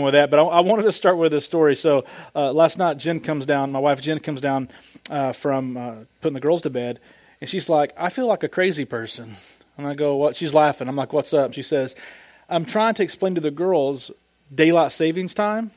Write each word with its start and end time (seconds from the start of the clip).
with 0.00 0.14
that, 0.14 0.30
but 0.30 0.38
I, 0.38 0.42
I, 0.44 0.60
wanted 0.60 0.84
to 0.84 0.92
start 0.92 1.18
with 1.18 1.32
this 1.32 1.44
story. 1.44 1.74
So 1.74 2.04
uh, 2.32 2.52
last 2.52 2.78
night, 2.78 2.98
Jen 2.98 3.18
comes 3.18 3.46
down. 3.46 3.72
My 3.72 3.80
wife 3.80 4.00
Jen 4.00 4.20
comes 4.20 4.40
down 4.40 4.68
uh, 5.10 5.32
from 5.32 5.76
uh, 5.76 5.94
putting 6.20 6.34
the 6.34 6.40
girls 6.40 6.62
to 6.62 6.70
bed, 6.70 7.00
and 7.40 7.50
she's 7.50 7.68
like, 7.68 7.94
"I 7.98 8.08
feel 8.08 8.28
like 8.28 8.44
a 8.44 8.48
crazy 8.48 8.84
person." 8.84 9.34
And 9.76 9.88
I 9.88 9.94
go, 9.94 10.14
"What?" 10.14 10.36
She's 10.36 10.54
laughing. 10.54 10.86
I'm 10.86 10.94
like, 10.94 11.12
"What's 11.12 11.34
up?" 11.34 11.52
She 11.52 11.62
says, 11.62 11.96
"I'm 12.48 12.64
trying 12.64 12.94
to 12.94 13.02
explain 13.02 13.34
to 13.34 13.40
the 13.40 13.50
girls 13.50 14.12
daylight 14.54 14.92
savings 14.92 15.34
time, 15.34 15.72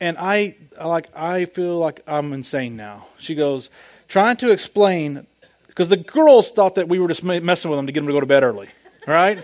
and 0.00 0.16
I 0.16 0.54
like 0.80 1.08
I 1.12 1.46
feel 1.46 1.78
like 1.78 2.04
I'm 2.06 2.32
insane 2.32 2.76
now." 2.76 3.06
She 3.18 3.34
goes, 3.34 3.68
"Trying 4.06 4.36
to 4.36 4.52
explain." 4.52 5.26
Because 5.66 5.88
the 5.88 5.96
girls 5.96 6.52
thought 6.52 6.76
that 6.76 6.88
we 6.88 7.00
were 7.00 7.08
just 7.08 7.24
messing 7.24 7.68
with 7.68 7.78
them 7.78 7.86
to 7.86 7.92
get 7.92 7.98
them 7.98 8.06
to 8.06 8.12
go 8.12 8.20
to 8.20 8.26
bed 8.26 8.44
early, 8.44 8.68
right? 9.08 9.42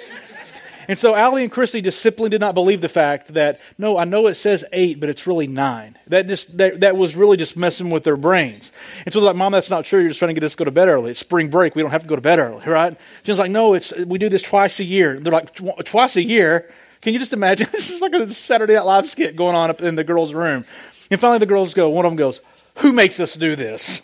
And 0.89 0.99
so 0.99 1.15
Allie 1.15 1.43
and 1.43 1.53
Christy 1.53 1.83
just 1.83 2.01
simply 2.01 2.31
did 2.31 2.41
not 2.41 2.55
believe 2.55 2.81
the 2.81 2.89
fact 2.89 3.35
that, 3.35 3.61
no, 3.77 3.99
I 3.99 4.05
know 4.05 4.27
it 4.27 4.35
says 4.35 4.65
eight, 4.73 4.99
but 4.99 5.11
it's 5.11 5.27
really 5.27 5.47
nine. 5.47 5.99
That 6.07 6.27
just 6.27 6.57
that, 6.57 6.81
that 6.81 6.97
was 6.97 7.15
really 7.15 7.37
just 7.37 7.59
messing 7.59 7.91
with 7.91 8.05
their 8.05 8.17
brains. 8.17 8.73
And 9.05 9.13
so 9.13 9.21
they're 9.21 9.27
like, 9.27 9.37
Mom, 9.37 9.53
that's 9.53 9.69
not 9.69 9.85
true. 9.85 10.01
You're 10.01 10.09
just 10.09 10.19
trying 10.19 10.31
to 10.31 10.35
get 10.35 10.45
us 10.45 10.53
to 10.53 10.57
go 10.59 10.65
to 10.65 10.71
bed 10.71 10.89
early. 10.89 11.11
It's 11.11 11.21
spring 11.21 11.51
break. 11.51 11.77
We 11.77 11.83
don't 11.83 11.91
have 11.91 12.03
to 12.03 12.09
go 12.09 12.17
to 12.17 12.23
bed 12.23 12.39
early, 12.39 12.65
right? 12.65 12.99
She's 13.23 13.39
like, 13.39 13.51
no, 13.51 13.75
it's 13.75 13.93
we 13.95 14.19
do 14.19 14.31
this 14.31 14.41
twice 14.41 14.81
a 14.81 14.85
year. 14.85 15.21
They're 15.21 15.33
like, 15.33 15.55
twice 15.85 16.17
a 16.17 16.23
year? 16.23 16.71
Can 17.03 17.13
you 17.13 17.19
just 17.19 17.35
imagine? 17.35 17.69
this 17.73 17.91
is 17.91 18.01
like 18.01 18.15
a 18.15 18.27
Saturday 18.29 18.75
Night 18.75 18.87
Live 18.87 19.07
skit 19.07 19.37
going 19.37 19.55
on 19.55 19.69
up 19.69 19.83
in 19.83 19.95
the 19.95 20.05
girls' 20.05 20.33
room. 20.33 20.65
And 21.11 21.21
finally 21.21 21.39
the 21.39 21.47
girls 21.47 21.75
go, 21.75 21.91
one 21.91 22.07
of 22.07 22.11
them 22.11 22.17
goes, 22.17 22.41
who 22.79 22.93
makes 22.93 23.21
us 23.21 23.35
do 23.35 23.57
this? 23.57 24.03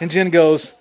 And 0.00 0.10
Jen 0.10 0.30
goes, 0.30 0.72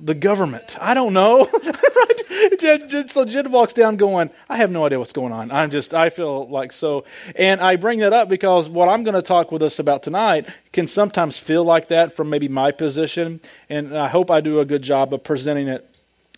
the 0.00 0.14
government. 0.14 0.76
I 0.80 0.94
don't 0.94 1.12
know. 1.12 1.48
so 3.06 3.24
Jen 3.24 3.50
walks 3.50 3.72
down 3.72 3.96
going, 3.96 4.30
I 4.48 4.58
have 4.58 4.70
no 4.70 4.84
idea 4.84 4.98
what's 4.98 5.12
going 5.12 5.32
on. 5.32 5.50
I'm 5.50 5.70
just, 5.70 5.94
I 5.94 6.10
feel 6.10 6.48
like 6.48 6.72
so. 6.72 7.04
And 7.36 7.60
I 7.60 7.76
bring 7.76 8.00
that 8.00 8.12
up 8.12 8.28
because 8.28 8.68
what 8.68 8.88
I'm 8.88 9.02
going 9.04 9.14
to 9.14 9.22
talk 9.22 9.50
with 9.50 9.62
us 9.62 9.78
about 9.78 10.02
tonight 10.02 10.48
can 10.72 10.86
sometimes 10.86 11.38
feel 11.38 11.64
like 11.64 11.88
that 11.88 12.14
from 12.14 12.30
maybe 12.30 12.48
my 12.48 12.70
position. 12.70 13.40
And 13.68 13.96
I 13.96 14.08
hope 14.08 14.30
I 14.30 14.40
do 14.40 14.60
a 14.60 14.64
good 14.64 14.82
job 14.82 15.12
of 15.12 15.24
presenting 15.24 15.68
it. 15.68 15.84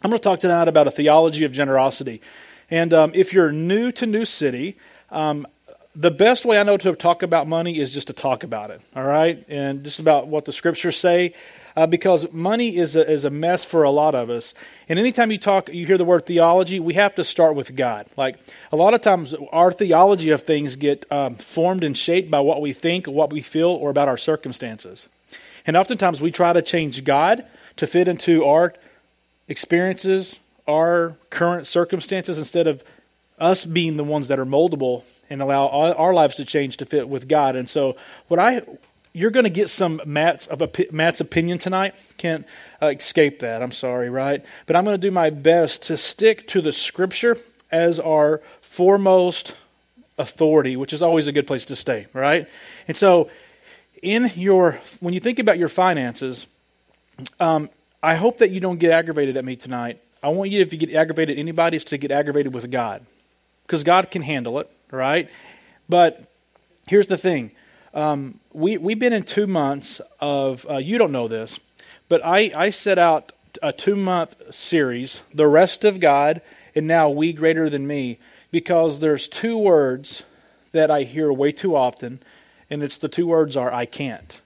I'm 0.03 0.11
going 0.11 0.19
to 0.19 0.23
talk 0.23 0.41
tonight 0.41 0.69
about 0.69 0.87
a 0.87 0.91
theology 0.91 1.45
of 1.45 1.53
generosity. 1.53 2.23
And 2.71 2.95
um, 2.95 3.12
if 3.15 3.33
you're 3.33 3.53
new 3.53 3.93
to 3.93 4.06
New 4.06 4.25
City, 4.25 4.77
um, 5.11 5.47
the 5.95 6.11
best 6.11 6.45
way 6.45 6.59
I 6.59 6.62
know 6.62 6.77
to 6.77 6.95
talk 6.95 7.23
about 7.23 7.49
money 7.49 7.79
is 7.79 7.91
just 7.93 8.06
to 8.06 8.12
talk 8.12 8.45
about 8.45 8.71
it, 8.71 8.81
all 8.95 9.03
right? 9.03 9.45
And 9.49 9.83
just 9.83 9.99
about 9.99 10.29
what 10.29 10.45
the 10.45 10.53
scriptures 10.53 10.97
say 10.97 11.34
uh, 11.77 11.87
because 11.87 12.31
money 12.33 12.77
is 12.77 12.97
a, 12.97 13.09
is 13.09 13.25
a 13.25 13.31
mess 13.31 13.65
for 13.65 13.83
a 13.83 13.91
lot 13.91 14.15
of 14.15 14.31
us. 14.31 14.55
And 14.89 14.99
anytime 14.99 15.31
you 15.31 15.39
talk, 15.39 15.69
you 15.73 15.87
hear 15.87 15.99
the 15.99 16.05
word 16.05 16.27
theology, 16.27 16.81
we 16.81 16.95
have 16.95 17.15
to 17.17 17.25
start 17.25 17.55
with 17.55 17.77
God. 17.77 18.07
Like 18.17 18.39
a 18.73 18.77
lot 18.77 18.95
of 18.95 19.01
times, 19.01 19.35
our 19.53 19.73
theology 19.73 20.31
of 20.31 20.43
things 20.43 20.77
get 20.77 21.11
um, 21.12 21.35
formed 21.37 21.85
and 21.85 21.97
shaped 21.97 22.31
by 22.31 22.41
what 22.41 22.61
we 22.61 22.73
think, 22.73 23.07
what 23.07 23.33
we 23.33 23.43
feel, 23.43 23.69
or 23.69 23.91
about 23.91 24.09
our 24.09 24.19
circumstances. 24.19 25.07
And 25.67 25.77
oftentimes, 25.77 26.21
we 26.21 26.31
try 26.31 26.53
to 26.53 26.62
change 26.62 27.05
God 27.05 27.45
to 27.77 27.87
fit 27.87 28.09
into 28.09 28.45
our 28.45 28.75
experiences, 29.49 30.39
our 30.67 31.17
current 31.31 31.67
circumstances, 31.67 32.39
instead 32.39 32.67
of 32.67 32.83
us 33.39 33.65
being 33.65 33.97
the 33.97 34.05
ones 34.05 34.29
that 34.29 34.39
are 34.39 34.47
moldable 34.47 35.03
and 35.31 35.41
allow 35.41 35.69
our 35.69 36.12
lives 36.12 36.37
to 36.37 36.45
change 36.45 36.77
to 36.77 36.87
fit 36.87 37.09
with 37.09 37.29
God. 37.29 37.57
And 37.57 37.69
so, 37.69 37.97
what 38.29 38.39
I 38.39 38.62
you're 39.12 39.30
going 39.30 39.44
to 39.44 39.50
get 39.50 39.69
some 39.69 40.00
Matt's 40.06 40.47
of 40.47 40.62
Matt's 40.92 41.20
opinion 41.20 41.58
tonight. 41.58 41.97
Can't 42.16 42.47
uh, 42.80 42.86
escape 42.86 43.41
that. 43.41 43.62
I'm 43.62 43.72
sorry, 43.72 44.08
right? 44.08 44.44
But 44.66 44.77
I'm 44.77 44.84
going 44.84 44.94
to 44.94 45.00
do 45.00 45.11
my 45.11 45.30
best 45.30 45.83
to 45.84 45.97
stick 45.97 46.47
to 46.48 46.61
the 46.61 46.72
Scripture 46.72 47.36
as 47.70 47.98
our 47.98 48.41
foremost 48.61 49.55
authority, 50.19 50.77
which 50.77 50.92
is 50.92 51.03
always 51.03 51.27
a 51.27 51.33
good 51.33 51.47
place 51.47 51.64
to 51.66 51.77
stay, 51.77 52.06
right? 52.12 52.48
And 52.86 52.97
so, 52.97 53.31
in 54.03 54.31
your 54.34 54.78
when 55.00 55.12
you 55.12 55.20
think 55.20 55.38
about 55.38 55.58
your 55.58 55.69
finances, 55.69 56.47
um, 57.41 57.69
I 58.03 58.14
hope 58.14 58.38
that 58.38 58.50
you 58.50 58.60
don't 58.60 58.78
get 58.78 58.93
aggravated 58.93 59.37
at 59.37 59.44
me 59.44 59.56
tonight. 59.56 60.00
I 60.22 60.28
want 60.28 60.50
you, 60.50 60.60
if 60.60 60.72
you 60.72 60.78
get 60.78 60.94
aggravated 60.94 61.37
at 61.37 61.41
anybody, 61.41 61.78
is 61.78 61.84
to 61.84 61.99
get 61.99 62.10
aggravated 62.10 62.54
with 62.54 62.70
God, 62.70 63.04
because 63.66 63.82
God 63.82 64.10
can 64.10 64.22
handle 64.22 64.60
it, 64.60 64.70
right? 64.91 65.31
But 65.88 66.31
here's 66.87 67.09
the 67.09 67.16
thing 67.16 67.50
um, 67.95 68.39
we, 68.53 68.78
we've 68.78 68.99
been 68.99 69.12
in 69.12 69.25
two 69.25 69.47
months 69.47 70.01
of, 70.21 70.67
uh, 70.69 70.77
you 70.77 70.99
don't 70.99 71.12
know 71.12 71.28
this, 71.28 71.59
but 72.09 72.25
I, 72.25 72.53
I 72.55 72.71
set 72.71 72.99
out 72.99 73.33
a 73.62 73.73
two 73.73 73.97
month 73.97 74.55
series, 74.55 75.21
The 75.34 75.49
Rest 75.49 75.84
of 75.84 76.00
God, 76.00 76.41
and 76.75 76.87
now 76.87 77.11
We 77.11 77.33
Greater 77.33 77.69
Than 77.69 77.87
Me, 77.87 78.19
because 78.50 79.00
there's 79.00 79.29
two 79.29 79.59
words 79.59 80.23
that 80.73 80.91
I 80.91 81.03
hear 81.03 81.33
way 81.33 81.53
too 81.53 81.75
often, 81.75 82.21
and 82.69 82.83
it's 82.83 82.99
the 82.99 83.09
two 83.09 83.27
words 83.27 83.56
are 83.56 83.73
I 83.73 83.87
can't. 83.87 84.41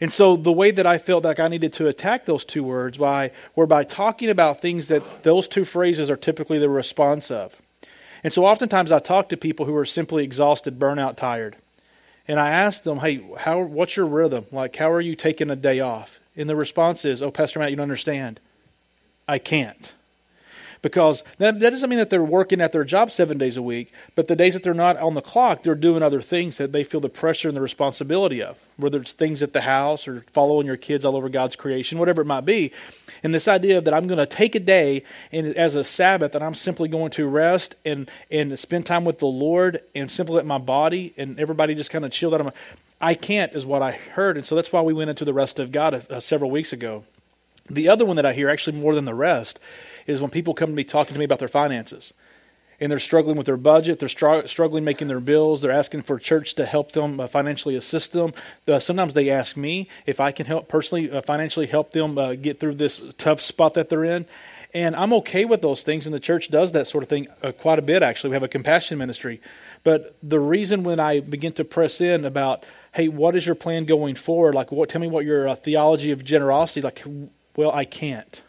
And 0.00 0.12
so 0.12 0.36
the 0.36 0.52
way 0.52 0.72
that 0.72 0.86
I 0.86 0.98
felt 0.98 1.24
like 1.24 1.40
I 1.40 1.48
needed 1.48 1.72
to 1.74 1.88
attack 1.88 2.26
those 2.26 2.44
two 2.44 2.62
words 2.62 2.98
by 2.98 3.30
were 3.54 3.66
by 3.66 3.84
talking 3.84 4.28
about 4.28 4.60
things 4.60 4.88
that 4.88 5.22
those 5.22 5.48
two 5.48 5.64
phrases 5.64 6.10
are 6.10 6.16
typically 6.16 6.58
the 6.58 6.68
response 6.68 7.30
of. 7.30 7.60
And 8.22 8.32
so 8.32 8.44
oftentimes 8.44 8.92
I 8.92 8.98
talk 8.98 9.28
to 9.30 9.36
people 9.36 9.66
who 9.66 9.76
are 9.76 9.86
simply 9.86 10.24
exhausted, 10.24 10.78
burnout, 10.78 11.16
tired. 11.16 11.56
And 12.28 12.40
I 12.40 12.50
asked 12.50 12.84
them, 12.84 12.98
hey, 12.98 13.24
how, 13.38 13.60
what's 13.60 13.96
your 13.96 14.06
rhythm? 14.06 14.46
Like, 14.50 14.76
how 14.76 14.90
are 14.90 15.00
you 15.00 15.14
taking 15.14 15.50
a 15.50 15.56
day 15.56 15.80
off? 15.80 16.20
And 16.36 16.48
the 16.48 16.56
response 16.56 17.04
is, 17.04 17.22
oh, 17.22 17.30
Pastor 17.30 17.58
Matt, 17.58 17.70
you 17.70 17.76
don't 17.76 17.84
understand. 17.84 18.40
I 19.28 19.38
can't 19.38 19.94
because 20.86 21.24
that, 21.38 21.58
that 21.58 21.70
doesn't 21.70 21.90
mean 21.90 21.98
that 21.98 22.10
they're 22.10 22.22
working 22.22 22.60
at 22.60 22.70
their 22.70 22.84
job 22.84 23.10
seven 23.10 23.38
days 23.38 23.56
a 23.56 23.62
week, 23.62 23.92
but 24.14 24.28
the 24.28 24.36
days 24.36 24.54
that 24.54 24.62
they're 24.62 24.72
not 24.72 24.96
on 24.98 25.14
the 25.14 25.20
clock, 25.20 25.64
they're 25.64 25.74
doing 25.74 26.00
other 26.00 26.20
things 26.20 26.58
that 26.58 26.70
they 26.70 26.84
feel 26.84 27.00
the 27.00 27.08
pressure 27.08 27.48
and 27.48 27.56
the 27.56 27.60
responsibility 27.60 28.40
of, 28.40 28.56
whether 28.76 29.00
it's 29.00 29.12
things 29.12 29.42
at 29.42 29.52
the 29.52 29.62
house 29.62 30.06
or 30.06 30.24
following 30.30 30.64
your 30.64 30.76
kids 30.76 31.04
all 31.04 31.16
over 31.16 31.28
God's 31.28 31.56
creation, 31.56 31.98
whatever 31.98 32.22
it 32.22 32.26
might 32.26 32.44
be. 32.44 32.70
And 33.24 33.34
this 33.34 33.48
idea 33.48 33.80
that 33.80 33.92
I'm 33.92 34.06
going 34.06 34.18
to 34.18 34.26
take 34.26 34.54
a 34.54 34.60
day 34.60 35.02
and 35.32 35.56
as 35.56 35.74
a 35.74 35.82
Sabbath 35.82 36.36
and 36.36 36.44
I'm 36.44 36.54
simply 36.54 36.88
going 36.88 37.10
to 37.10 37.26
rest 37.26 37.74
and, 37.84 38.08
and 38.30 38.56
spend 38.56 38.86
time 38.86 39.04
with 39.04 39.18
the 39.18 39.26
Lord 39.26 39.80
and 39.92 40.08
simply 40.08 40.36
let 40.36 40.46
my 40.46 40.58
body 40.58 41.14
and 41.16 41.40
everybody 41.40 41.74
just 41.74 41.90
kind 41.90 42.04
of 42.04 42.12
chill 42.12 42.32
out. 42.32 42.54
I 43.00 43.14
can't, 43.14 43.52
is 43.54 43.66
what 43.66 43.82
I 43.82 43.90
heard. 43.90 44.36
And 44.36 44.46
so 44.46 44.54
that's 44.54 44.72
why 44.72 44.82
we 44.82 44.92
went 44.92 45.10
into 45.10 45.24
the 45.24 45.34
rest 45.34 45.58
of 45.58 45.72
God 45.72 46.06
uh, 46.08 46.20
several 46.20 46.52
weeks 46.52 46.72
ago. 46.72 47.02
The 47.68 47.88
other 47.88 48.04
one 48.04 48.14
that 48.14 48.26
I 48.26 48.32
hear, 48.32 48.48
actually 48.48 48.78
more 48.78 48.94
than 48.94 49.06
the 49.06 49.14
rest, 49.14 49.58
is 50.06 50.20
when 50.20 50.30
people 50.30 50.54
come 50.54 50.70
to 50.70 50.76
me 50.76 50.84
talking 50.84 51.14
to 51.14 51.18
me 51.18 51.24
about 51.24 51.38
their 51.38 51.48
finances 51.48 52.12
and 52.80 52.92
they're 52.92 52.98
struggling 52.98 53.36
with 53.36 53.46
their 53.46 53.56
budget, 53.56 53.98
they're 53.98 54.08
str- 54.08 54.46
struggling 54.46 54.84
making 54.84 55.08
their 55.08 55.20
bills, 55.20 55.62
they're 55.62 55.70
asking 55.70 56.02
for 56.02 56.18
church 56.18 56.54
to 56.54 56.66
help 56.66 56.92
them 56.92 57.20
uh, 57.20 57.26
financially 57.26 57.74
assist 57.74 58.12
them. 58.12 58.34
Uh, 58.68 58.78
sometimes 58.78 59.14
they 59.14 59.30
ask 59.30 59.56
me 59.56 59.88
if 60.04 60.20
I 60.20 60.30
can 60.32 60.46
help 60.46 60.68
personally 60.68 61.10
uh, 61.10 61.22
financially 61.22 61.66
help 61.66 61.92
them 61.92 62.18
uh, 62.18 62.34
get 62.34 62.60
through 62.60 62.74
this 62.74 63.00
tough 63.18 63.40
spot 63.40 63.74
that 63.74 63.88
they're 63.88 64.04
in. 64.04 64.26
And 64.74 64.94
I'm 64.94 65.12
okay 65.14 65.46
with 65.46 65.62
those 65.62 65.82
things, 65.82 66.06
and 66.06 66.14
the 66.14 66.20
church 66.20 66.50
does 66.50 66.72
that 66.72 66.86
sort 66.86 67.02
of 67.02 67.08
thing 67.08 67.28
uh, 67.42 67.52
quite 67.52 67.78
a 67.78 67.82
bit, 67.82 68.02
actually. 68.02 68.30
We 68.30 68.36
have 68.36 68.42
a 68.42 68.48
compassion 68.48 68.98
ministry. 68.98 69.40
But 69.84 70.16
the 70.22 70.40
reason 70.40 70.82
when 70.82 71.00
I 71.00 71.20
begin 71.20 71.52
to 71.54 71.64
press 71.64 72.00
in 72.00 72.26
about, 72.26 72.66
hey, 72.92 73.08
what 73.08 73.36
is 73.36 73.46
your 73.46 73.54
plan 73.54 73.86
going 73.86 74.16
forward? 74.16 74.54
Like, 74.54 74.70
what? 74.70 74.90
tell 74.90 75.00
me 75.00 75.06
what 75.06 75.24
your 75.24 75.48
uh, 75.48 75.54
theology 75.54 76.10
of 76.10 76.24
generosity, 76.24 76.82
like, 76.82 77.02
well, 77.56 77.72
I 77.72 77.86
can't 77.86 78.42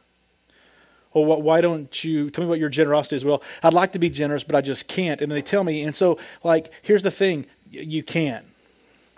well, 1.21 1.41
why 1.41 1.61
don't 1.61 2.03
you 2.03 2.29
tell 2.29 2.43
me 2.43 2.49
what 2.49 2.59
your 2.59 2.69
generosity 2.69 3.15
is? 3.15 3.25
Well, 3.25 3.41
I'd 3.63 3.73
like 3.73 3.93
to 3.93 3.99
be 3.99 4.09
generous, 4.09 4.43
but 4.43 4.55
I 4.55 4.61
just 4.61 4.87
can't. 4.87 5.21
And 5.21 5.31
they 5.31 5.41
tell 5.41 5.63
me, 5.63 5.83
and 5.83 5.95
so, 5.95 6.17
like, 6.43 6.71
here's 6.81 7.03
the 7.03 7.11
thing 7.11 7.45
you 7.71 8.03
can, 8.03 8.45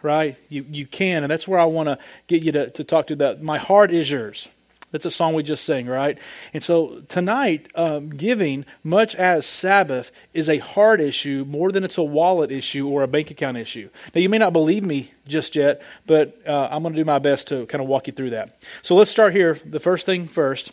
right? 0.01 0.37
You, 0.49 0.65
you 0.69 0.85
can. 0.85 1.23
And 1.23 1.31
that's 1.31 1.47
where 1.47 1.59
I 1.59 1.65
want 1.65 1.87
to 1.87 1.97
get 2.27 2.43
you 2.43 2.51
to, 2.53 2.69
to 2.71 2.83
talk 2.83 3.07
to 3.07 3.15
that. 3.17 3.41
My 3.41 3.57
heart 3.57 3.91
is 3.91 4.09
yours. 4.09 4.49
That's 4.91 5.05
a 5.05 5.11
song 5.11 5.35
we 5.35 5.43
just 5.43 5.65
sang, 5.65 5.85
right? 5.85 6.17
And 6.51 6.63
so 6.63 7.01
tonight, 7.09 7.71
um, 7.75 8.09
giving, 8.09 8.65
much 8.83 9.13
as 9.15 9.45
Sabbath, 9.45 10.11
is 10.33 10.49
a 10.49 10.57
heart 10.57 10.99
issue 10.99 11.45
more 11.47 11.71
than 11.71 11.83
it's 11.83 11.99
a 11.99 12.03
wallet 12.03 12.51
issue 12.51 12.87
or 12.87 13.03
a 13.03 13.07
bank 13.07 13.29
account 13.29 13.57
issue. 13.57 13.89
Now, 14.15 14.21
you 14.21 14.29
may 14.29 14.39
not 14.39 14.51
believe 14.51 14.83
me 14.83 15.11
just 15.27 15.55
yet, 15.55 15.83
but 16.07 16.39
uh, 16.47 16.69
I'm 16.71 16.81
going 16.81 16.95
to 16.95 16.99
do 16.99 17.05
my 17.05 17.19
best 17.19 17.49
to 17.49 17.67
kind 17.67 17.83
of 17.83 17.87
walk 17.87 18.07
you 18.07 18.13
through 18.13 18.31
that. 18.31 18.57
So 18.81 18.95
let's 18.95 19.11
start 19.11 19.33
here. 19.33 19.59
The 19.63 19.79
first 19.79 20.07
thing 20.07 20.25
first 20.25 20.71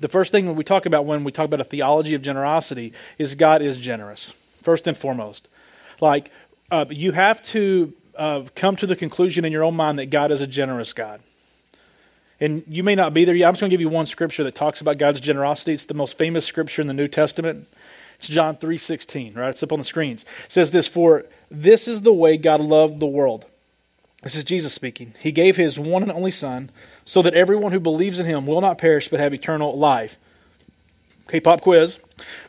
the 0.00 0.08
first 0.08 0.32
thing 0.32 0.54
we 0.54 0.64
talk 0.64 0.86
about 0.86 1.06
when 1.06 1.24
we 1.24 1.32
talk 1.32 1.46
about 1.46 1.60
a 1.60 1.64
theology 1.64 2.14
of 2.14 2.22
generosity 2.22 2.92
is 3.18 3.34
God 3.34 3.62
is 3.62 3.76
generous, 3.76 4.30
first 4.62 4.86
and 4.86 4.96
foremost. 4.96 5.48
Like, 6.00 6.30
uh, 6.70 6.84
you 6.90 7.12
have 7.12 7.42
to 7.44 7.92
uh, 8.16 8.42
come 8.54 8.76
to 8.76 8.86
the 8.86 8.96
conclusion 8.96 9.44
in 9.44 9.52
your 9.52 9.64
own 9.64 9.74
mind 9.74 9.98
that 9.98 10.06
God 10.06 10.30
is 10.30 10.40
a 10.40 10.46
generous 10.46 10.92
God. 10.92 11.20
And 12.40 12.62
you 12.68 12.84
may 12.84 12.94
not 12.94 13.14
be 13.14 13.24
there 13.24 13.34
yet. 13.34 13.48
I'm 13.48 13.54
just 13.54 13.60
going 13.60 13.70
to 13.70 13.74
give 13.74 13.80
you 13.80 13.88
one 13.88 14.06
scripture 14.06 14.44
that 14.44 14.54
talks 14.54 14.80
about 14.80 14.98
God's 14.98 15.20
generosity. 15.20 15.72
It's 15.72 15.86
the 15.86 15.94
most 15.94 16.18
famous 16.18 16.44
scripture 16.44 16.82
in 16.82 16.88
the 16.88 16.94
New 16.94 17.08
Testament. 17.08 17.66
It's 18.18 18.28
John 18.28 18.56
3:16, 18.56 19.34
right? 19.36 19.50
It's 19.50 19.62
up 19.62 19.72
on 19.72 19.78
the 19.78 19.84
screens. 19.84 20.24
It 20.46 20.52
says 20.52 20.70
this, 20.70 20.88
"For 20.88 21.24
this 21.50 21.88
is 21.88 22.02
the 22.02 22.12
way 22.12 22.36
God 22.36 22.60
loved 22.60 23.00
the 23.00 23.06
world." 23.06 23.46
This 24.22 24.34
is 24.34 24.42
Jesus 24.42 24.72
speaking. 24.72 25.14
He 25.20 25.30
gave 25.30 25.56
his 25.56 25.78
one 25.78 26.02
and 26.02 26.10
only 26.10 26.32
son 26.32 26.70
so 27.08 27.22
that 27.22 27.32
everyone 27.32 27.72
who 27.72 27.80
believes 27.80 28.20
in 28.20 28.26
him 28.26 28.44
will 28.44 28.60
not 28.60 28.76
perish 28.76 29.08
but 29.08 29.18
have 29.18 29.32
eternal 29.32 29.78
life. 29.78 30.18
Okay, 31.26 31.40
pop 31.40 31.62
quiz. 31.62 31.96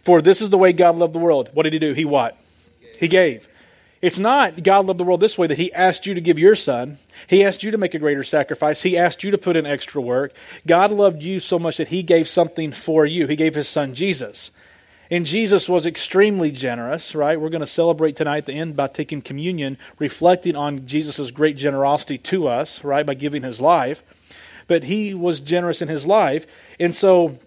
For 0.02 0.22
this 0.22 0.42
is 0.42 0.50
the 0.50 0.58
way 0.58 0.74
God 0.74 0.98
loved 0.98 1.14
the 1.14 1.20
world. 1.20 1.50
What 1.54 1.64
did 1.64 1.72
he 1.72 1.80
do? 1.80 1.94
He 1.94 2.04
what? 2.04 2.38
He 3.00 3.08
gave. 3.08 3.48
It's 4.02 4.20
not 4.20 4.62
God 4.62 4.86
loved 4.86 5.00
the 5.00 5.06
world 5.06 5.22
this 5.22 5.38
way 5.38 5.48
that 5.48 5.58
He 5.58 5.72
asked 5.72 6.06
you 6.06 6.14
to 6.14 6.20
give 6.20 6.38
your 6.38 6.56
son. 6.56 6.98
He 7.28 7.42
asked 7.42 7.64
you 7.64 7.72
to 7.72 7.78
make 7.78 7.94
a 7.94 8.00
greater 8.00 8.26
sacrifice. 8.26 8.82
He 8.82 8.98
asked 8.98 9.24
you 9.24 9.32
to 9.32 9.38
put 9.38 9.56
in 9.56 9.66
extra 9.66 10.02
work. 10.02 10.34
God 10.68 10.92
loved 10.92 11.24
you 11.24 11.40
so 11.40 11.58
much 11.58 11.78
that 11.78 11.88
He 11.88 12.04
gave 12.04 12.28
something 12.28 12.74
for 12.74 13.06
you. 13.06 13.28
He 13.28 13.38
gave 13.38 13.56
His 13.56 13.70
son 13.70 13.94
Jesus. 13.94 14.52
And 15.10 15.26
Jesus 15.26 15.70
was 15.70 15.86
extremely 15.86 16.52
generous, 16.52 17.16
right? 17.16 17.40
We're 17.40 17.50
going 17.50 17.62
to 17.62 17.68
celebrate 17.68 18.18
tonight 18.18 18.40
at 18.40 18.46
the 18.46 18.54
end 18.54 18.76
by 18.76 18.88
taking 18.88 19.22
communion, 19.22 19.78
reflecting 20.00 20.58
on 20.58 20.86
Jesus' 20.86 21.32
great 21.32 21.56
generosity 21.56 22.18
to 22.18 22.50
us, 22.50 22.84
right, 22.84 23.06
by 23.06 23.14
giving 23.14 23.44
His 23.44 23.62
life. 23.62 24.04
But 24.70 24.86
He 24.86 25.14
was 25.14 25.42
generous 25.42 25.82
in 25.82 25.90
His 25.90 26.06
life. 26.06 26.48
And 26.80 26.96
so 26.96 27.38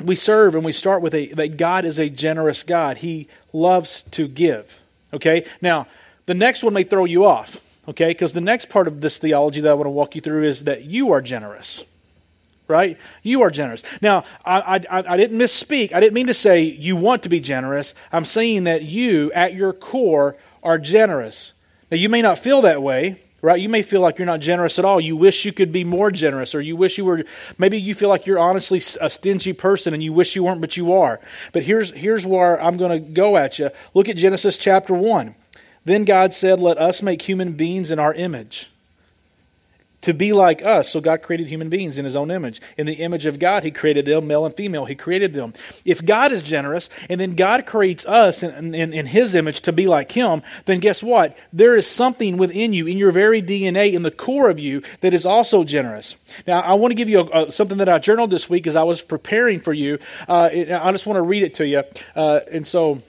we 0.00 0.16
serve 0.16 0.56
and 0.56 0.64
we 0.64 0.72
start 0.72 1.02
with 1.02 1.14
a, 1.14 1.32
that 1.34 1.56
God 1.56 1.84
is 1.84 2.00
a 2.00 2.08
generous 2.08 2.64
God. 2.64 2.98
He 2.98 3.28
loves 3.52 4.02
to 4.10 4.26
give. 4.26 4.80
Okay? 5.12 5.44
Now, 5.60 5.86
the 6.26 6.34
next 6.34 6.64
one 6.64 6.72
may 6.72 6.82
throw 6.82 7.04
you 7.04 7.24
off, 7.24 7.60
okay? 7.88 8.08
Because 8.08 8.32
the 8.32 8.40
next 8.40 8.68
part 8.68 8.88
of 8.88 9.00
this 9.00 9.18
theology 9.18 9.60
that 9.60 9.70
I 9.70 9.74
want 9.74 9.86
to 9.86 9.90
walk 9.90 10.14
you 10.14 10.20
through 10.20 10.44
is 10.44 10.64
that 10.64 10.84
you 10.84 11.12
are 11.12 11.20
generous. 11.20 11.84
Right? 12.68 12.96
You 13.22 13.42
are 13.42 13.50
generous. 13.50 13.82
Now, 14.00 14.24
I, 14.46 14.80
I, 14.88 15.04
I 15.14 15.16
didn't 15.18 15.36
misspeak. 15.36 15.94
I 15.94 16.00
didn't 16.00 16.14
mean 16.14 16.28
to 16.28 16.34
say 16.34 16.62
you 16.62 16.96
want 16.96 17.24
to 17.24 17.28
be 17.28 17.40
generous. 17.40 17.94
I'm 18.10 18.24
saying 18.24 18.64
that 18.64 18.82
you, 18.82 19.30
at 19.32 19.52
your 19.52 19.74
core, 19.74 20.36
are 20.62 20.78
generous. 20.78 21.52
Now, 21.90 21.98
you 21.98 22.08
may 22.08 22.22
not 22.22 22.38
feel 22.38 22.62
that 22.62 22.80
way, 22.80 23.16
right? 23.42 23.60
You 23.60 23.68
may 23.68 23.82
feel 23.82 24.00
like 24.00 24.18
you're 24.18 24.26
not 24.26 24.40
generous 24.40 24.78
at 24.78 24.84
all. 24.84 25.00
You 25.00 25.16
wish 25.16 25.44
you 25.44 25.52
could 25.52 25.72
be 25.72 25.84
more 25.84 26.10
generous, 26.10 26.54
or 26.54 26.60
you 26.60 26.76
wish 26.76 26.96
you 26.96 27.04
were, 27.04 27.24
maybe 27.58 27.78
you 27.78 27.94
feel 27.94 28.08
like 28.08 28.24
you're 28.24 28.38
honestly 28.38 28.80
a 29.00 29.10
stingy 29.10 29.52
person 29.52 29.92
and 29.92 30.02
you 30.02 30.12
wish 30.12 30.34
you 30.34 30.44
weren't, 30.44 30.60
but 30.60 30.76
you 30.76 30.92
are. 30.94 31.20
But 31.52 31.64
here's, 31.64 31.90
here's 31.90 32.24
where 32.24 32.62
I'm 32.62 32.76
going 32.78 32.92
to 32.92 33.10
go 33.10 33.36
at 33.36 33.58
you. 33.58 33.70
Look 33.92 34.08
at 34.08 34.16
Genesis 34.16 34.56
chapter 34.56 34.94
1. 34.94 35.34
Then 35.84 36.04
God 36.04 36.32
said, 36.32 36.60
Let 36.60 36.78
us 36.78 37.02
make 37.02 37.22
human 37.22 37.52
beings 37.52 37.90
in 37.90 37.98
our 37.98 38.14
image 38.14 38.71
to 40.02 40.12
be 40.12 40.32
like 40.32 40.64
us. 40.64 40.90
So 40.90 41.00
God 41.00 41.22
created 41.22 41.48
human 41.48 41.68
beings 41.68 41.98
in 41.98 42.04
his 42.04 42.14
own 42.14 42.30
image. 42.30 42.60
In 42.76 42.86
the 42.86 42.94
image 42.94 43.26
of 43.26 43.38
God, 43.38 43.62
he 43.64 43.70
created 43.70 44.04
them, 44.04 44.26
male 44.26 44.44
and 44.44 44.54
female. 44.54 44.84
He 44.84 44.94
created 44.94 45.32
them. 45.32 45.54
If 45.84 46.04
God 46.04 46.32
is 46.32 46.42
generous, 46.42 46.90
and 47.08 47.20
then 47.20 47.34
God 47.34 47.66
creates 47.66 48.04
us 48.06 48.42
in, 48.42 48.74
in, 48.74 48.92
in, 48.92 49.06
his 49.06 49.34
image 49.34 49.60
to 49.62 49.72
be 49.72 49.86
like 49.86 50.12
him, 50.12 50.42
then 50.64 50.80
guess 50.80 51.02
what? 51.02 51.36
There 51.52 51.76
is 51.76 51.86
something 51.86 52.36
within 52.36 52.72
you, 52.72 52.86
in 52.86 52.98
your 52.98 53.12
very 53.12 53.42
DNA, 53.42 53.92
in 53.92 54.02
the 54.02 54.10
core 54.10 54.50
of 54.50 54.58
you, 54.58 54.82
that 55.00 55.12
is 55.14 55.26
also 55.26 55.64
generous. 55.64 56.16
Now, 56.46 56.60
I 56.60 56.74
want 56.74 56.92
to 56.92 56.96
give 56.96 57.08
you 57.08 57.20
a, 57.20 57.46
a, 57.46 57.52
something 57.52 57.78
that 57.78 57.88
I 57.88 57.98
journaled 57.98 58.30
this 58.30 58.48
week 58.48 58.66
as 58.66 58.76
I 58.76 58.82
was 58.82 59.02
preparing 59.02 59.60
for 59.60 59.72
you. 59.72 59.98
Uh, 60.28 60.48
I 60.52 60.92
just 60.92 61.06
want 61.06 61.16
to 61.16 61.22
read 61.22 61.42
it 61.42 61.54
to 61.54 61.66
you. 61.66 61.82
Uh, 62.14 62.40
and 62.50 62.66
so 62.66 63.00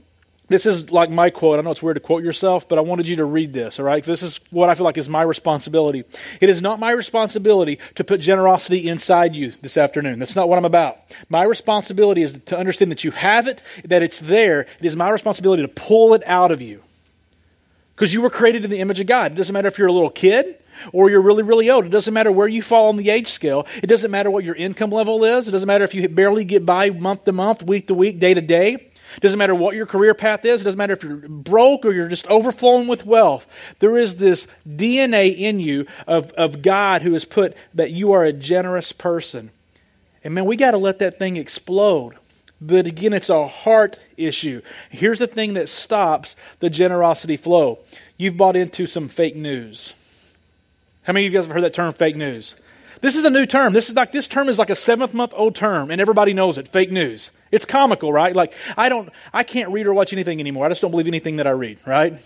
this 0.49 0.65
is 0.65 0.91
like 0.91 1.09
my 1.09 1.29
quote. 1.29 1.57
I 1.57 1.61
know 1.61 1.71
it's 1.71 1.81
weird 1.81 1.95
to 1.95 2.01
quote 2.01 2.23
yourself, 2.23 2.67
but 2.67 2.77
I 2.77 2.81
wanted 2.81 3.07
you 3.07 3.15
to 3.17 3.25
read 3.25 3.53
this, 3.53 3.79
all 3.79 3.85
right? 3.85 4.03
This 4.03 4.21
is 4.21 4.41
what 4.49 4.69
I 4.69 4.75
feel 4.75 4.83
like 4.83 4.97
is 4.97 5.07
my 5.07 5.21
responsibility. 5.21 6.03
It 6.41 6.49
is 6.49 6.61
not 6.61 6.79
my 6.79 6.91
responsibility 6.91 7.79
to 7.95 8.03
put 8.03 8.19
generosity 8.19 8.89
inside 8.89 9.35
you 9.35 9.53
this 9.61 9.77
afternoon. 9.77 10.19
That's 10.19 10.35
not 10.35 10.49
what 10.49 10.57
I'm 10.57 10.65
about. 10.65 10.97
My 11.29 11.43
responsibility 11.43 12.23
is 12.23 12.39
to 12.45 12.57
understand 12.57 12.91
that 12.91 13.03
you 13.03 13.11
have 13.11 13.47
it, 13.47 13.61
that 13.85 14.03
it's 14.03 14.19
there. 14.19 14.61
It 14.61 14.85
is 14.85 14.95
my 14.95 15.09
responsibility 15.09 15.63
to 15.63 15.69
pull 15.69 16.13
it 16.13 16.23
out 16.25 16.51
of 16.51 16.61
you. 16.61 16.81
Because 17.95 18.13
you 18.13 18.21
were 18.21 18.29
created 18.29 18.65
in 18.65 18.71
the 18.71 18.79
image 18.79 18.99
of 18.99 19.07
God. 19.07 19.31
It 19.31 19.35
doesn't 19.35 19.53
matter 19.53 19.67
if 19.67 19.77
you're 19.77 19.87
a 19.87 19.93
little 19.93 20.09
kid 20.09 20.57
or 20.91 21.09
you're 21.09 21.21
really, 21.21 21.43
really 21.43 21.69
old. 21.69 21.85
It 21.85 21.89
doesn't 21.89 22.13
matter 22.13 22.31
where 22.31 22.47
you 22.47 22.61
fall 22.61 22.89
on 22.89 22.97
the 22.97 23.09
age 23.11 23.27
scale. 23.27 23.65
It 23.81 23.87
doesn't 23.87 24.11
matter 24.11 24.29
what 24.29 24.43
your 24.43 24.55
income 24.55 24.89
level 24.89 25.23
is. 25.23 25.47
It 25.47 25.51
doesn't 25.51 25.67
matter 25.67 25.83
if 25.83 25.93
you 25.93 26.09
barely 26.09 26.43
get 26.43 26.65
by 26.65 26.89
month 26.89 27.25
to 27.25 27.31
month, 27.31 27.63
week 27.63 27.87
to 27.87 27.93
week, 27.93 28.19
day 28.19 28.33
to 28.33 28.41
day. 28.41 28.89
Doesn't 29.21 29.39
matter 29.39 29.55
what 29.55 29.75
your 29.75 29.85
career 29.85 30.13
path 30.13 30.45
is. 30.45 30.61
It 30.61 30.65
doesn't 30.65 30.77
matter 30.77 30.93
if 30.93 31.03
you're 31.03 31.15
broke 31.15 31.85
or 31.85 31.91
you're 31.91 32.07
just 32.07 32.27
overflowing 32.27 32.87
with 32.87 33.05
wealth. 33.05 33.47
There 33.79 33.97
is 33.97 34.15
this 34.15 34.47
DNA 34.67 35.37
in 35.37 35.59
you 35.59 35.85
of, 36.07 36.31
of 36.33 36.61
God 36.61 37.01
who 37.01 37.13
has 37.13 37.25
put 37.25 37.55
that 37.73 37.91
you 37.91 38.11
are 38.13 38.23
a 38.23 38.33
generous 38.33 38.91
person. 38.91 39.51
And 40.23 40.33
man, 40.33 40.45
we 40.45 40.55
got 40.55 40.71
to 40.71 40.77
let 40.77 40.99
that 40.99 41.19
thing 41.19 41.37
explode. 41.37 42.15
But 42.61 42.87
again, 42.87 43.13
it's 43.13 43.29
a 43.29 43.45
heart 43.47 43.99
issue. 44.15 44.61
Here's 44.89 45.19
the 45.19 45.27
thing 45.27 45.53
that 45.55 45.67
stops 45.67 46.35
the 46.59 46.69
generosity 46.69 47.35
flow 47.35 47.79
you've 48.17 48.37
bought 48.37 48.55
into 48.55 48.85
some 48.85 49.09
fake 49.09 49.35
news. 49.35 49.93
How 51.03 51.11
many 51.11 51.25
of 51.25 51.33
you 51.33 51.37
guys 51.37 51.45
have 51.45 51.53
heard 51.53 51.63
that 51.63 51.73
term 51.73 51.91
fake 51.91 52.15
news? 52.15 52.55
This 53.03 53.17
is 53.17 53.25
a 53.25 53.29
new 53.29 53.45
term. 53.45 53.73
This 53.73 53.89
is 53.89 53.95
like 53.95 54.13
this 54.13 54.29
term 54.29 54.47
is 54.47 54.57
like 54.57 54.69
a 54.69 54.77
seventh 54.77 55.13
month 55.13 55.33
old 55.35 55.55
term, 55.55 55.91
and 55.91 55.99
everybody 55.99 56.31
knows 56.31 56.57
it. 56.57 56.69
Fake 56.69 56.89
news. 56.89 57.31
It's 57.51 57.65
comical, 57.65 58.13
right? 58.13 58.33
Like 58.33 58.53
I 58.77 58.87
don't 58.87 59.09
I 59.33 59.43
can't 59.43 59.69
read 59.71 59.87
or 59.87 59.93
watch 59.93 60.13
anything 60.13 60.39
anymore. 60.39 60.65
I 60.65 60.69
just 60.69 60.81
don't 60.81 60.89
believe 60.89 61.09
anything 61.09 61.35
that 61.35 61.45
I 61.45 61.49
read, 61.49 61.85
right? 61.85 62.17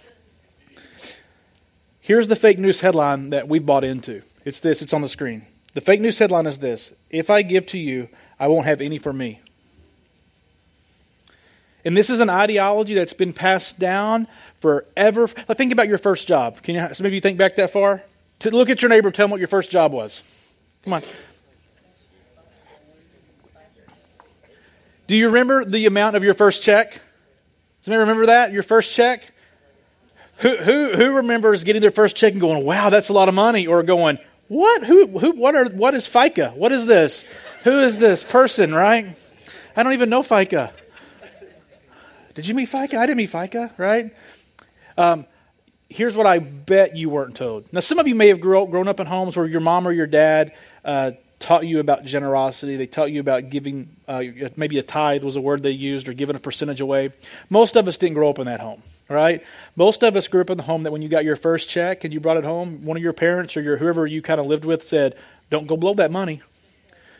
Here's 2.00 2.28
the 2.28 2.36
fake 2.36 2.60
news 2.60 2.82
headline 2.82 3.32
that 3.32 3.48
we've 3.48 3.66
bought 3.66 3.84
into. 3.84 4.22
It's 4.46 4.60
this, 4.60 4.84
it's 4.84 4.94
on 4.94 5.02
the 5.02 5.10
screen. 5.10 5.48
The 5.74 5.82
fake 5.82 6.00
news 6.00 6.20
headline 6.20 6.46
is 6.46 6.60
this 6.60 6.94
If 7.10 7.32
I 7.32 7.42
give 7.42 7.66
to 7.68 7.80
you, 7.80 8.08
I 8.40 8.48
won't 8.48 8.68
have 8.68 8.80
any 8.80 9.00
for 9.00 9.12
me. 9.12 9.42
And 11.84 11.98
this 11.98 12.12
is 12.12 12.20
an 12.20 12.30
ideology 12.30 12.94
that's 12.94 13.14
been 13.14 13.34
passed 13.34 13.80
down 13.80 14.28
forever. 14.60 15.26
Think 15.26 15.72
about 15.72 15.88
your 15.88 15.98
first 15.98 16.28
job. 16.28 16.62
Can 16.62 16.76
you, 16.76 16.94
some 16.94 17.08
of 17.08 17.14
you 17.14 17.20
think 17.20 17.40
back 17.40 17.56
that 17.56 17.72
far? 17.72 18.04
To 18.42 18.52
look 18.52 18.70
at 18.70 18.84
your 18.84 18.90
neighbor, 18.90 19.08
and 19.08 19.16
tell 19.16 19.24
them 19.24 19.32
what 19.32 19.40
your 19.40 19.48
first 19.48 19.72
job 19.72 19.92
was. 19.92 20.22
Come 20.88 20.94
on. 20.94 21.04
Do 25.08 25.18
you 25.18 25.28
remember 25.28 25.66
the 25.66 25.86
amount 25.86 26.16
of 26.16 26.24
your 26.24 26.34
first 26.34 26.64
check? 26.64 27.02
Somebody 27.82 28.00
remember 28.00 28.28
that? 28.28 28.54
Your 28.54 28.64
first 28.64 28.94
check? 28.94 29.34
Who, 30.38 30.56
who, 30.56 30.94
who 30.94 31.16
remembers 31.16 31.66
getting 31.66 31.82
their 31.82 31.92
first 31.92 32.16
check 32.16 32.32
and 32.32 32.40
going, 32.40 32.66
wow, 32.66 32.90
that's 32.90 33.10
a 33.10 33.14
lot 33.14 33.28
of 33.28 33.36
money? 33.36 33.68
Or 33.68 33.84
going, 33.84 34.18
what? 34.48 34.86
Who, 34.86 35.08
who, 35.08 35.32
what, 35.32 35.56
are, 35.56 35.66
what 35.66 35.94
is 35.94 36.08
FICA? 36.08 36.56
What 36.56 36.72
is 36.72 36.86
this? 36.86 37.26
Who 37.66 37.80
is 37.80 38.00
this 38.00 38.24
person, 38.24 38.74
right? 38.74 39.14
I 39.76 39.84
don't 39.84 39.92
even 39.92 40.10
know 40.10 40.22
FICA. 40.22 40.72
Did 42.34 42.48
you 42.48 42.56
meet 42.56 42.70
FICA? 42.70 42.98
I 42.98 43.06
didn't 43.06 43.18
meet 43.18 43.32
FICA, 43.32 43.78
right? 43.78 44.16
Um, 44.98 45.26
here's 45.90 46.16
what 46.16 46.28
I 46.28 46.40
bet 46.40 46.96
you 46.96 47.10
weren't 47.10 47.36
told. 47.36 47.72
Now, 47.72 47.80
some 47.80 48.00
of 48.00 48.08
you 48.08 48.16
may 48.16 48.28
have 48.30 48.40
grow, 48.40 48.66
grown 48.66 48.88
up 48.88 49.00
in 49.00 49.08
homes 49.08 49.36
where 49.36 49.46
your 49.46 49.62
mom 49.62 49.88
or 49.88 49.92
your 49.92 50.08
dad 50.08 50.54
uh, 50.86 51.12
taught 51.40 51.66
you 51.66 51.80
about 51.80 52.04
generosity. 52.04 52.78
They 52.78 52.88
taught 52.88 53.12
you 53.12 53.20
about 53.20 53.50
giving, 53.50 53.90
uh, 54.08 54.24
maybe 54.56 54.80
a 54.80 54.84
tithe 54.84 55.24
was 55.24 55.36
a 55.36 55.42
word 55.42 55.64
they 55.64 55.72
used, 55.72 56.08
or 56.08 56.14
giving 56.14 56.36
a 56.36 56.40
percentage 56.40 56.82
away. 56.82 57.12
Most 57.50 57.76
of 57.76 57.88
us 57.88 57.98
didn't 57.98 58.16
grow 58.16 58.30
up 58.30 58.40
in 58.40 58.46
that 58.46 58.60
home, 58.60 58.82
right? 59.08 59.44
Most 59.76 60.04
of 60.04 60.16
us 60.16 60.28
grew 60.28 60.42
up 60.42 60.50
in 60.50 60.58
the 60.58 60.64
home 60.64 60.84
that 60.84 60.92
when 60.92 61.02
you 61.02 61.10
got 61.10 61.24
your 61.24 61.36
first 61.36 61.70
check 61.70 62.04
and 62.04 62.14
you 62.14 62.20
brought 62.20 62.38
it 62.38 62.44
home, 62.44 62.84
one 62.84 62.98
of 62.98 63.04
your 63.04 63.14
parents 63.14 63.56
or 63.56 63.62
your 63.62 63.78
whoever 63.78 64.08
you 64.08 64.22
kind 64.22 64.40
of 64.40 64.48
lived 64.48 64.66
with 64.66 64.84
said, 64.84 65.16
"Don't 65.50 65.68
go 65.68 65.78
blow 65.78 65.94
that 65.96 66.12
money. 66.12 66.42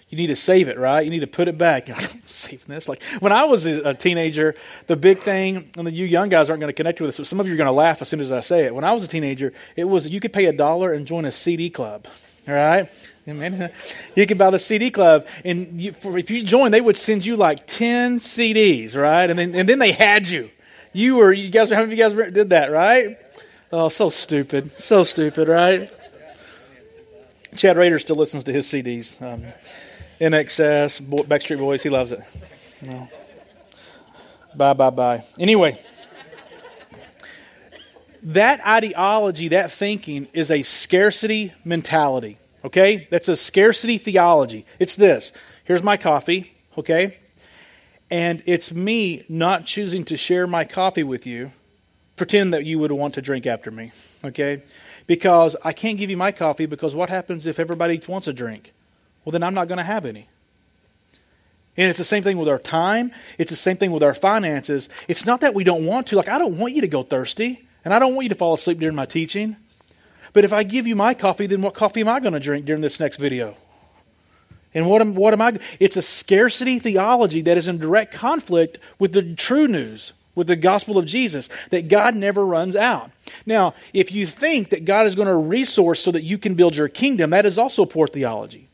You 0.10 0.18
need 0.18 0.28
to 0.28 0.38
save 0.38 0.70
it, 0.70 0.80
right? 0.80 1.04
You 1.04 1.10
need 1.10 1.20
to 1.20 1.28
put 1.28 1.48
it 1.48 1.58
back." 1.58 1.88
Saving 2.26 2.68
this, 2.68 2.90
like 2.90 3.04
when 3.20 3.32
I 3.32 3.44
was 3.44 3.66
a 3.68 3.94
teenager, 3.94 4.56
the 4.88 4.96
big 4.96 5.22
thing, 5.22 5.70
and 5.78 5.92
you 5.94 6.06
young 6.06 6.30
guys 6.30 6.50
aren't 6.50 6.60
going 6.60 6.70
to 6.70 6.74
connect 6.74 7.00
with 7.00 7.10
this. 7.10 7.18
So 7.18 7.24
some 7.24 7.40
of 7.40 7.48
you 7.48 7.54
are 7.54 7.58
going 7.58 7.68
to 7.68 7.72
laugh 7.72 8.02
as 8.02 8.10
soon 8.10 8.20
as 8.20 8.32
I 8.32 8.42
say 8.42 8.66
it. 8.66 8.74
When 8.74 8.84
I 8.84 8.94
was 8.94 9.04
a 9.04 9.08
teenager, 9.08 9.54
it 9.76 9.84
was 9.84 10.08
you 10.08 10.20
could 10.20 10.34
pay 10.34 10.46
a 10.46 10.54
dollar 10.54 10.92
and 10.92 11.06
join 11.06 11.26
a 11.26 11.32
CD 11.32 11.70
club. 11.70 12.08
All 12.48 12.54
right? 12.54 12.90
Amen. 13.28 13.72
You 14.16 14.26
could 14.26 14.38
buy 14.38 14.50
the 14.52 14.60
CD 14.60 14.90
club, 14.90 15.28
and 15.44 15.82
you, 15.82 15.92
for, 15.92 16.18
if 16.18 16.32
you 16.32 16.44
joined, 16.44 16.74
they 16.74 16.80
would 16.80 16.96
send 16.96 17.26
you 17.26 17.36
like 17.36 17.68
10 17.68 18.20
CDs, 18.20 18.96
right? 18.96 19.30
And 19.30 19.38
then, 19.38 19.54
and 19.54 19.68
then 19.68 19.80
they 19.80 19.92
had 19.92 20.30
you. 20.30 20.50
You 20.94 21.18
were, 21.18 21.34
you 21.34 21.50
guys, 21.50 21.70
how 21.70 21.82
many 21.82 21.92
of 21.92 22.14
you 22.14 22.22
guys 22.22 22.34
did 22.34 22.52
that, 22.52 22.72
right? 22.72 23.18
Oh, 23.72 23.90
so 23.90 24.10
stupid. 24.10 24.72
So 24.72 25.04
stupid, 25.04 25.50
right? 25.50 25.92
Chad 27.58 27.76
Rader 27.76 28.00
still 28.00 28.16
listens 28.16 28.46
to 28.46 28.54
his 28.54 28.66
CDs. 28.66 29.22
Um, 29.22 29.44
INXS, 30.22 31.02
Backstreet 31.26 31.60
Boys, 31.60 31.84
he 31.84 31.90
loves 31.90 32.14
it. 32.14 32.22
No. 32.82 33.10
Bye, 34.56 34.74
bye, 34.74 34.90
bye. 34.90 35.24
Anyway, 35.38 35.78
that 38.24 38.66
ideology, 38.66 39.50
that 39.50 39.72
thinking, 39.72 40.28
is 40.34 40.50
a 40.50 40.64
scarcity 40.64 41.54
mentality. 41.66 42.38
Okay? 42.68 43.08
That's 43.10 43.30
a 43.30 43.38
scarcity 43.38 43.98
theology. 43.98 44.66
It's 44.78 44.98
this 44.98 45.32
here's 45.64 45.82
my 45.82 45.96
coffee, 45.96 46.52
okay? 46.78 47.18
And 48.12 48.44
it's 48.46 48.74
me 48.74 49.26
not 49.30 49.66
choosing 49.66 50.04
to 50.06 50.18
share 50.18 50.48
my 50.48 50.66
coffee 50.66 51.04
with 51.04 51.26
you, 51.26 51.52
pretend 52.18 52.54
that 52.54 52.66
you 52.66 52.78
would 52.80 52.92
want 52.92 53.14
to 53.14 53.22
drink 53.22 53.46
after 53.46 53.72
me, 53.72 53.92
okay? 54.24 54.64
Because 55.08 55.56
I 55.64 55.72
can't 55.72 55.98
give 55.98 56.10
you 56.10 56.18
my 56.18 56.34
coffee 56.34 56.66
because 56.66 56.94
what 56.94 57.10
happens 57.10 57.46
if 57.46 57.58
everybody 57.58 58.02
wants 58.06 58.28
a 58.28 58.34
drink? 58.34 58.74
Well, 59.24 59.32
then 59.32 59.44
I'm 59.44 59.54
not 59.54 59.70
going 59.70 59.78
to 59.78 59.84
have 59.84 60.06
any. 60.06 60.28
And 61.78 61.90
it's 61.90 62.00
the 62.00 62.06
same 62.06 62.24
thing 62.24 62.38
with 62.38 62.50
our 62.50 62.60
time. 62.60 63.12
It's 63.38 63.52
the 63.52 63.58
same 63.58 63.78
thing 63.78 63.92
with 63.92 64.04
our 64.04 64.14
finances. 64.14 64.90
It's 65.08 65.26
not 65.26 65.40
that 65.40 65.54
we 65.54 65.64
don't 65.64 65.86
want 65.86 66.08
to. 66.08 66.18
Like, 66.18 66.28
I 66.28 66.38
don't 66.38 66.58
want 66.58 66.74
you 66.74 66.82
to 66.82 66.88
go 66.88 67.04
thirsty, 67.04 67.66
and 67.86 67.94
I 67.94 68.00
don't 68.00 68.14
want 68.14 68.26
you 68.26 68.30
to 68.30 68.36
fall 68.36 68.56
asleep 68.56 68.80
during 68.80 68.96
my 68.96 69.06
teaching. 69.06 69.56
But 70.38 70.46
if 70.46 70.54
I 70.54 70.62
give 70.62 70.86
you 70.86 70.96
my 70.96 71.16
coffee, 71.16 71.48
then 71.48 71.64
what 71.64 71.74
coffee 71.74 72.02
am 72.02 72.10
I 72.10 72.20
going 72.20 72.34
to 72.34 72.40
drink 72.40 72.68
during 72.68 72.84
this 72.84 73.00
next 73.00 73.18
video? 73.18 73.58
And 74.72 74.88
what 74.88 75.02
am, 75.02 75.16
what 75.16 75.34
am 75.34 75.42
I? 75.42 75.58
It's 75.80 75.98
a 75.98 76.02
scarcity 76.04 76.78
theology 76.78 77.42
that 77.42 77.58
is 77.58 77.68
in 77.68 77.80
direct 77.80 78.14
conflict 78.14 78.78
with 79.00 79.14
the 79.14 79.34
true 79.34 79.68
news, 79.68 80.14
with 80.36 80.46
the 80.46 80.56
gospel 80.56 81.00
of 81.00 81.08
Jesus, 81.08 81.50
that 81.72 81.88
God 81.88 82.16
never 82.16 82.46
runs 82.46 82.76
out. 82.76 83.10
Now, 83.48 83.74
if 83.96 84.12
you 84.12 84.28
think 84.28 84.70
that 84.70 84.86
God 84.86 85.08
is 85.08 85.16
going 85.16 85.28
to 85.28 85.34
resource 85.34 86.02
so 86.02 86.12
that 86.12 86.22
you 86.22 86.38
can 86.38 86.54
build 86.54 86.76
your 86.76 86.88
kingdom, 86.88 87.32
that 87.32 87.48
is 87.48 87.58
also 87.58 87.84
poor 87.84 88.08
theology. 88.08 88.70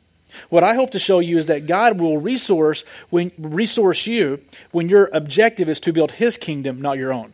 What 0.49 0.65
I 0.65 0.73
hope 0.73 0.91
to 0.91 0.99
show 0.99 1.19
you 1.19 1.37
is 1.37 1.47
that 1.47 1.65
God 1.65 1.97
will 1.97 2.17
resource 2.17 2.83
when 3.09 3.31
resource 3.37 4.05
you 4.05 4.41
when 4.71 4.89
your 4.89 5.09
objective 5.13 5.69
is 5.69 5.79
to 5.79 5.93
build 5.93 6.11
his 6.11 6.35
kingdom, 6.35 6.81
not 6.81 6.97
your 6.97 7.13
own. 7.13 7.31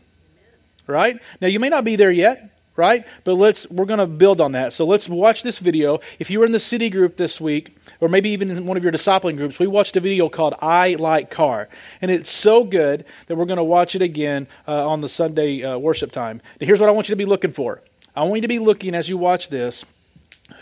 Right? 0.86 1.20
Now 1.42 1.48
you 1.48 1.60
may 1.60 1.70
not 1.70 1.84
be 1.84 1.96
there 1.96 2.12
yet, 2.12 2.52
right? 2.80 3.06
But 3.24 3.36
let's 3.36 3.70
we're 3.70 3.86
going 3.86 4.00
to 4.00 4.08
build 4.08 4.42
on 4.42 4.54
that. 4.54 4.74
So 4.74 4.86
let's 4.86 5.08
watch 5.08 5.44
this 5.44 5.60
video. 5.60 6.00
If 6.18 6.32
you 6.32 6.40
were 6.40 6.46
in 6.46 6.54
the 6.54 6.60
city 6.60 6.90
group 6.90 7.18
this 7.18 7.40
week, 7.40 7.78
or 8.00 8.10
maybe 8.10 8.30
even 8.30 8.50
in 8.50 8.66
one 8.66 8.78
of 8.78 8.84
your 8.84 8.94
discipling 8.94 9.38
groups, 9.38 9.60
we 9.60 9.68
watched 9.68 9.96
a 9.98 10.00
video 10.00 10.30
called 10.30 10.56
"I 10.62 10.96
Like 10.96 11.30
Car," 11.30 11.70
and 12.02 12.10
it's 12.10 12.32
so 12.32 12.64
good 12.64 13.06
that 13.28 13.36
we're 13.36 13.46
going 13.46 13.58
to 13.58 13.64
watch 13.64 13.94
it 13.94 14.02
again 14.02 14.48
uh, 14.68 14.90
on 14.90 15.02
the 15.02 15.10
Sunday 15.10 15.62
uh, 15.64 15.78
worship 15.78 16.12
time. 16.12 16.42
Now, 16.60 16.66
here's 16.66 16.80
what 16.80 16.90
I 16.90 16.94
want 16.94 17.10
you 17.10 17.14
to 17.14 17.18
be 17.18 17.26
looking 17.26 17.52
for. 17.52 17.82
I 18.16 18.24
want 18.24 18.38
you 18.38 18.42
to 18.42 18.48
be 18.48 18.60
looking 18.60 18.96
as 18.96 19.10
you 19.10 19.18
watch 19.18 19.50
this. 19.50 19.86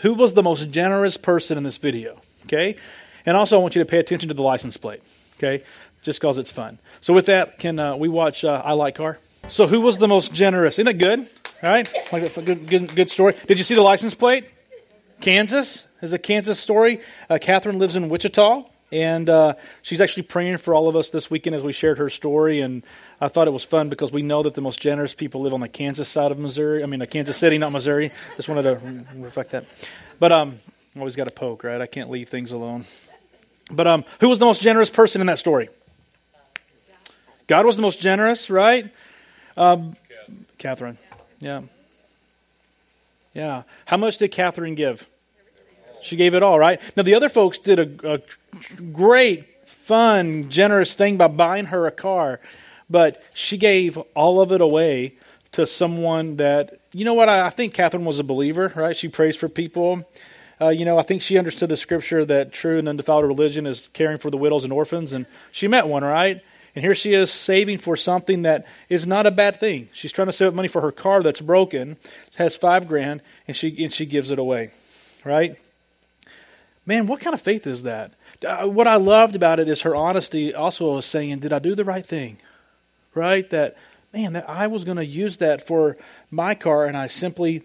Who 0.02 0.14
was 0.14 0.34
the 0.34 0.42
most 0.42 0.70
generous 0.70 1.16
person 1.16 1.56
in 1.56 1.64
this 1.64 1.78
video? 1.78 2.20
Okay? 2.44 2.76
And 3.24 3.36
also, 3.36 3.58
I 3.58 3.62
want 3.62 3.74
you 3.74 3.82
to 3.82 3.86
pay 3.86 3.98
attention 3.98 4.28
to 4.28 4.34
the 4.34 4.42
license 4.42 4.76
plate. 4.76 5.02
Okay? 5.36 5.64
Just 6.02 6.20
because 6.20 6.38
it's 6.38 6.52
fun. 6.52 6.78
So, 7.00 7.14
with 7.14 7.26
that, 7.26 7.58
can 7.58 7.78
uh, 7.78 7.96
we 7.96 8.08
watch 8.08 8.44
uh, 8.44 8.62
I 8.64 8.72
Like 8.72 8.96
Car? 8.96 9.18
So, 9.48 9.66
who 9.66 9.80
was 9.80 9.98
the 9.98 10.08
most 10.08 10.32
generous? 10.32 10.74
Isn't 10.74 10.86
that 10.86 10.98
good? 10.98 11.26
All 11.62 11.70
right? 11.70 11.88
Like 12.12 12.36
a 12.36 12.42
good, 12.42 12.68
good, 12.68 12.94
good 12.94 13.10
story. 13.10 13.34
Did 13.46 13.58
you 13.58 13.64
see 13.64 13.74
the 13.74 13.82
license 13.82 14.14
plate? 14.14 14.44
Kansas 15.20 15.86
is 16.00 16.12
a 16.12 16.18
Kansas 16.18 16.60
story. 16.60 17.00
Uh, 17.28 17.38
Catherine 17.40 17.80
lives 17.80 17.96
in 17.96 18.08
Wichita, 18.08 18.64
and 18.92 19.28
uh, 19.28 19.54
she's 19.82 20.00
actually 20.00 20.22
praying 20.22 20.58
for 20.58 20.72
all 20.72 20.88
of 20.88 20.94
us 20.94 21.10
this 21.10 21.28
weekend 21.28 21.56
as 21.56 21.64
we 21.64 21.72
shared 21.72 21.98
her 21.98 22.08
story. 22.08 22.60
And 22.60 22.84
I 23.20 23.26
thought 23.26 23.48
it 23.48 23.52
was 23.52 23.64
fun 23.64 23.88
because 23.88 24.12
we 24.12 24.22
know 24.22 24.44
that 24.44 24.54
the 24.54 24.60
most 24.60 24.80
generous 24.80 25.14
people 25.14 25.40
live 25.40 25.52
on 25.52 25.60
the 25.60 25.68
Kansas 25.68 26.08
side 26.08 26.30
of 26.30 26.38
Missouri. 26.38 26.84
I 26.84 26.86
mean, 26.86 27.04
Kansas 27.06 27.36
City, 27.36 27.58
not 27.58 27.72
Missouri. 27.72 28.12
Just 28.36 28.48
wanted 28.48 28.62
to 28.62 29.04
reflect 29.16 29.50
that. 29.50 29.64
But 30.20 30.30
um, 30.30 30.58
always 30.96 31.16
got 31.16 31.24
to 31.24 31.34
poke, 31.34 31.64
right? 31.64 31.80
I 31.80 31.86
can't 31.86 32.08
leave 32.08 32.28
things 32.28 32.52
alone. 32.52 32.84
But 33.72 33.88
um, 33.88 34.04
who 34.20 34.28
was 34.28 34.38
the 34.38 34.46
most 34.46 34.62
generous 34.62 34.90
person 34.90 35.20
in 35.20 35.26
that 35.26 35.38
story? 35.38 35.70
God 37.48 37.66
was 37.66 37.74
the 37.76 37.82
most 37.82 38.00
generous, 38.00 38.48
right? 38.48 38.90
Um, 39.56 39.96
Catherine. 40.58 40.98
Yeah. 41.40 41.62
Yeah. 43.34 43.62
How 43.86 43.96
much 43.96 44.18
did 44.18 44.32
Catherine 44.32 44.74
give? 44.74 45.06
She 46.02 46.16
gave 46.16 46.34
it 46.34 46.42
all, 46.42 46.58
right? 46.58 46.80
Now, 46.96 47.02
the 47.02 47.14
other 47.14 47.28
folks 47.28 47.58
did 47.58 47.78
a, 47.78 48.14
a 48.14 48.20
great, 48.92 49.46
fun, 49.68 50.48
generous 50.48 50.94
thing 50.94 51.16
by 51.16 51.28
buying 51.28 51.66
her 51.66 51.86
a 51.86 51.90
car, 51.90 52.40
but 52.88 53.22
she 53.34 53.56
gave 53.56 53.96
all 54.14 54.40
of 54.40 54.52
it 54.52 54.60
away 54.60 55.14
to 55.52 55.66
someone 55.66 56.36
that, 56.36 56.80
you 56.92 57.04
know 57.04 57.14
what? 57.14 57.28
I, 57.28 57.46
I 57.46 57.50
think 57.50 57.74
Catherine 57.74 58.04
was 58.04 58.18
a 58.18 58.24
believer, 58.24 58.72
right? 58.76 58.96
She 58.96 59.08
prays 59.08 59.36
for 59.36 59.48
people. 59.48 60.06
Uh, 60.60 60.68
you 60.68 60.84
know, 60.84 60.98
I 60.98 61.02
think 61.02 61.22
she 61.22 61.38
understood 61.38 61.68
the 61.68 61.76
scripture 61.76 62.24
that 62.24 62.52
true 62.52 62.78
and 62.78 62.88
undefiled 62.88 63.24
religion 63.24 63.66
is 63.66 63.88
caring 63.92 64.18
for 64.18 64.30
the 64.30 64.36
widows 64.36 64.64
and 64.64 64.72
orphans, 64.72 65.12
and 65.12 65.26
she 65.52 65.68
met 65.68 65.86
one, 65.86 66.02
right? 66.02 66.42
And 66.78 66.84
here 66.84 66.94
she 66.94 67.12
is 67.12 67.32
saving 67.32 67.78
for 67.78 67.96
something 67.96 68.42
that 68.42 68.64
is 68.88 69.04
not 69.04 69.26
a 69.26 69.32
bad 69.32 69.58
thing. 69.58 69.88
She's 69.92 70.12
trying 70.12 70.28
to 70.28 70.32
save 70.32 70.46
up 70.46 70.54
money 70.54 70.68
for 70.68 70.80
her 70.80 70.92
car 70.92 71.24
that's 71.24 71.40
broken, 71.40 71.96
has 72.36 72.54
five 72.54 72.86
grand, 72.86 73.20
and 73.48 73.56
she 73.56 73.82
and 73.82 73.92
she 73.92 74.06
gives 74.06 74.30
it 74.30 74.38
away, 74.38 74.70
right? 75.24 75.58
Man, 76.86 77.08
what 77.08 77.18
kind 77.18 77.34
of 77.34 77.42
faith 77.42 77.66
is 77.66 77.82
that? 77.82 78.12
Uh, 78.46 78.68
what 78.68 78.86
I 78.86 78.94
loved 78.94 79.34
about 79.34 79.58
it 79.58 79.68
is 79.68 79.82
her 79.82 79.96
honesty. 79.96 80.54
Also, 80.54 80.94
was 80.94 81.04
saying, 81.04 81.40
"Did 81.40 81.52
I 81.52 81.58
do 81.58 81.74
the 81.74 81.84
right 81.84 82.06
thing?" 82.06 82.36
Right? 83.12 83.50
That 83.50 83.76
man, 84.12 84.34
that 84.34 84.48
I 84.48 84.68
was 84.68 84.84
going 84.84 84.98
to 84.98 85.04
use 85.04 85.38
that 85.38 85.66
for 85.66 85.96
my 86.30 86.54
car, 86.54 86.86
and 86.86 86.96
I 86.96 87.08
simply 87.08 87.64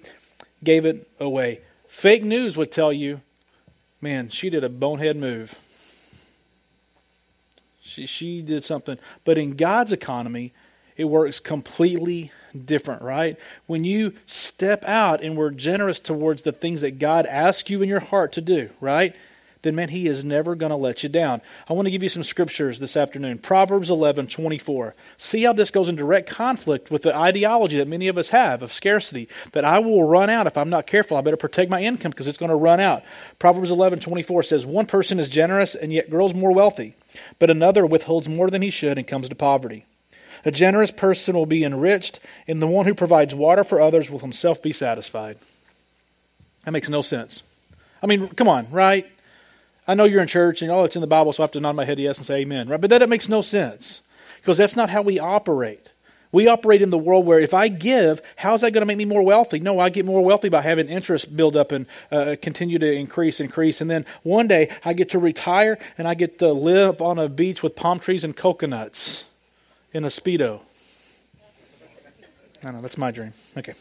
gave 0.64 0.86
it 0.86 1.08
away. 1.20 1.62
Fake 1.88 2.24
news 2.24 2.58
would 2.58 2.72
tell 2.72 2.92
you, 2.92 3.22
man, 4.02 4.30
she 4.30 4.50
did 4.50 4.64
a 4.64 4.70
bonehead 4.70 5.18
move. 5.18 5.60
She, 7.94 8.06
she 8.06 8.42
did 8.42 8.64
something. 8.66 8.98
But 9.24 9.38
in 9.38 9.56
God's 9.56 9.92
economy, 9.92 10.54
it 10.98 11.06
works 11.06 11.40
completely 11.40 12.32
different, 12.66 13.02
right? 13.02 13.38
When 13.66 13.84
you 13.84 14.14
step 14.26 14.84
out 14.86 15.24
and 15.24 15.38
we're 15.38 15.52
generous 15.52 16.00
towards 16.00 16.44
the 16.44 16.52
things 16.52 16.82
that 16.82 17.00
God 17.00 17.26
asks 17.26 17.70
you 17.70 17.82
in 17.82 17.90
your 17.90 18.00
heart 18.00 18.32
to 18.34 18.42
do, 18.42 18.70
right? 18.80 19.16
Then 19.64 19.76
man, 19.76 19.90
he 19.90 20.08
is 20.08 20.24
never 20.24 20.56
going 20.56 20.70
to 20.70 20.76
let 20.76 21.04
you 21.04 21.10
down. 21.10 21.42
I 21.70 21.74
want 21.74 21.88
to 21.88 21.92
give 21.92 22.04
you 22.04 22.10
some 22.10 22.24
scriptures 22.24 22.80
this 22.80 22.98
afternoon. 22.98 23.40
Proverbs 23.40 23.90
11, 23.90 24.28
24. 24.28 24.94
See 25.18 25.44
how 25.44 25.54
this 25.54 25.72
goes 25.72 25.88
in 25.88 25.96
direct 25.96 26.30
conflict 26.30 26.92
with 26.92 27.02
the 27.02 27.16
ideology 27.16 27.78
that 27.78 27.88
many 27.88 28.10
of 28.10 28.18
us 28.18 28.30
have 28.30 28.62
of 28.62 28.74
scarcity, 28.74 29.28
that 29.54 29.64
I 29.64 29.80
will 29.80 30.04
run 30.04 30.30
out 30.30 30.48
if 30.48 30.58
I'm 30.58 30.70
not 30.70 30.86
careful. 30.86 31.16
I 31.16 31.22
better 31.22 31.38
protect 31.38 31.72
my 31.72 31.82
income 31.82 32.12
because 32.12 32.28
it's 32.28 32.38
going 32.38 32.50
to 32.50 32.56
run 32.56 32.82
out. 32.82 33.04
Proverbs 33.40 33.72
11, 33.72 34.02
24 34.02 34.44
says, 34.44 34.66
One 34.66 34.86
person 34.86 35.18
is 35.18 35.30
generous 35.30 35.76
and 35.76 35.94
yet 35.94 36.10
grows 36.10 36.34
more 36.34 36.54
wealthy, 36.54 36.96
but 37.40 37.50
another 37.50 37.86
withholds 37.86 38.28
more 38.28 38.50
than 38.50 38.62
he 38.62 38.70
should 38.70 38.98
and 38.98 39.08
comes 39.08 39.30
to 39.30 39.36
poverty. 39.36 39.86
A 40.44 40.52
generous 40.52 40.92
person 40.92 41.36
will 41.36 41.46
be 41.46 41.64
enriched, 41.64 42.20
and 42.48 42.62
the 42.62 42.68
one 42.68 42.86
who 42.86 42.94
provides 42.94 43.34
water 43.34 43.64
for 43.64 43.80
others 43.80 44.12
will 44.12 44.20
himself 44.20 44.62
be 44.62 44.74
satisfied. 44.74 45.38
That 46.66 46.72
makes 46.72 46.90
no 46.90 47.02
sense. 47.02 47.44
I 48.02 48.08
mean, 48.08 48.28
come 48.30 48.50
on, 48.50 48.70
right? 48.70 49.10
I 49.88 49.96
know 49.96 50.06
you're 50.06 50.22
in 50.22 50.28
church 50.28 50.62
and, 50.62 50.72
oh, 50.72 50.84
it's 50.84 50.96
in 50.96 51.02
the 51.02 51.08
Bible, 51.08 51.34
so 51.34 51.44
I 51.44 51.46
have 51.46 51.52
to 51.52 51.60
nod 51.60 51.74
my 51.74 51.86
head 51.86 52.00
yes 52.00 52.18
and 52.18 52.26
say 52.26 52.40
amen, 52.42 52.70
right? 52.70 52.80
But 52.80 52.90
that, 52.90 53.00
that 53.00 53.10
makes 53.10 53.28
no 53.28 53.42
sense 53.42 54.02
because 54.38 54.58
that's 54.58 54.76
not 54.76 54.90
how 54.90 55.02
we 55.02 55.20
operate. 55.20 55.92
We 56.32 56.48
operate 56.48 56.82
in 56.82 56.90
the 56.90 56.98
world 56.98 57.28
where 57.28 57.40
if 57.40 57.54
I 57.54 57.68
give, 57.68 58.22
how's 58.38 58.62
that 58.62 58.72
going 58.72 58.82
to 58.82 58.88
make 58.88 58.98
me 58.98 59.06
more 59.06 59.22
wealthy? 59.22 59.60
No, 59.60 59.80
I 59.80 59.90
get 59.90 60.04
more 60.04 60.24
wealthy 60.24 60.50
by 60.50 60.62
having 60.62 60.90
interest 60.90 61.36
build 61.36 61.56
up 61.56 61.72
and 61.72 61.86
uh, 62.12 62.36
continue 62.42 62.80
to 62.80 62.92
increase, 62.92 63.40
increase. 63.40 63.82
And 63.82 63.92
then 63.92 64.06
one 64.24 64.48
day 64.48 64.70
I 64.84 64.94
get 64.94 65.12
to 65.12 65.20
retire 65.20 65.78
and 65.96 66.08
I 66.08 66.16
get 66.16 66.40
to 66.40 66.52
live 66.52 67.02
on 67.04 67.20
a 67.20 67.30
beach 67.30 67.62
with 67.62 67.76
palm 67.76 68.00
trees 68.00 68.24
and 68.24 68.36
coconuts 68.36 69.26
in 69.94 70.04
a 70.06 70.08
Speedo. 70.08 70.62
I 72.66 72.72
know, 72.72 72.82
that's 72.82 72.98
my 72.98 73.12
dream. 73.12 73.34
Okay. 73.56 73.74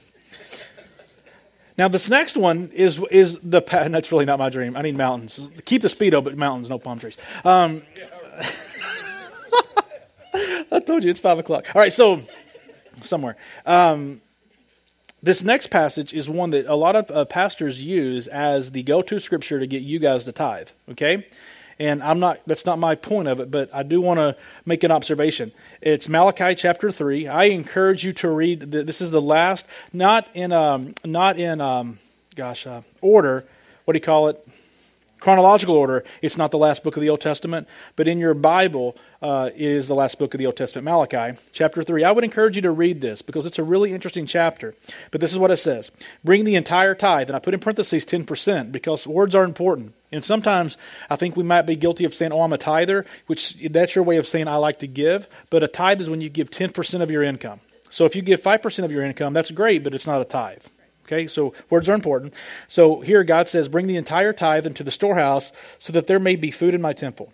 Now 1.79 1.88
this 1.88 2.11
next 2.11 2.37
one 2.37 2.71
is 2.73 3.02
is 3.11 3.38
the 3.38 3.61
that's 3.61 4.12
really 4.12 4.25
not 4.25 4.38
my 4.38 4.50
dream. 4.50 4.76
I 4.76 4.83
need 4.83 4.97
mountains. 4.97 5.50
Keep 5.64 5.83
the 5.83 5.88
speedo, 5.88 6.23
but 6.23 6.37
mountains, 6.37 6.69
no 6.69 6.79
palm 6.79 6.99
trees. 6.99 7.17
Um, 7.45 7.83
I 10.73 10.81
told 10.81 11.05
you 11.05 11.11
it's 11.11 11.21
five 11.21 11.38
o'clock. 11.38 11.67
All 11.75 11.81
right, 11.81 11.93
so 11.93 12.21
somewhere. 13.02 13.37
Um, 13.67 14.21
this 15.23 15.43
next 15.45 15.69
passage 15.69 16.12
is 16.12 16.29
one 16.29 16.50
that 16.50 16.67
a 16.67 16.75
lot 16.75 16.97
of 16.97 17.11
uh, 17.11 17.25
pastors 17.25 17.81
use 17.81 18.26
as 18.26 18.73
the 18.73 18.83
go-to 18.83 19.21
scripture 19.21 19.61
to 19.61 19.67
get 19.69 19.83
you 19.83 19.99
guys 20.00 20.25
to 20.25 20.33
tithe. 20.33 20.71
Okay, 20.91 21.26
and 21.79 22.02
I'm 22.02 22.21
not 22.21 22.41
that's 22.47 22.67
not 22.67 22.79
my 22.79 22.95
point 22.95 23.29
of 23.29 23.41
it, 23.41 23.50
but 23.50 23.71
I 23.73 23.83
do 23.83 24.00
want 24.00 24.19
to 24.19 24.37
make 24.64 24.85
an 24.85 24.91
observation. 24.91 25.52
It's 25.81 26.09
Malachi 26.09 26.55
chapter 26.55 26.91
3. 26.91 27.29
I 27.29 27.45
encourage 27.45 28.05
you 28.05 28.12
to 28.14 28.31
read 28.31 28.61
this 28.61 29.00
is 29.00 29.11
the 29.11 29.23
last 29.23 29.67
not 29.93 30.29
in 30.35 30.52
um 30.52 30.95
not 31.05 31.38
in 31.38 31.61
um 31.61 31.99
gosh, 32.35 32.67
uh, 32.67 32.83
order, 33.00 33.45
what 33.85 33.93
do 33.93 33.97
you 33.99 34.02
call 34.02 34.29
it? 34.29 34.47
chronological 35.23 35.76
order, 35.76 36.05
it's 36.21 36.37
not 36.37 36.50
the 36.50 36.59
last 36.59 36.83
book 36.83 36.97
of 36.97 37.00
the 37.00 37.09
Old 37.09 37.21
Testament, 37.21 37.69
but 37.95 38.09
in 38.09 38.19
your 38.19 38.35
Bible 38.35 38.97
uh, 39.23 39.50
is 39.55 39.87
the 39.87 39.95
last 39.95 40.19
book 40.19 40.35
of 40.35 40.38
the 40.38 40.47
Old 40.47 40.57
Testament, 40.57 40.85
Malachi, 40.85 41.38
chapter 41.52 41.85
3. 41.85 42.02
I 42.02 42.11
would 42.11 42.25
encourage 42.25 42.57
you 42.57 42.62
to 42.62 42.73
read 42.73 43.00
this 43.00 43.23
because 43.23 43.47
it's 43.47 43.59
a 43.59 43.62
really 43.62 43.93
interesting 43.93 44.26
chapter. 44.26 44.75
But 45.12 45.21
this 45.21 45.33
is 45.33 45.38
what 45.38 45.52
it 45.52 45.59
says 45.59 45.93
Bring 46.25 46.45
the 46.45 46.57
entire 46.57 46.97
tithe, 46.97 47.29
and 47.29 47.37
I 47.37 47.38
put 47.38 47.55
in 47.55 47.61
parentheses 47.61 48.05
10% 48.05 48.73
because 48.73 49.07
words 49.07 49.35
are 49.37 49.45
important. 49.45 49.95
And 50.12 50.23
sometimes 50.23 50.76
I 51.09 51.16
think 51.16 51.37
we 51.37 51.42
might 51.42 51.62
be 51.62 51.75
guilty 51.75 52.04
of 52.04 52.14
saying, 52.14 52.33
oh, 52.33 52.42
I'm 52.42 52.52
a 52.52 52.59
tither, 52.59 53.07
which 53.26 53.54
that's 53.71 53.95
your 53.95 54.04
way 54.04 54.19
of 54.19 54.26
saying 54.26 54.47
I 54.47 54.57
like 54.57 54.81
to 54.81 54.87
give. 54.87 55.26
But 55.49 55.62
a 55.62 55.69
tithe 55.69 56.00
is 56.00 56.11
when 56.11 56.21
you 56.21 56.28
give 56.28 56.50
10% 56.50 57.00
of 57.00 57.11
your 57.11 57.23
income. 57.23 57.61
So 57.88 58.04
if 58.04 58.14
you 58.14 58.23
give 58.23 58.42
5% 58.42 58.85
of 58.85 58.92
your 58.92 59.02
income, 59.02 59.33
that's 59.33 59.50
great, 59.50 59.83
but 59.83 59.95
it's 59.95 60.07
not 60.07 60.21
a 60.21 60.25
tithe. 60.25 60.64
Okay, 61.04 61.26
so 61.26 61.52
words 61.69 61.88
are 61.88 61.95
important. 61.95 62.35
So 62.69 63.00
here 63.00 63.25
God 63.25 63.49
says, 63.49 63.69
Bring 63.69 63.87
the 63.87 63.97
entire 63.97 64.33
tithe 64.33 64.66
into 64.66 64.85
the 64.85 64.90
storehouse 64.90 65.52
so 65.78 65.92
that 65.92 66.07
there 66.07 66.21
may 66.21 66.37
be 66.37 66.50
food 66.50 66.75
in 66.75 66.81
my 66.81 66.92
temple. 66.92 67.33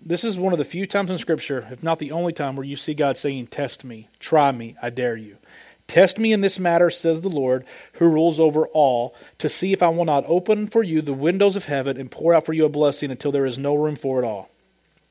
This 0.00 0.22
is 0.22 0.38
one 0.38 0.52
of 0.52 0.58
the 0.58 0.64
few 0.64 0.86
times 0.86 1.10
in 1.10 1.18
Scripture, 1.18 1.66
if 1.70 1.82
not 1.82 1.98
the 1.98 2.12
only 2.12 2.32
time, 2.32 2.56
where 2.56 2.66
you 2.66 2.76
see 2.76 2.94
God 2.94 3.16
saying, 3.16 3.48
Test 3.48 3.84
me, 3.84 4.08
try 4.18 4.52
me, 4.52 4.76
I 4.82 4.90
dare 4.90 5.16
you. 5.16 5.36
Test 5.86 6.18
me 6.18 6.32
in 6.32 6.40
this 6.40 6.58
matter, 6.58 6.90
says 6.90 7.20
the 7.20 7.28
Lord, 7.28 7.64
who 7.94 8.08
rules 8.08 8.40
over 8.40 8.66
all, 8.68 9.14
to 9.38 9.48
see 9.48 9.72
if 9.72 9.82
I 9.82 9.88
will 9.88 10.04
not 10.04 10.24
open 10.26 10.66
for 10.66 10.82
you 10.82 11.00
the 11.00 11.12
windows 11.12 11.54
of 11.54 11.66
heaven 11.66 11.96
and 11.96 12.10
pour 12.10 12.34
out 12.34 12.44
for 12.44 12.52
you 12.52 12.64
a 12.64 12.68
blessing 12.68 13.10
until 13.10 13.30
there 13.30 13.46
is 13.46 13.58
no 13.58 13.74
room 13.74 13.94
for 13.94 14.20
it 14.20 14.26
all. 14.26 14.50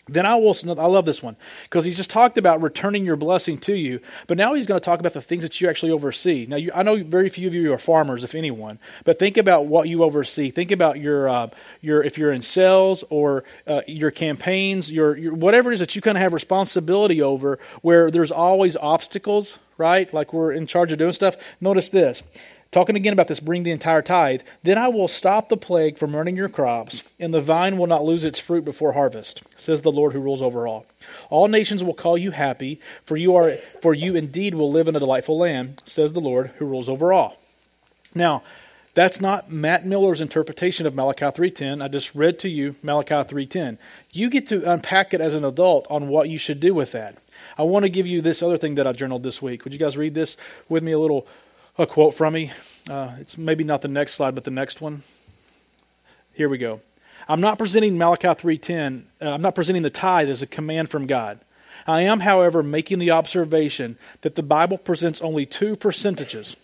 Then 0.07 0.27
I 0.27 0.35
will, 0.35 0.55
I 0.67 0.85
love 0.85 1.05
this 1.05 1.23
one, 1.23 1.35
because 1.63 1.83
he's 1.83 1.97
just 1.97 2.11
talked 2.11 2.37
about 2.37 2.61
returning 2.61 3.05
your 3.05 3.15
blessing 3.15 3.57
to 3.59 3.73
you, 3.73 4.01
but 4.27 4.37
now 4.37 4.53
he's 4.53 4.67
going 4.67 4.79
to 4.79 4.85
talk 4.85 4.99
about 4.99 5.13
the 5.13 5.21
things 5.21 5.41
that 5.41 5.59
you 5.59 5.67
actually 5.67 5.91
oversee. 5.91 6.45
Now, 6.45 6.57
you, 6.57 6.71
I 6.75 6.83
know 6.83 7.01
very 7.03 7.27
few 7.27 7.47
of 7.47 7.55
you 7.55 7.73
are 7.73 7.79
farmers, 7.79 8.23
if 8.23 8.35
anyone, 8.35 8.77
but 9.03 9.17
think 9.17 9.35
about 9.35 9.65
what 9.65 9.89
you 9.89 10.03
oversee. 10.03 10.51
Think 10.51 10.69
about 10.69 10.99
your, 10.99 11.27
uh, 11.27 11.49
your 11.81 12.03
if 12.03 12.19
you're 12.19 12.31
in 12.31 12.43
sales 12.43 13.03
or 13.09 13.45
uh, 13.65 13.81
your 13.87 14.11
campaigns, 14.11 14.91
your, 14.91 15.17
your, 15.17 15.33
whatever 15.33 15.71
it 15.71 15.75
is 15.75 15.79
that 15.79 15.95
you 15.95 16.03
kind 16.03 16.17
of 16.17 16.21
have 16.21 16.33
responsibility 16.33 17.19
over, 17.19 17.57
where 17.81 18.11
there's 18.11 18.31
always 18.31 18.75
obstacles, 18.75 19.57
right? 19.77 20.13
Like 20.13 20.33
we're 20.33 20.51
in 20.51 20.67
charge 20.67 20.91
of 20.91 20.97
doing 20.97 21.13
stuff. 21.13 21.35
Notice 21.59 21.89
this. 21.89 22.23
Talking 22.71 22.97
again 22.97 23.13
about 23.13 23.29
this, 23.29 23.39
bring 23.39 23.63
the 23.63 23.71
entire 23.71 24.01
tithe. 24.01 24.41
Then 24.63 24.77
I 24.77 24.89
will 24.89 25.07
stop 25.07 25.47
the 25.47 25.55
plague 25.55 25.97
from 25.97 26.13
running 26.13 26.35
your 26.35 26.49
crops, 26.49 27.13
and 27.17 27.33
the 27.33 27.39
vine 27.39 27.77
will 27.77 27.87
not 27.87 28.03
lose 28.03 28.25
its 28.25 28.37
fruit 28.37 28.65
before 28.65 28.91
harvest, 28.91 29.43
says 29.55 29.81
the 29.81 29.93
Lord 29.93 30.11
who 30.11 30.19
rules 30.19 30.41
over 30.41 30.67
all. 30.67 30.85
All 31.29 31.47
nations 31.47 31.85
will 31.85 31.93
call 31.93 32.17
you 32.17 32.31
happy, 32.31 32.81
for 33.05 33.15
you 33.15 33.33
are 33.35 33.53
for 33.81 33.93
you 33.93 34.15
indeed 34.15 34.55
will 34.55 34.69
live 34.69 34.89
in 34.89 34.95
a 34.95 34.99
delightful 34.99 35.37
land, 35.37 35.83
says 35.85 36.11
the 36.11 36.19
Lord 36.19 36.51
who 36.57 36.65
rules 36.65 36.89
over 36.89 37.13
all. 37.13 37.37
Now, 38.13 38.43
that's 38.93 39.21
not 39.21 39.51
Matt 39.51 39.85
Miller's 39.85 40.21
interpretation 40.21 40.85
of 40.85 40.95
Malachi 40.95 41.25
3:10. 41.25 41.81
I 41.81 41.87
just 41.87 42.15
read 42.15 42.39
to 42.39 42.49
you 42.49 42.75
Malachi 42.83 43.23
3:10. 43.23 43.77
You 44.11 44.29
get 44.29 44.47
to 44.47 44.69
unpack 44.69 45.13
it 45.13 45.21
as 45.21 45.33
an 45.33 45.45
adult 45.45 45.85
on 45.89 46.09
what 46.09 46.29
you 46.29 46.37
should 46.37 46.59
do 46.59 46.73
with 46.73 46.91
that. 46.93 47.17
I 47.57 47.63
want 47.63 47.83
to 47.83 47.89
give 47.89 48.05
you 48.07 48.21
this 48.21 48.43
other 48.43 48.57
thing 48.57 48.75
that 48.75 48.87
I 48.87 48.91
journaled 48.91 49.23
this 49.23 49.41
week. 49.41 49.63
Would 49.63 49.73
you 49.73 49.79
guys 49.79 49.97
read 49.97 50.13
this 50.13 50.35
with 50.67 50.83
me 50.83 50.91
a 50.91 50.99
little 50.99 51.27
a 51.77 51.85
quote 51.85 52.13
from 52.13 52.33
me. 52.33 52.51
Uh, 52.89 53.11
it's 53.19 53.37
maybe 53.37 53.63
not 53.63 53.81
the 53.81 53.87
next 53.87 54.13
slide, 54.13 54.35
but 54.35 54.43
the 54.43 54.51
next 54.51 54.81
one. 54.81 55.03
Here 56.33 56.49
we 56.49 56.57
go. 56.57 56.81
I'm 57.27 57.41
not 57.41 57.57
presenting 57.57 57.97
Malachi 57.97 58.27
3:10. 58.27 59.03
Uh, 59.21 59.31
I'm 59.31 59.41
not 59.41 59.55
presenting 59.55 59.83
the 59.83 59.89
tithe 59.89 60.29
as 60.29 60.41
a 60.41 60.47
command 60.47 60.89
from 60.89 61.07
God. 61.07 61.39
I 61.87 62.01
am, 62.01 62.21
however, 62.21 62.63
making 62.63 62.99
the 62.99 63.11
observation 63.11 63.97
that 64.21 64.35
the 64.35 64.43
Bible 64.43 64.77
presents 64.77 65.21
only 65.21 65.45
two 65.45 65.75
percentages. 65.75 66.55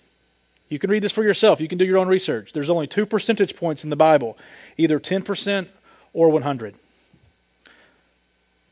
You 0.69 0.79
can 0.79 0.89
read 0.89 1.03
this 1.03 1.12
for 1.12 1.24
yourself. 1.24 1.60
You 1.60 1.67
can 1.67 1.77
do 1.77 1.86
your 1.86 1.98
own 1.98 2.07
research. 2.07 2.53
There's 2.53 2.69
only 2.69 2.88
two 2.88 3.05
percentage 3.05 3.57
points 3.57 3.83
in 3.83 3.89
the 3.89 3.98
Bible, 3.98 4.38
either 4.77 5.00
10% 5.00 5.67
or 6.13 6.29
100. 6.29 6.75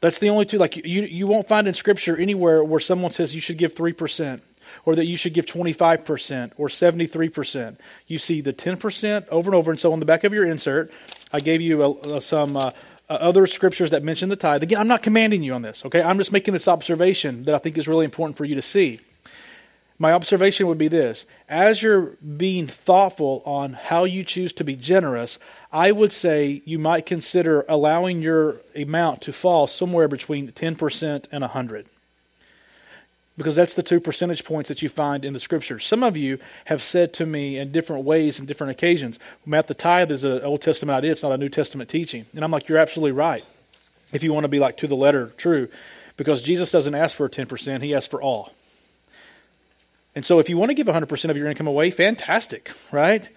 That's 0.02 0.20
the 0.20 0.30
only 0.30 0.46
two. 0.46 0.58
Like 0.58 0.78
you, 0.78 1.02
you 1.02 1.28
won't 1.28 1.48
find 1.48 1.68
in 1.68 1.74
Scripture 1.74 2.18
anywhere 2.18 2.64
where 2.64 2.80
someone 2.80 3.12
says 3.12 3.36
you 3.36 3.42
should 3.42 3.58
give 3.58 3.76
3% 3.76 4.42
or 4.86 4.96
that 4.96 5.06
you 5.06 5.18
should 5.18 5.34
give 5.34 5.46
25% 5.46 6.52
or 6.58 6.68
73%. 6.68 7.78
You 8.08 8.18
see 8.18 8.42
the 8.42 8.54
10% 8.54 9.28
over 9.30 9.50
and 9.50 9.56
over. 9.56 9.72
And 9.72 9.80
so 9.80 9.92
on 9.92 10.00
the 10.00 10.06
back 10.06 10.24
of 10.24 10.34
your 10.34 10.46
insert, 10.46 10.92
I 11.34 11.40
gave 11.40 11.62
you 11.62 11.84
a, 11.84 12.18
a, 12.18 12.22
some 12.22 12.56
uh, 12.56 12.72
other 13.10 13.48
scriptures 13.48 13.90
that 13.90 14.04
mention 14.04 14.30
the 14.30 14.36
tithe. 14.36 14.64
Again, 14.64 14.80
I'm 14.80 14.88
not 14.88 15.02
commanding 15.02 15.44
you 15.44 15.54
on 15.54 15.64
this, 15.64 15.84
okay? 15.86 16.02
I'm 16.02 16.18
just 16.18 16.32
making 16.32 16.54
this 16.54 16.68
observation 16.68 17.44
that 17.46 17.56
I 17.56 17.58
think 17.58 17.78
is 17.78 17.88
really 17.88 18.06
important 18.06 18.38
for 18.38 18.46
you 18.46 18.56
to 18.56 18.62
see. 18.62 19.00
My 20.02 20.14
observation 20.14 20.68
would 20.68 20.78
be 20.78 20.88
this 20.88 21.26
as 21.50 21.84
you're 21.84 22.18
being 22.38 22.68
thoughtful 22.68 23.44
on 23.46 23.74
how 23.74 24.06
you 24.06 24.24
choose 24.24 24.54
to 24.54 24.64
be 24.64 24.78
generous, 24.78 25.38
I 25.74 25.92
would 25.92 26.14
say 26.14 26.62
you 26.66 26.80
might 26.80 27.06
consider 27.06 27.66
allowing 27.68 28.22
your 28.22 28.62
amount 28.76 29.22
to 29.24 29.34
fall 29.34 29.68
somewhere 29.68 30.08
between 30.08 30.52
10% 30.52 31.28
and 31.32 31.42
100 31.42 31.86
because 33.40 33.56
that's 33.56 33.74
the 33.74 33.84
two 33.84 34.02
percentage 34.02 34.44
points 34.44 34.68
that 34.68 34.82
you 34.82 34.90
find 34.90 35.24
in 35.24 35.32
the 35.32 35.40
scriptures. 35.40 35.86
Some 35.86 36.04
of 36.04 36.18
you 36.18 36.40
have 36.66 36.82
said 36.82 37.14
to 37.14 37.26
me 37.26 37.58
in 37.58 37.72
different 37.72 38.04
ways 38.04 38.38
and 38.38 38.46
different 38.46 38.72
occasions, 38.72 39.18
Matt, 39.46 39.68
the 39.68 39.74
tithe 39.74 40.12
is 40.12 40.26
an 40.26 40.44
Old 40.44 40.62
Testament 40.62 40.98
idea, 40.98 41.14
it's 41.14 41.24
not 41.24 41.32
a 41.32 41.38
New 41.38 41.48
Testament 41.48 41.90
teaching. 41.90 42.26
And 42.36 42.44
I'm 42.44 42.52
like, 42.52 42.68
you're 42.68 42.78
absolutely 42.78 43.14
right. 43.14 43.46
If 44.12 44.24
you 44.24 44.34
want 44.34 44.44
to 44.44 44.50
be 44.50 44.60
like 44.60 44.76
to 44.78 44.88
the 44.88 44.96
letter 44.96 45.28
true, 45.38 45.70
because 46.18 46.42
Jesus 46.42 46.70
doesn't 46.70 46.94
ask 46.94 47.16
for 47.16 47.30
10%, 47.30 47.82
he 47.82 47.96
asks 47.96 48.08
for 48.08 48.22
all. 48.22 48.52
And 50.20 50.26
so 50.26 50.40
if 50.40 50.50
you 50.50 50.58
want 50.58 50.70
to 50.70 50.76
give 50.76 50.88
100% 50.88 51.30
of 51.30 51.38
your 51.38 51.48
income 51.48 51.68
away, 51.68 51.92
fantastic, 51.92 52.74
right? 52.92 53.30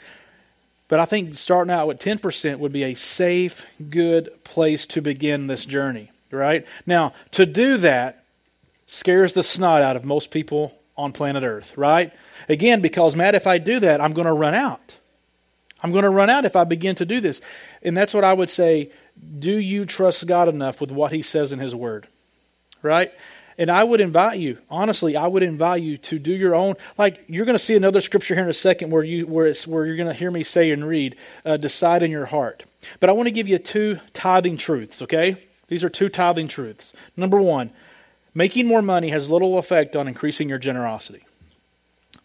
But 0.89 0.99
I 0.99 1.05
think 1.05 1.39
starting 1.39 1.73
out 1.73 1.87
with 1.87 2.01
10% 2.01 2.59
would 2.59 2.73
be 2.73 2.83
a 2.83 2.95
safe, 2.95 3.65
good 3.89 4.29
place 4.43 4.85
to 4.87 5.01
begin 5.01 5.47
this 5.47 5.65
journey, 5.65 6.11
right? 6.33 6.67
Now, 6.85 7.13
to 7.31 7.47
do 7.47 7.77
that, 7.77 8.25
scares 8.89 9.33
the 9.33 9.45
snot 9.45 9.81
out 9.81 9.95
of 9.95 10.05
most 10.05 10.33
people 10.33 10.77
on 10.97 11.13
planet 11.13 11.45
Earth, 11.45 11.79
right? 11.79 12.13
Again, 12.49 12.81
because, 12.81 13.15
Matt, 13.15 13.37
if 13.37 13.47
I 13.47 13.59
do 13.59 13.79
that, 13.79 14.01
I'm 14.01 14.13
going 14.13 14.27
to 14.27 14.33
run 14.33 14.57
out. 14.57 14.99
I'm 15.85 15.93
going 15.93 16.03
to 16.03 16.11
run 16.11 16.31
out 16.31 16.45
if 16.45 16.57
I 16.57 16.65
begin 16.65 16.97
to 16.97 17.07
do 17.07 17.21
this. 17.21 17.41
And 17.85 17.97
that's 17.97 18.13
what 18.13 18.25
I 18.25 18.33
would 18.33 18.51
say. 18.51 18.91
Do 19.39 19.57
you 19.57 19.87
trust 19.87 20.27
God 20.27 20.49
enough 20.49 20.81
with 20.81 20.91
what 20.91 21.13
He 21.13 21.23
says 21.23 21.53
in 21.53 21.61
His 21.61 21.77
Word? 21.77 22.09
Right? 22.83 23.13
And 23.59 23.71
I 23.71 23.85
would 23.85 24.01
invite 24.01 24.39
you, 24.39 24.59
honestly, 24.71 25.17
I 25.17 25.27
would 25.27 25.43
invite 25.43 25.83
you 25.83 25.99
to 25.99 26.19
do 26.19 26.33
your 26.33 26.55
own. 26.55 26.77
Like 26.97 27.25
you're 27.29 27.45
going 27.45 27.59
to 27.59 27.65
see 27.65 27.77
another 27.77 28.01
scripture 28.01 28.35
here 28.35 28.45
in 28.45 28.51
a 28.51 28.55
second 28.55 28.91
where 28.91 29.03
you 29.03 29.27
where 29.27 29.47
it's 29.47 29.67
where 29.67 29.87
you're 29.87 29.97
going 29.97 30.09
to 30.09 30.15
hear 30.15 30.31
me 30.31 30.43
say 30.43 30.71
and 30.71 30.87
read, 30.87 31.17
uh, 31.45 31.57
decide 31.57 32.03
in 32.03 32.11
your 32.11 32.27
heart. 32.27 32.65
But 33.01 33.11
I 33.11 33.13
want 33.13 33.27
to 33.27 33.33
give 33.33 33.49
you 33.49 33.59
two 33.59 33.99
tithing 34.13 34.57
truths. 34.57 35.03
Okay, 35.03 35.37
these 35.69 35.85
are 35.85 35.91
two 35.91 36.09
tithing 36.09 36.49
truths. 36.49 36.93
Number 37.17 37.41
one, 37.41 37.71
Making 38.35 38.67
more 38.67 38.83
money 38.83 39.11
has 39.11 39.29
little 39.29 39.59
effect 39.59 39.95
on 39.95 40.09
increasing 40.09 40.49
your 40.49 40.59
generosity. 40.59 41.25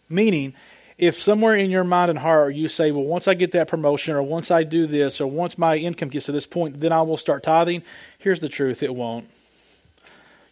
Meaning, 0.08 0.54
if 0.96 1.20
somewhere 1.20 1.54
in 1.54 1.70
your 1.70 1.84
mind 1.84 2.10
and 2.10 2.18
heart 2.18 2.54
you 2.54 2.68
say, 2.68 2.90
well, 2.90 3.04
once 3.04 3.28
I 3.28 3.34
get 3.34 3.52
that 3.52 3.68
promotion, 3.68 4.14
or 4.14 4.22
once 4.22 4.50
I 4.50 4.64
do 4.64 4.86
this, 4.86 5.20
or 5.20 5.26
once 5.26 5.58
my 5.58 5.76
income 5.76 6.08
gets 6.08 6.26
to 6.26 6.32
this 6.32 6.46
point, 6.46 6.80
then 6.80 6.92
I 6.92 7.02
will 7.02 7.18
start 7.18 7.42
tithing, 7.42 7.82
here's 8.18 8.40
the 8.40 8.48
truth 8.48 8.82
it 8.82 8.94
won't. 8.94 9.28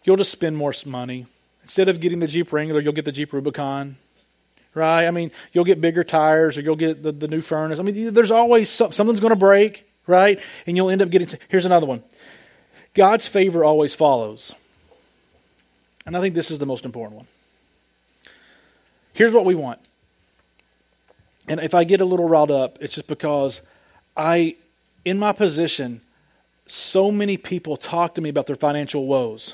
You'll 0.07 0.15
just 0.15 0.31
spend 0.31 0.55
more 0.55 0.73
money. 0.85 1.25
Instead 1.63 1.89
of 1.89 1.99
getting 1.99 2.19
the 2.19 2.27
Jeep 2.27 2.53
Wrangler, 2.53 2.79
you'll 2.79 2.93
get 2.93 3.03
the 3.03 3.11
Jeep 3.11 3.33
Rubicon, 3.33 3.97
right? 4.73 5.05
I 5.05 5.11
mean, 5.11 5.31
you'll 5.51 5.65
get 5.65 5.81
bigger 5.81 6.05
tires, 6.05 6.57
or 6.57 6.61
you'll 6.61 6.77
get 6.77 7.03
the, 7.03 7.11
the 7.11 7.27
new 7.27 7.41
furnace. 7.41 7.77
I 7.77 7.83
mean, 7.83 8.13
there's 8.13 8.31
always 8.31 8.69
some, 8.69 8.93
something's 8.93 9.19
going 9.19 9.31
to 9.31 9.35
break, 9.35 9.85
right? 10.07 10.39
And 10.65 10.77
you'll 10.77 10.89
end 10.89 11.01
up 11.01 11.09
getting. 11.09 11.37
Here's 11.49 11.65
another 11.65 11.85
one 11.85 12.03
God's 12.93 13.27
favor 13.27 13.65
always 13.65 13.93
follows. 13.93 14.53
And 16.05 16.15
I 16.15 16.21
think 16.21 16.35
this 16.35 16.51
is 16.51 16.57
the 16.57 16.65
most 16.65 16.85
important 16.85 17.17
one. 17.17 17.27
Here's 19.11 19.33
what 19.33 19.43
we 19.43 19.55
want. 19.55 19.81
And 21.49 21.59
if 21.59 21.75
I 21.75 21.83
get 21.83 21.99
a 21.99 22.05
little 22.05 22.29
riled 22.29 22.49
up, 22.49 22.77
it's 22.79 22.95
just 22.95 23.07
because 23.07 23.59
I, 24.15 24.55
in 25.03 25.19
my 25.19 25.33
position, 25.33 25.99
so 26.65 27.11
many 27.11 27.35
people 27.35 27.75
talk 27.75 28.15
to 28.15 28.21
me 28.21 28.29
about 28.29 28.45
their 28.45 28.55
financial 28.55 29.05
woes. 29.05 29.53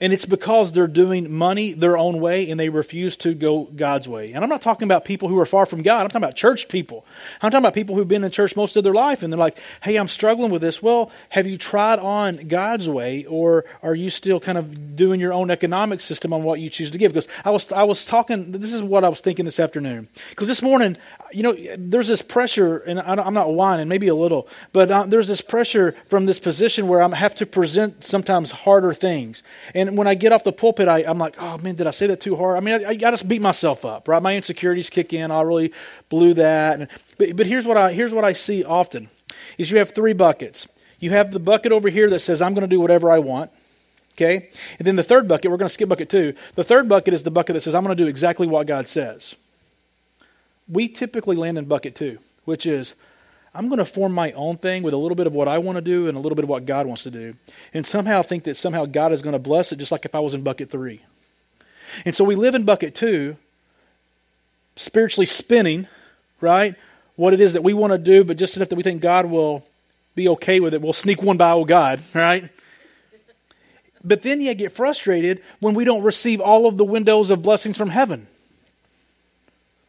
And 0.00 0.12
it's 0.12 0.26
because 0.26 0.70
they're 0.70 0.86
doing 0.86 1.32
money 1.32 1.72
their 1.72 1.98
own 1.98 2.20
way 2.20 2.48
and 2.48 2.58
they 2.58 2.68
refuse 2.68 3.16
to 3.16 3.34
go 3.34 3.64
God's 3.64 4.06
way. 4.06 4.32
And 4.32 4.44
I'm 4.44 4.48
not 4.48 4.62
talking 4.62 4.86
about 4.86 5.04
people 5.04 5.28
who 5.28 5.38
are 5.40 5.46
far 5.46 5.66
from 5.66 5.82
God. 5.82 6.02
I'm 6.02 6.08
talking 6.08 6.22
about 6.22 6.36
church 6.36 6.68
people. 6.68 7.04
I'm 7.42 7.50
talking 7.50 7.64
about 7.64 7.74
people 7.74 7.96
who've 7.96 8.06
been 8.06 8.22
in 8.22 8.30
church 8.30 8.54
most 8.54 8.76
of 8.76 8.84
their 8.84 8.94
life 8.94 9.24
and 9.24 9.32
they're 9.32 9.38
like, 9.38 9.58
hey, 9.82 9.96
I'm 9.96 10.06
struggling 10.06 10.52
with 10.52 10.62
this. 10.62 10.80
Well, 10.80 11.10
have 11.30 11.48
you 11.48 11.58
tried 11.58 11.98
on 11.98 12.46
God's 12.46 12.88
way 12.88 13.24
or 13.24 13.64
are 13.82 13.94
you 13.96 14.08
still 14.08 14.38
kind 14.38 14.56
of 14.56 14.94
doing 14.94 15.18
your 15.18 15.32
own 15.32 15.50
economic 15.50 15.98
system 15.98 16.32
on 16.32 16.44
what 16.44 16.60
you 16.60 16.70
choose 16.70 16.92
to 16.92 16.98
give? 16.98 17.12
Because 17.12 17.26
I 17.44 17.50
was, 17.50 17.72
I 17.72 17.82
was 17.82 18.06
talking, 18.06 18.52
this 18.52 18.72
is 18.72 18.82
what 18.84 19.02
I 19.02 19.08
was 19.08 19.20
thinking 19.20 19.46
this 19.46 19.58
afternoon. 19.58 20.06
Because 20.30 20.46
this 20.46 20.62
morning, 20.62 20.96
you 21.32 21.42
know, 21.42 21.56
there's 21.76 22.08
this 22.08 22.22
pressure, 22.22 22.78
and 22.78 23.00
I'm 23.00 23.34
not 23.34 23.52
whining, 23.52 23.88
maybe 23.88 24.08
a 24.08 24.14
little, 24.14 24.48
but 24.72 24.90
uh, 24.90 25.04
there's 25.04 25.26
this 25.26 25.40
pressure 25.40 25.94
from 26.06 26.26
this 26.26 26.38
position 26.38 26.86
where 26.86 27.02
I 27.02 27.14
have 27.16 27.34
to 27.36 27.46
present 27.46 28.04
sometimes 28.04 28.50
harder 28.50 28.94
things. 28.94 29.42
And 29.74 29.87
when 29.96 30.06
I 30.06 30.14
get 30.14 30.32
off 30.32 30.44
the 30.44 30.52
pulpit, 30.52 30.88
I, 30.88 31.00
am 31.00 31.18
like, 31.18 31.36
oh 31.38 31.58
man, 31.58 31.74
did 31.76 31.86
I 31.86 31.90
say 31.90 32.06
that 32.08 32.20
too 32.20 32.36
hard? 32.36 32.56
I 32.56 32.60
mean, 32.60 32.84
I, 32.84 32.88
I, 32.88 32.90
I, 32.90 32.94
just 32.96 33.28
beat 33.28 33.40
myself 33.40 33.84
up, 33.84 34.08
right? 34.08 34.22
My 34.22 34.34
insecurities 34.36 34.90
kick 34.90 35.12
in. 35.12 35.30
I 35.30 35.40
really 35.42 35.72
blew 36.08 36.34
that. 36.34 36.80
And, 36.80 36.88
but, 37.16 37.36
but 37.36 37.46
here's 37.46 37.66
what 37.66 37.76
I 37.76 37.92
here's 37.92 38.12
what 38.12 38.24
I 38.24 38.32
see 38.32 38.64
often: 38.64 39.08
is 39.56 39.70
you 39.70 39.78
have 39.78 39.94
three 39.94 40.12
buckets. 40.12 40.66
You 41.00 41.10
have 41.10 41.30
the 41.30 41.38
bucket 41.38 41.70
over 41.70 41.88
here 41.88 42.10
that 42.10 42.20
says 42.20 42.42
I'm 42.42 42.54
going 42.54 42.62
to 42.62 42.68
do 42.68 42.80
whatever 42.80 43.10
I 43.10 43.18
want. 43.18 43.50
Okay, 44.12 44.50
and 44.78 44.86
then 44.86 44.96
the 44.96 45.04
third 45.04 45.28
bucket, 45.28 45.50
we're 45.50 45.58
going 45.58 45.68
to 45.68 45.72
skip 45.72 45.88
bucket 45.88 46.10
two. 46.10 46.34
The 46.56 46.64
third 46.64 46.88
bucket 46.88 47.14
is 47.14 47.22
the 47.22 47.30
bucket 47.30 47.54
that 47.54 47.60
says 47.60 47.74
I'm 47.74 47.84
going 47.84 47.96
to 47.96 48.02
do 48.02 48.08
exactly 48.08 48.46
what 48.46 48.66
God 48.66 48.88
says. 48.88 49.36
We 50.68 50.88
typically 50.88 51.36
land 51.36 51.56
in 51.56 51.66
bucket 51.66 51.94
two, 51.94 52.18
which 52.44 52.66
is 52.66 52.94
I'm 53.54 53.68
going 53.68 53.78
to 53.78 53.84
form 53.84 54.12
my 54.12 54.32
own 54.32 54.58
thing 54.58 54.82
with 54.82 54.94
a 54.94 54.96
little 54.96 55.16
bit 55.16 55.26
of 55.26 55.34
what 55.34 55.48
I 55.48 55.58
want 55.58 55.76
to 55.76 55.82
do 55.82 56.06
and 56.06 56.16
a 56.16 56.20
little 56.20 56.36
bit 56.36 56.44
of 56.44 56.50
what 56.50 56.66
God 56.66 56.86
wants 56.86 57.02
to 57.04 57.10
do. 57.10 57.34
And 57.72 57.86
somehow 57.86 58.22
think 58.22 58.44
that 58.44 58.56
somehow 58.56 58.84
God 58.84 59.12
is 59.12 59.22
going 59.22 59.32
to 59.32 59.38
bless 59.38 59.72
it 59.72 59.76
just 59.76 59.90
like 59.90 60.04
if 60.04 60.14
I 60.14 60.20
was 60.20 60.34
in 60.34 60.42
bucket 60.42 60.70
three. 60.70 61.00
And 62.04 62.14
so 62.14 62.24
we 62.24 62.34
live 62.34 62.54
in 62.54 62.64
bucket 62.64 62.94
two, 62.94 63.36
spiritually 64.76 65.26
spinning, 65.26 65.86
right? 66.40 66.74
What 67.16 67.34
it 67.34 67.40
is 67.40 67.54
that 67.54 67.64
we 67.64 67.74
want 67.74 67.92
to 67.92 67.98
do, 67.98 68.22
but 68.22 68.36
just 68.36 68.56
enough 68.56 68.68
that 68.68 68.76
we 68.76 68.82
think 68.82 69.00
God 69.00 69.26
will 69.26 69.66
be 70.14 70.28
okay 70.28 70.60
with 70.60 70.74
it. 70.74 70.82
We'll 70.82 70.92
sneak 70.92 71.22
one 71.22 71.36
by, 71.36 71.52
oh 71.52 71.64
God, 71.64 72.00
right? 72.14 72.48
But 74.04 74.22
then 74.22 74.40
you 74.40 74.54
get 74.54 74.72
frustrated 74.72 75.42
when 75.58 75.74
we 75.74 75.84
don't 75.84 76.02
receive 76.02 76.40
all 76.40 76.66
of 76.66 76.76
the 76.76 76.84
windows 76.84 77.30
of 77.30 77.42
blessings 77.42 77.76
from 77.76 77.88
heaven. 77.88 78.28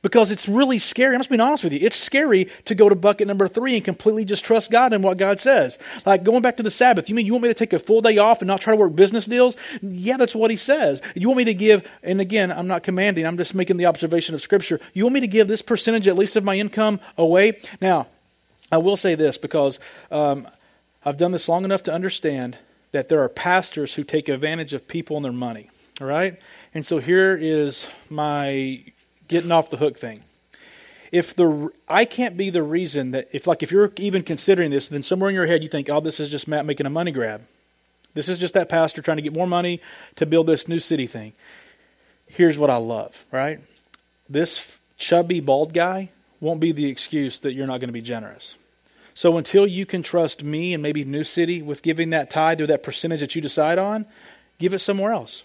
Because 0.01 0.31
it's 0.31 0.47
really 0.47 0.79
scary. 0.79 1.13
I'm 1.13 1.19
just 1.19 1.29
being 1.29 1.41
honest 1.41 1.65
with 1.65 1.73
you. 1.73 1.79
It's 1.81 1.97
scary 1.97 2.45
to 2.65 2.73
go 2.73 2.88
to 2.88 2.95
bucket 2.95 3.27
number 3.27 3.49
three 3.49 3.75
and 3.75 3.83
completely 3.83 4.23
just 4.23 4.45
trust 4.45 4.71
God 4.71 4.93
and 4.93 5.03
what 5.03 5.17
God 5.17 5.41
says. 5.41 5.77
Like 6.05 6.23
going 6.23 6.41
back 6.41 6.55
to 6.57 6.63
the 6.63 6.71
Sabbath. 6.71 7.09
You 7.09 7.15
mean 7.15 7.25
you 7.25 7.33
want 7.33 7.43
me 7.43 7.49
to 7.49 7.53
take 7.53 7.73
a 7.73 7.79
full 7.79 7.99
day 7.99 8.17
off 8.17 8.41
and 8.41 8.47
not 8.47 8.62
try 8.62 8.73
to 8.73 8.77
work 8.77 8.95
business 8.95 9.25
deals? 9.25 9.57
Yeah, 9.81 10.15
that's 10.15 10.33
what 10.33 10.51
he 10.51 10.57
says. 10.57 11.01
You 11.15 11.27
want 11.27 11.39
me 11.39 11.45
to 11.45 11.53
give, 11.53 11.85
and 12.01 12.21
again, 12.21 12.49
I'm 12.49 12.67
not 12.67 12.83
commanding, 12.83 13.25
I'm 13.25 13.38
just 13.38 13.53
making 13.53 13.75
the 13.75 13.88
observation 13.88 14.33
of 14.35 14.41
Scripture. 14.41 14.79
You 14.93 15.03
want 15.03 15.15
me 15.15 15.21
to 15.21 15.27
give 15.27 15.49
this 15.49 15.62
percentage 15.62 16.07
at 16.07 16.17
least 16.17 16.38
of 16.38 16.45
my 16.45 16.55
income 16.55 17.01
away? 17.17 17.59
Now, 17.81 18.07
I 18.71 18.77
will 18.77 18.95
say 18.95 19.15
this 19.15 19.38
because 19.38 19.79
um, 20.12 20.47
I've 21.03 21.17
done 21.17 21.31
this 21.31 21.49
long 21.49 21.65
enough 21.65 21.83
to 21.83 21.93
understand 21.93 22.57
that 22.91 23.09
there 23.09 23.21
are 23.21 23.29
pastors 23.29 23.95
who 23.95 24.03
take 24.03 24.29
advantage 24.29 24.73
of 24.73 24.88
people 24.88 25.17
and 25.17 25.25
their 25.25 25.31
money. 25.31 25.69
All 25.99 26.07
right? 26.07 26.39
And 26.73 26.85
so 26.85 26.99
here 26.99 27.38
is 27.39 27.88
my 28.09 28.83
getting 29.29 29.51
off 29.51 29.69
the 29.69 29.77
hook 29.77 29.97
thing. 29.97 30.21
If 31.11 31.33
the 31.33 31.71
I 31.87 32.05
can't 32.05 32.35
be 32.35 32.49
the 32.49 32.61
reason 32.61 33.11
that 33.11 33.29
if 33.31 33.47
like 33.47 33.63
if 33.63 33.71
you're 33.71 33.91
even 33.95 34.23
considering 34.23 34.69
this, 34.69 34.89
then 34.89 35.01
somewhere 35.01 35.29
in 35.29 35.35
your 35.35 35.47
head 35.47 35.63
you 35.63 35.69
think, 35.69 35.89
oh, 35.89 36.01
this 36.01 36.19
is 36.19 36.29
just 36.29 36.47
Matt 36.47 36.65
making 36.65 36.85
a 36.85 36.89
money 36.89 37.11
grab. 37.11 37.41
This 38.13 38.27
is 38.27 38.37
just 38.37 38.53
that 38.55 38.69
pastor 38.69 39.01
trying 39.01 39.17
to 39.17 39.23
get 39.23 39.33
more 39.33 39.47
money 39.47 39.81
to 40.17 40.25
build 40.25 40.47
this 40.47 40.67
new 40.67 40.79
city 40.79 41.07
thing. 41.07 41.33
Here's 42.27 42.57
what 42.57 42.69
I 42.69 42.75
love, 42.75 43.25
right? 43.31 43.59
This 44.29 44.77
chubby 44.97 45.39
bald 45.39 45.73
guy 45.73 46.09
won't 46.39 46.59
be 46.59 46.71
the 46.71 46.87
excuse 46.87 47.39
that 47.39 47.53
you're 47.53 47.67
not 47.67 47.79
going 47.79 47.89
to 47.89 47.93
be 47.93 48.01
generous. 48.01 48.55
So 49.13 49.37
until 49.37 49.67
you 49.67 49.85
can 49.85 50.03
trust 50.03 50.43
me 50.43 50.73
and 50.73 50.81
maybe 50.81 51.03
New 51.03 51.23
City 51.23 51.61
with 51.61 51.81
giving 51.81 52.11
that 52.11 52.29
tithe 52.29 52.61
or 52.61 52.67
that 52.67 52.83
percentage 52.83 53.19
that 53.19 53.35
you 53.35 53.41
decide 53.41 53.77
on, 53.77 54.05
give 54.59 54.73
it 54.73 54.79
somewhere 54.79 55.11
else. 55.11 55.43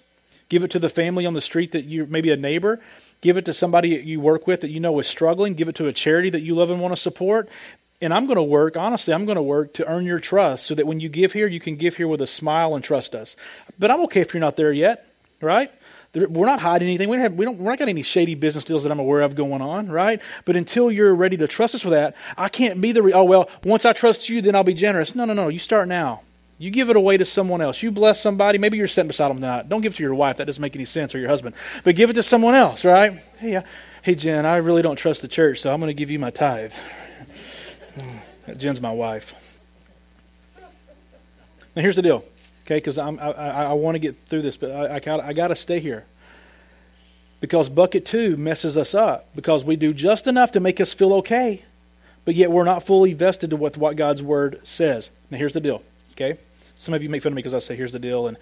Give 0.48 0.62
it 0.62 0.70
to 0.72 0.78
the 0.78 0.88
family 0.88 1.26
on 1.26 1.32
the 1.32 1.40
street 1.40 1.72
that 1.72 1.84
you 1.84 2.06
maybe 2.06 2.30
a 2.30 2.36
neighbor 2.36 2.80
Give 3.24 3.38
it 3.38 3.46
to 3.46 3.54
somebody 3.54 3.88
you 3.88 4.20
work 4.20 4.46
with 4.46 4.60
that 4.60 4.70
you 4.70 4.80
know 4.80 4.98
is 4.98 5.06
struggling. 5.06 5.54
Give 5.54 5.70
it 5.70 5.74
to 5.76 5.86
a 5.86 5.94
charity 5.94 6.28
that 6.28 6.42
you 6.42 6.54
love 6.54 6.68
and 6.68 6.78
want 6.78 6.94
to 6.94 7.00
support. 7.00 7.48
And 8.02 8.12
I'm 8.12 8.26
going 8.26 8.36
to 8.36 8.42
work, 8.42 8.76
honestly, 8.76 9.14
I'm 9.14 9.24
going 9.24 9.36
to 9.36 9.42
work 9.42 9.72
to 9.74 9.88
earn 9.88 10.04
your 10.04 10.20
trust 10.20 10.66
so 10.66 10.74
that 10.74 10.86
when 10.86 11.00
you 11.00 11.08
give 11.08 11.32
here, 11.32 11.46
you 11.46 11.58
can 11.58 11.76
give 11.76 11.96
here 11.96 12.06
with 12.06 12.20
a 12.20 12.26
smile 12.26 12.74
and 12.74 12.84
trust 12.84 13.14
us. 13.14 13.34
But 13.78 13.90
I'm 13.90 14.02
okay 14.02 14.20
if 14.20 14.34
you're 14.34 14.42
not 14.42 14.56
there 14.56 14.72
yet, 14.72 15.06
right? 15.40 15.72
We're 16.12 16.44
not 16.44 16.60
hiding 16.60 16.86
anything. 16.86 17.08
We, 17.08 17.16
don't 17.16 17.22
have, 17.22 17.32
we 17.32 17.46
don't, 17.46 17.56
we're 17.56 17.70
not 17.70 17.78
got 17.78 17.88
any 17.88 18.02
shady 18.02 18.34
business 18.34 18.62
deals 18.62 18.82
that 18.82 18.92
I'm 18.92 19.00
aware 19.00 19.22
of 19.22 19.34
going 19.34 19.62
on, 19.62 19.88
right? 19.88 20.20
But 20.44 20.54
until 20.54 20.90
you're 20.90 21.14
ready 21.14 21.38
to 21.38 21.48
trust 21.48 21.74
us 21.74 21.80
for 21.80 21.90
that, 21.90 22.14
I 22.36 22.50
can't 22.50 22.78
be 22.78 22.92
the, 22.92 23.02
re- 23.02 23.14
oh, 23.14 23.24
well, 23.24 23.48
once 23.64 23.86
I 23.86 23.94
trust 23.94 24.28
you, 24.28 24.42
then 24.42 24.54
I'll 24.54 24.64
be 24.64 24.74
generous. 24.74 25.14
No, 25.14 25.24
no, 25.24 25.32
no. 25.32 25.48
You 25.48 25.58
start 25.58 25.88
now. 25.88 26.20
You 26.56 26.70
give 26.70 26.88
it 26.88 26.96
away 26.96 27.16
to 27.16 27.24
someone 27.24 27.60
else. 27.60 27.82
You 27.82 27.90
bless 27.90 28.20
somebody. 28.20 28.58
Maybe 28.58 28.78
you're 28.78 28.86
sitting 28.86 29.08
beside 29.08 29.30
them 29.30 29.38
tonight. 29.38 29.68
Don't 29.68 29.80
give 29.80 29.94
it 29.94 29.96
to 29.96 30.02
your 30.02 30.14
wife. 30.14 30.36
That 30.36 30.46
doesn't 30.46 30.62
make 30.62 30.76
any 30.76 30.84
sense, 30.84 31.14
or 31.14 31.18
your 31.18 31.28
husband. 31.28 31.56
But 31.82 31.96
give 31.96 32.10
it 32.10 32.14
to 32.14 32.22
someone 32.22 32.54
else, 32.54 32.84
right? 32.84 33.14
Hey, 33.38 33.56
uh, 33.56 33.62
hey, 34.02 34.14
Jen, 34.14 34.46
I 34.46 34.58
really 34.58 34.82
don't 34.82 34.96
trust 34.96 35.22
the 35.22 35.28
church, 35.28 35.60
so 35.60 35.72
I'm 35.72 35.80
going 35.80 35.90
to 35.90 35.94
give 35.94 36.10
you 36.10 36.18
my 36.18 36.30
tithe. 36.30 36.74
Jen's 38.56 38.80
my 38.80 38.92
wife. 38.92 39.60
Now, 41.74 41.82
here's 41.82 41.96
the 41.96 42.02
deal, 42.02 42.24
okay? 42.64 42.76
Because 42.76 42.98
I, 42.98 43.08
I, 43.08 43.64
I 43.64 43.72
want 43.72 43.96
to 43.96 43.98
get 43.98 44.16
through 44.26 44.42
this, 44.42 44.56
but 44.56 44.70
I, 44.70 44.96
I 44.96 45.00
got 45.00 45.20
I 45.20 45.32
got 45.32 45.48
to 45.48 45.56
stay 45.56 45.80
here 45.80 46.04
because 47.40 47.68
bucket 47.68 48.06
two 48.06 48.36
messes 48.36 48.78
us 48.78 48.94
up 48.94 49.34
because 49.34 49.64
we 49.64 49.74
do 49.74 49.92
just 49.92 50.28
enough 50.28 50.52
to 50.52 50.60
make 50.60 50.80
us 50.80 50.94
feel 50.94 51.12
okay, 51.14 51.64
but 52.24 52.36
yet 52.36 52.52
we're 52.52 52.64
not 52.64 52.86
fully 52.86 53.12
vested 53.12 53.52
with 53.54 53.76
what 53.76 53.96
God's 53.96 54.22
word 54.22 54.60
says. 54.62 55.10
Now, 55.30 55.38
here's 55.38 55.54
the 55.54 55.60
deal. 55.60 55.82
Okay? 56.14 56.38
Some 56.76 56.94
of 56.94 57.02
you 57.02 57.08
make 57.08 57.22
fun 57.22 57.32
of 57.32 57.36
me 57.36 57.40
because 57.40 57.54
I 57.54 57.58
say, 57.58 57.76
here's 57.76 57.92
the 57.92 57.98
deal, 57.98 58.26
and, 58.26 58.36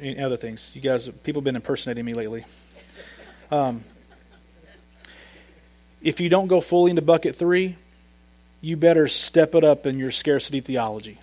and, 0.00 0.20
other 0.20 0.36
things. 0.36 0.70
You 0.74 0.80
guys, 0.80 1.08
people 1.22 1.40
have 1.40 1.44
been 1.44 1.56
impersonating 1.56 2.04
me 2.04 2.14
lately. 2.14 2.44
Um, 3.50 3.84
if 6.02 6.20
you 6.20 6.28
don't 6.28 6.46
go 6.46 6.60
fully 6.60 6.90
into 6.90 7.02
bucket 7.02 7.36
three, 7.36 7.76
you 8.60 8.76
better 8.76 9.08
step 9.08 9.54
it 9.54 9.64
up 9.64 9.86
in 9.86 9.98
your 9.98 10.10
scarcity 10.10 10.60
theology. 10.60 11.18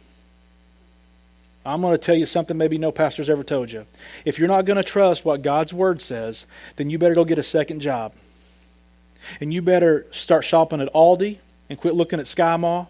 I'm 1.65 1.82
going 1.82 1.93
to 1.93 1.97
tell 1.97 2.15
you 2.15 2.28
something 2.28 2.58
maybe 2.58 2.78
no 2.78 2.91
pastor's 2.91 3.30
ever 3.30 3.43
told 3.43 3.71
you. 3.71 3.86
If 4.23 4.38
you're 4.38 4.47
not 4.47 4.65
going 4.65 4.78
to 4.78 4.84
trust 4.84 5.25
what 5.25 5.41
God's 5.41 5.73
word 5.73 6.01
says, 6.01 6.45
then 6.75 6.89
you 6.89 6.99
better 6.99 7.15
go 7.15 7.25
get 7.25 7.39
a 7.39 7.43
second 7.43 7.80
job. 7.80 8.13
And 9.41 9.51
you 9.51 9.63
better 9.63 10.06
start 10.12 10.43
shopping 10.43 10.80
at 10.80 10.93
Aldi 10.93 11.39
and 11.69 11.80
quit 11.80 11.95
looking 11.95 12.19
at 12.19 12.28
SkyMall 12.28 12.88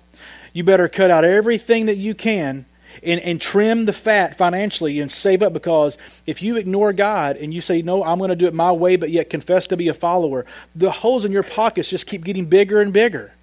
you 0.56 0.63
better 0.63 0.88
cut 0.88 1.12
out 1.12 1.26
everything 1.26 1.88
that 1.88 1.98
you 1.98 2.15
can 2.15 2.65
and, 3.04 3.20
and 3.20 3.41
trim 3.41 3.84
the 3.84 3.91
fat 3.91 4.38
financially 4.38 5.02
and 5.02 5.12
save 5.12 5.44
up 5.44 5.52
because 5.52 5.98
if 6.26 6.41
you 6.41 6.56
ignore 6.56 6.94
God 6.94 7.36
and 7.36 7.54
you 7.54 7.60
say, 7.60 7.82
No, 7.82 8.06
I'm 8.06 8.20
going 8.20 8.30
to 8.30 8.38
do 8.38 8.48
it 8.48 8.54
my 8.54 8.72
way, 8.72 8.96
but 8.96 9.10
yet 9.10 9.30
confess 9.30 9.68
to 9.68 9.78
be 9.78 9.89
a 9.89 9.94
follower, 9.94 10.46
the 10.74 10.91
holes 10.91 11.26
in 11.26 11.34
your 11.34 11.44
pockets 11.44 11.89
just 11.89 12.08
keep 12.08 12.24
getting 12.24 12.46
bigger 12.46 12.80
and 12.80 12.94
bigger. 12.94 13.34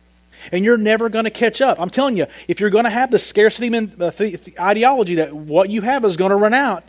And 0.50 0.64
you're 0.64 0.78
never 0.78 1.10
going 1.10 1.26
to 1.26 1.30
catch 1.30 1.60
up. 1.60 1.78
I'm 1.78 1.90
telling 1.90 2.16
you, 2.16 2.26
if 2.48 2.60
you're 2.60 2.70
going 2.70 2.84
to 2.84 2.90
have 2.90 3.10
the 3.10 3.18
scarcity 3.18 3.76
uh, 3.76 4.10
ideology 4.58 5.16
that 5.16 5.34
what 5.34 5.68
you 5.68 5.82
have 5.82 6.06
is 6.06 6.16
going 6.16 6.30
to 6.30 6.36
run 6.36 6.54
out, 6.54 6.82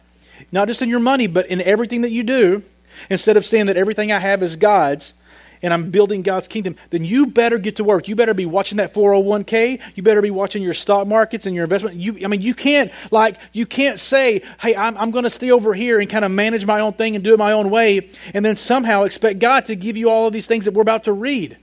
not 0.54 0.70
just 0.70 0.82
in 0.82 0.88
your 0.88 1.02
money, 1.02 1.28
but 1.28 1.48
in 1.48 1.62
everything 1.62 2.02
that 2.02 2.12
you 2.12 2.24
do, 2.24 2.64
instead 3.10 3.36
of 3.36 3.46
saying 3.46 3.66
that 3.66 3.76
everything 3.76 4.14
I 4.14 4.20
have 4.20 4.42
is 4.42 4.56
God's, 4.56 5.14
and 5.64 5.74
I'm 5.74 5.90
building 5.90 6.22
God's 6.22 6.48
kingdom, 6.48 6.76
then 6.90 7.04
you 7.06 7.26
better 7.26 7.58
get 7.58 7.78
to 7.78 7.84
work. 7.84 8.08
You 8.08 8.16
better 8.16 8.34
be 8.34 8.46
watching 8.46 8.78
that 8.78 8.94
401k. 8.94 9.80
You 9.96 10.04
better 10.04 10.22
be 10.22 10.30
watching 10.30 10.62
your 10.62 10.74
stock 10.74 11.08
markets 11.08 11.46
and 11.46 11.56
your 11.56 11.64
investment. 11.64 11.96
You, 11.96 12.20
I 12.24 12.28
mean, 12.28 12.42
you 12.42 12.54
can't 12.54 12.92
like 13.10 13.40
you 13.54 13.66
can't 13.66 13.98
say, 13.98 14.44
"Hey, 14.60 14.76
I'm, 14.76 14.98
I'm 14.98 15.12
going 15.12 15.24
to 15.24 15.30
stay 15.30 15.50
over 15.50 15.74
here 15.74 16.00
and 16.00 16.10
kind 16.10 16.26
of 16.26 16.32
manage 16.32 16.66
my 16.66 16.82
own 16.82 16.94
thing 16.94 17.16
and 17.16 17.24
do 17.24 17.34
it 17.34 17.40
my 17.40 17.54
own 17.54 17.70
way," 17.70 18.10
and 18.34 18.46
then 18.46 18.58
somehow 18.58 19.04
expect 19.04 19.40
God 19.40 19.66
to 19.66 19.76
give 19.76 19.98
you 19.98 20.10
all 20.10 20.28
of 20.28 20.34
these 20.34 20.46
things 20.46 20.66
that 20.66 20.74
we're 20.74 20.82
about 20.82 21.06
to 21.06 21.14
read. 21.14 21.58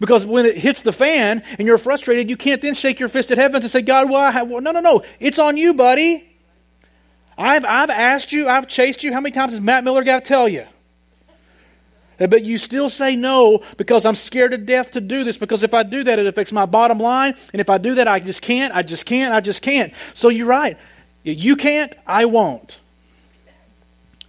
Because 0.00 0.24
when 0.24 0.46
it 0.46 0.56
hits 0.56 0.82
the 0.82 0.92
fan 0.92 1.42
and 1.58 1.66
you're 1.66 1.78
frustrated, 1.78 2.30
you 2.30 2.36
can't 2.36 2.62
then 2.62 2.74
shake 2.74 3.00
your 3.00 3.08
fist 3.08 3.30
at 3.32 3.38
heaven 3.38 3.62
and 3.62 3.70
say, 3.70 3.82
God, 3.82 4.08
why? 4.08 4.42
Well, 4.42 4.60
no, 4.60 4.70
no, 4.70 4.80
no. 4.80 5.02
It's 5.18 5.38
on 5.38 5.56
you, 5.56 5.74
buddy. 5.74 6.24
I've, 7.36 7.64
I've 7.64 7.90
asked 7.90 8.32
you, 8.32 8.48
I've 8.48 8.68
chased 8.68 9.02
you. 9.02 9.12
How 9.12 9.20
many 9.20 9.32
times 9.32 9.52
has 9.52 9.60
Matt 9.60 9.84
Miller 9.84 10.04
got 10.04 10.24
to 10.24 10.28
tell 10.28 10.48
you? 10.48 10.66
But 12.18 12.44
you 12.44 12.58
still 12.58 12.90
say 12.90 13.14
no 13.14 13.62
because 13.76 14.04
I'm 14.04 14.16
scared 14.16 14.50
to 14.50 14.58
death 14.58 14.92
to 14.92 15.00
do 15.00 15.22
this 15.22 15.36
because 15.36 15.62
if 15.62 15.72
I 15.72 15.84
do 15.84 16.02
that, 16.02 16.18
it 16.18 16.26
affects 16.26 16.50
my 16.50 16.66
bottom 16.66 16.98
line. 16.98 17.34
And 17.52 17.60
if 17.60 17.70
I 17.70 17.78
do 17.78 17.94
that, 17.94 18.08
I 18.08 18.18
just 18.18 18.42
can't, 18.42 18.74
I 18.74 18.82
just 18.82 19.06
can't, 19.06 19.32
I 19.32 19.40
just 19.40 19.62
can't. 19.62 19.92
So 20.14 20.28
you're 20.28 20.46
right. 20.46 20.76
You 21.22 21.54
can't, 21.56 21.96
I 22.06 22.24
won't. 22.24 22.80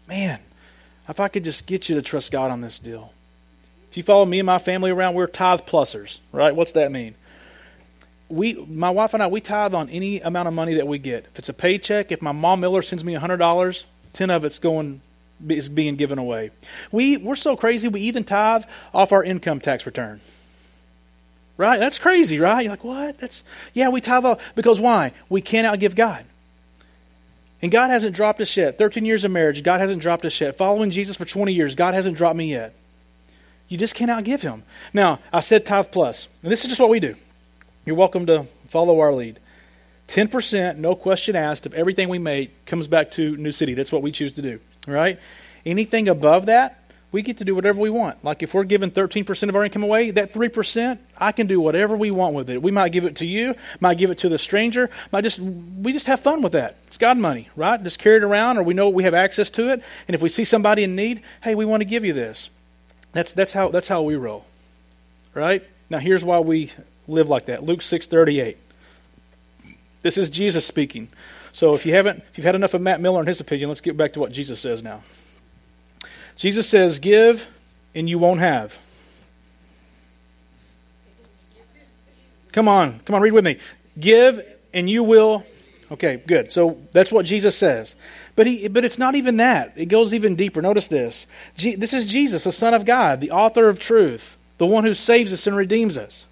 Man, 0.07 0.39
if 1.07 1.19
I 1.19 1.27
could 1.27 1.43
just 1.43 1.65
get 1.65 1.89
you 1.89 1.95
to 1.95 2.01
trust 2.01 2.31
God 2.31 2.51
on 2.51 2.61
this 2.61 2.77
deal. 2.77 3.11
If 3.89 3.97
you 3.97 4.03
follow 4.03 4.25
me 4.25 4.39
and 4.39 4.45
my 4.45 4.59
family 4.59 4.91
around, 4.91 5.15
we're 5.15 5.25
tithe 5.25 5.61
plusers, 5.61 6.19
right? 6.31 6.55
What's 6.55 6.73
that 6.73 6.91
mean? 6.91 7.15
We, 8.27 8.53
my 8.53 8.91
wife 8.91 9.15
and 9.15 9.23
I, 9.23 9.27
we 9.27 9.41
tithe 9.41 9.73
on 9.73 9.89
any 9.89 10.19
amount 10.21 10.47
of 10.47 10.53
money 10.53 10.75
that 10.75 10.87
we 10.87 10.99
get. 10.99 11.25
If 11.25 11.39
it's 11.39 11.49
a 11.49 11.53
paycheck, 11.53 12.11
if 12.11 12.21
my 12.21 12.31
mom 12.31 12.59
Miller 12.59 12.83
sends 12.83 13.03
me 13.03 13.15
$100, 13.15 13.85
10 14.13 14.29
of 14.29 14.45
it's 14.45 14.59
going 14.59 15.01
is 15.47 15.69
being 15.69 15.95
given 15.95 16.17
away. 16.17 16.51
We, 16.91 17.17
we're 17.17 17.35
so 17.35 17.55
crazy, 17.55 17.87
we 17.87 18.01
even 18.01 18.23
tithe 18.23 18.65
off 18.93 19.11
our 19.11 19.23
income 19.23 19.59
tax 19.59 19.85
return. 19.85 20.21
Right? 21.57 21.79
That's 21.79 21.99
crazy, 21.99 22.39
right? 22.39 22.61
You're 22.61 22.71
like, 22.71 22.83
what? 22.83 23.17
That's 23.17 23.43
yeah, 23.73 23.89
we 23.89 23.99
tithe 23.99 24.25
off. 24.25 24.55
Because 24.55 24.79
why? 24.79 25.11
We 25.27 25.41
cannot 25.41 25.79
give 25.79 25.95
God. 25.95 26.25
And 27.61 27.69
God 27.71 27.89
hasn't 27.89 28.15
dropped 28.15 28.39
us 28.39 28.55
yet. 28.55 28.77
13 28.77 29.03
years 29.03 29.25
of 29.25 29.31
marriage, 29.31 29.63
God 29.63 29.81
hasn't 29.81 30.01
dropped 30.01 30.23
us 30.23 30.39
yet. 30.39 30.57
Following 30.57 30.91
Jesus 30.91 31.17
for 31.17 31.25
20 31.25 31.51
years, 31.51 31.75
God 31.75 31.93
hasn't 31.93 32.15
dropped 32.15 32.37
me 32.37 32.51
yet. 32.51 32.73
You 33.67 33.77
just 33.77 33.93
cannot 33.93 34.23
give 34.23 34.41
Him. 34.41 34.63
Now, 34.93 35.19
I 35.33 35.41
said 35.41 35.65
tithe 35.65 35.87
plus, 35.91 36.29
and 36.41 36.51
this 36.51 36.61
is 36.61 36.69
just 36.69 36.79
what 36.79 36.89
we 36.89 37.01
do. 37.01 37.15
You're 37.85 37.97
welcome 37.97 38.25
to 38.27 38.45
follow 38.67 38.99
our 39.01 39.13
lead. 39.13 39.39
10%, 40.07 40.77
no 40.77 40.95
question 40.95 41.35
asked, 41.35 41.65
of 41.65 41.73
everything 41.73 42.07
we 42.07 42.19
make 42.19 42.65
comes 42.65 42.87
back 42.87 43.11
to 43.11 43.35
New 43.35 43.51
City. 43.51 43.73
That's 43.73 43.91
what 43.91 44.01
we 44.01 44.11
choose 44.11 44.31
to 44.33 44.41
do 44.41 44.59
right? 44.89 45.19
Anything 45.65 46.07
above 46.07 46.47
that, 46.47 46.79
we 47.11 47.21
get 47.23 47.37
to 47.37 47.45
do 47.45 47.55
whatever 47.55 47.79
we 47.79 47.89
want. 47.89 48.23
Like 48.23 48.43
if 48.43 48.53
we're 48.53 48.63
giving 48.63 48.91
13% 48.91 49.49
of 49.49 49.55
our 49.55 49.63
income 49.63 49.83
away, 49.83 50.11
that 50.11 50.31
3%, 50.31 50.99
I 51.17 51.31
can 51.31 51.47
do 51.47 51.59
whatever 51.59 51.97
we 51.97 52.11
want 52.11 52.35
with 52.35 52.49
it. 52.49 52.61
We 52.61 52.71
might 52.71 52.91
give 52.91 53.05
it 53.05 53.15
to 53.17 53.25
you, 53.25 53.55
might 53.79 53.97
give 53.97 54.11
it 54.11 54.19
to 54.19 54.29
the 54.29 54.37
stranger, 54.37 54.89
might 55.11 55.23
just 55.23 55.39
we 55.39 55.91
just 55.91 56.05
have 56.05 56.19
fun 56.19 56.41
with 56.41 56.51
that. 56.51 56.77
It's 56.87 56.97
God 56.97 57.17
money, 57.17 57.49
right? 57.55 57.81
Just 57.81 57.99
carry 57.99 58.17
it 58.17 58.23
around 58.23 58.57
or 58.57 58.63
we 58.63 58.73
know 58.73 58.89
we 58.89 59.03
have 59.03 59.13
access 59.13 59.49
to 59.51 59.69
it, 59.69 59.83
and 60.07 60.15
if 60.15 60.21
we 60.21 60.29
see 60.29 60.45
somebody 60.45 60.83
in 60.83 60.95
need, 60.95 61.21
hey, 61.41 61.55
we 61.55 61.65
want 61.65 61.81
to 61.81 61.85
give 61.85 62.05
you 62.05 62.13
this. 62.13 62.49
That's 63.11 63.33
that's 63.33 63.53
how 63.53 63.69
that's 63.69 63.87
how 63.87 64.03
we 64.03 64.15
roll. 64.15 64.45
Right? 65.33 65.63
Now 65.89 65.97
here's 65.97 66.23
why 66.23 66.39
we 66.39 66.71
live 67.07 67.27
like 67.27 67.45
that. 67.45 67.63
Luke 67.63 67.79
6:38. 67.79 68.57
This 70.01 70.17
is 70.17 70.29
Jesus 70.29 70.65
speaking. 70.65 71.09
So 71.53 71.73
if 71.73 71.85
you 71.85 71.93
haven't, 71.93 72.23
if 72.31 72.37
you've 72.37 72.45
had 72.45 72.55
enough 72.55 72.73
of 72.73 72.81
Matt 72.81 73.01
Miller 73.01 73.19
and 73.19 73.27
his 73.27 73.39
opinion, 73.39 73.69
let's 73.69 73.81
get 73.81 73.97
back 73.97 74.13
to 74.13 74.19
what 74.19 74.31
Jesus 74.31 74.59
says 74.59 74.83
now. 74.83 75.01
Jesus 76.35 76.69
says, 76.69 76.99
"Give, 76.99 77.47
and 77.93 78.09
you 78.09 78.19
won't 78.19 78.39
have." 78.39 78.77
Come 82.51 82.67
on, 82.67 82.99
come 83.05 83.15
on, 83.15 83.21
read 83.21 83.33
with 83.33 83.45
me. 83.45 83.57
Give, 83.99 84.41
and 84.73 84.89
you 84.89 85.03
will 85.03 85.45
Okay, 85.91 86.21
good. 86.27 86.51
So 86.51 86.77
that's 86.93 87.11
what 87.11 87.25
Jesus 87.25 87.55
says. 87.55 87.95
But 88.35 88.47
he 88.47 88.67
but 88.67 88.85
it's 88.85 88.99
not 88.99 89.15
even 89.15 89.37
that. 89.37 89.73
It 89.75 89.87
goes 89.87 90.13
even 90.13 90.35
deeper. 90.35 90.61
Notice 90.61 90.87
this. 90.87 91.25
This 91.57 91.93
is 91.93 92.05
Jesus, 92.05 92.43
the 92.43 92.51
Son 92.51 92.73
of 92.73 92.85
God, 92.85 93.21
the 93.21 93.31
author 93.31 93.67
of 93.67 93.79
truth, 93.79 94.37
the 94.57 94.67
one 94.67 94.83
who 94.83 94.93
saves 94.93 95.33
us 95.33 95.47
and 95.47 95.55
redeems 95.55 95.97
us. 95.97 96.25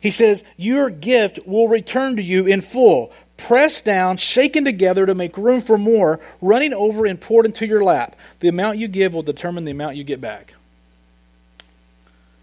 He 0.00 0.10
says, 0.10 0.42
"Your 0.56 0.90
gift 0.90 1.46
will 1.46 1.68
return 1.68 2.16
to 2.16 2.22
you 2.22 2.46
in 2.46 2.60
full, 2.60 3.12
pressed 3.36 3.84
down, 3.84 4.16
shaken 4.16 4.64
together 4.64 5.06
to 5.06 5.14
make 5.14 5.36
room 5.36 5.60
for 5.60 5.78
more, 5.78 6.20
running 6.40 6.72
over 6.72 7.06
and 7.06 7.20
poured 7.20 7.46
into 7.46 7.66
your 7.66 7.82
lap. 7.82 8.16
The 8.40 8.48
amount 8.48 8.78
you 8.78 8.88
give 8.88 9.14
will 9.14 9.22
determine 9.22 9.64
the 9.64 9.72
amount 9.72 9.96
you 9.96 10.04
get 10.04 10.20
back." 10.20 10.54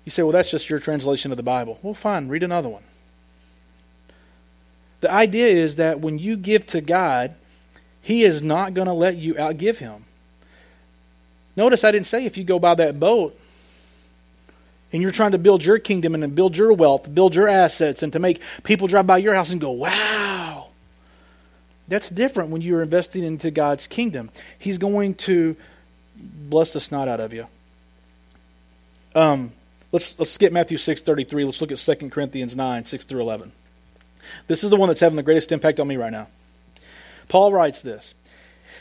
You 0.06 0.12
say, 0.12 0.24
"Well, 0.24 0.32
that's 0.32 0.52
just 0.52 0.70
your 0.70 0.80
translation 0.80 1.32
of 1.32 1.38
the 1.38 1.44
Bible." 1.44 1.80
Well, 1.82 1.94
fine, 1.94 2.28
read 2.28 2.44
another 2.44 2.70
one. 2.70 2.84
The 5.02 5.12
idea 5.12 5.48
is 5.48 5.78
that 5.78 6.00
when 6.00 6.20
you 6.20 6.36
give 6.36 6.68
to 6.68 6.82
God, 6.82 7.36
He 8.02 8.24
is 8.24 8.42
not 8.42 8.74
going 8.74 8.88
to 8.88 8.94
let 8.94 9.18
you 9.18 9.36
outgive 9.36 9.78
Him. 9.78 10.06
Notice 11.56 11.84
I 11.84 11.92
didn't 11.92 12.08
say 12.08 12.26
if 12.26 12.38
you 12.38 12.44
go 12.44 12.60
by 12.60 12.76
that 12.76 13.00
boat 13.00 13.38
and 14.92 15.02
you're 15.02 15.12
trying 15.12 15.32
to 15.32 15.38
build 15.38 15.64
your 15.64 15.78
kingdom 15.78 16.16
and 16.16 16.36
build 16.36 16.58
your 16.58 16.74
wealth, 16.74 17.14
build 17.14 17.36
your 17.36 17.48
assets, 17.48 18.02
and 18.02 18.12
to 18.14 18.20
make 18.20 18.42
people 18.64 18.88
drive 18.88 19.06
by 19.06 19.18
your 19.18 19.36
house 19.36 19.52
and 19.52 19.62
go, 19.62 19.72
wow. 19.72 20.19
That's 21.90 22.10
different 22.10 22.52
when 22.52 22.62
you're 22.62 22.82
investing 22.82 23.24
into 23.24 23.52
God's 23.52 23.88
kingdom. 23.88 24.30
He's 24.58 24.78
going 24.78 25.16
to 25.16 25.56
bless 26.16 26.74
the 26.74 26.80
snot 26.80 27.08
out 27.08 27.20
of 27.20 27.34
you. 27.34 27.48
Um, 29.16 29.52
let's 29.92 30.18
let's 30.20 30.32
skip 30.32 30.54
Matthew 30.54 30.78
six 30.78 31.02
thirty 31.02 31.24
three. 31.24 31.44
Let's 31.44 31.60
look 31.62 31.72
at 31.72 31.80
2 31.80 32.10
Corinthians 32.10 32.56
nine 32.56 32.86
six 32.86 33.04
through 33.04 33.22
eleven. 33.22 33.52
This 34.48 34.64
is 34.64 34.70
the 34.70 34.76
one 34.76 34.88
that's 34.88 35.00
having 35.00 35.16
the 35.16 35.24
greatest 35.24 35.52
impact 35.52 35.80
on 35.80 35.88
me 35.88 35.98
right 35.98 36.12
now. 36.12 36.28
Paul 37.28 37.54
writes 37.54 37.82
this. 37.82 38.16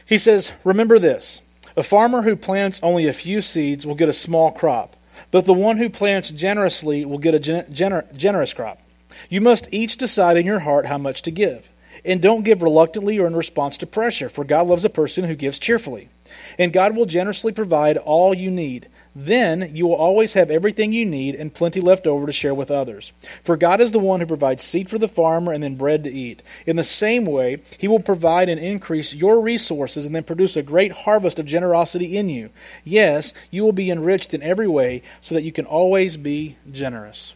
He 0.04 0.18
says, 0.18 0.52
Remember 0.64 0.98
this 0.98 1.42
a 1.76 1.82
farmer 1.82 2.22
who 2.22 2.34
plants 2.34 2.80
only 2.82 3.06
a 3.06 3.12
few 3.12 3.40
seeds 3.40 3.86
will 3.86 3.94
get 3.94 4.08
a 4.08 4.14
small 4.14 4.50
crop, 4.50 4.96
but 5.30 5.44
the 5.44 5.54
one 5.54 5.76
who 5.76 5.88
plants 5.88 6.30
generously 6.30 7.04
will 7.04 7.18
get 7.18 7.34
a 7.34 7.38
gener- 7.38 8.14
generous 8.16 8.54
crop. 8.54 8.80
You 9.28 9.40
must 9.40 9.68
each 9.70 9.96
decide 9.96 10.36
in 10.36 10.46
your 10.46 10.60
heart 10.60 10.86
how 10.86 10.98
much 10.98 11.22
to 11.22 11.30
give. 11.30 11.68
And 12.04 12.20
don't 12.20 12.44
give 12.44 12.62
reluctantly 12.62 13.18
or 13.18 13.26
in 13.26 13.36
response 13.36 13.78
to 13.78 13.86
pressure, 13.86 14.28
for 14.28 14.44
God 14.44 14.66
loves 14.66 14.84
a 14.84 14.90
person 14.90 15.24
who 15.24 15.34
gives 15.34 15.58
cheerfully. 15.58 16.08
And 16.58 16.72
God 16.72 16.96
will 16.96 17.06
generously 17.06 17.52
provide 17.52 17.96
all 17.96 18.34
you 18.34 18.50
need. 18.50 18.88
Then 19.14 19.74
you 19.74 19.86
will 19.86 19.96
always 19.96 20.34
have 20.34 20.50
everything 20.50 20.92
you 20.92 21.04
need 21.04 21.34
and 21.34 21.52
plenty 21.52 21.80
left 21.80 22.06
over 22.06 22.26
to 22.26 22.32
share 22.32 22.54
with 22.54 22.70
others. 22.70 23.12
For 23.42 23.56
God 23.56 23.80
is 23.80 23.90
the 23.90 23.98
one 23.98 24.20
who 24.20 24.26
provides 24.26 24.62
seed 24.62 24.88
for 24.88 24.98
the 24.98 25.08
farmer 25.08 25.52
and 25.52 25.62
then 25.62 25.74
bread 25.74 26.04
to 26.04 26.10
eat. 26.10 26.42
In 26.66 26.76
the 26.76 26.84
same 26.84 27.24
way, 27.24 27.62
He 27.78 27.88
will 27.88 28.00
provide 28.00 28.48
and 28.48 28.60
increase 28.60 29.14
your 29.14 29.40
resources 29.40 30.06
and 30.06 30.14
then 30.14 30.24
produce 30.24 30.56
a 30.56 30.62
great 30.62 30.92
harvest 30.92 31.38
of 31.38 31.46
generosity 31.46 32.16
in 32.16 32.28
you. 32.28 32.50
Yes, 32.84 33.34
you 33.50 33.64
will 33.64 33.72
be 33.72 33.90
enriched 33.90 34.34
in 34.34 34.42
every 34.42 34.68
way 34.68 35.02
so 35.20 35.34
that 35.34 35.42
you 35.42 35.52
can 35.52 35.64
always 35.64 36.16
be 36.16 36.56
generous. 36.70 37.34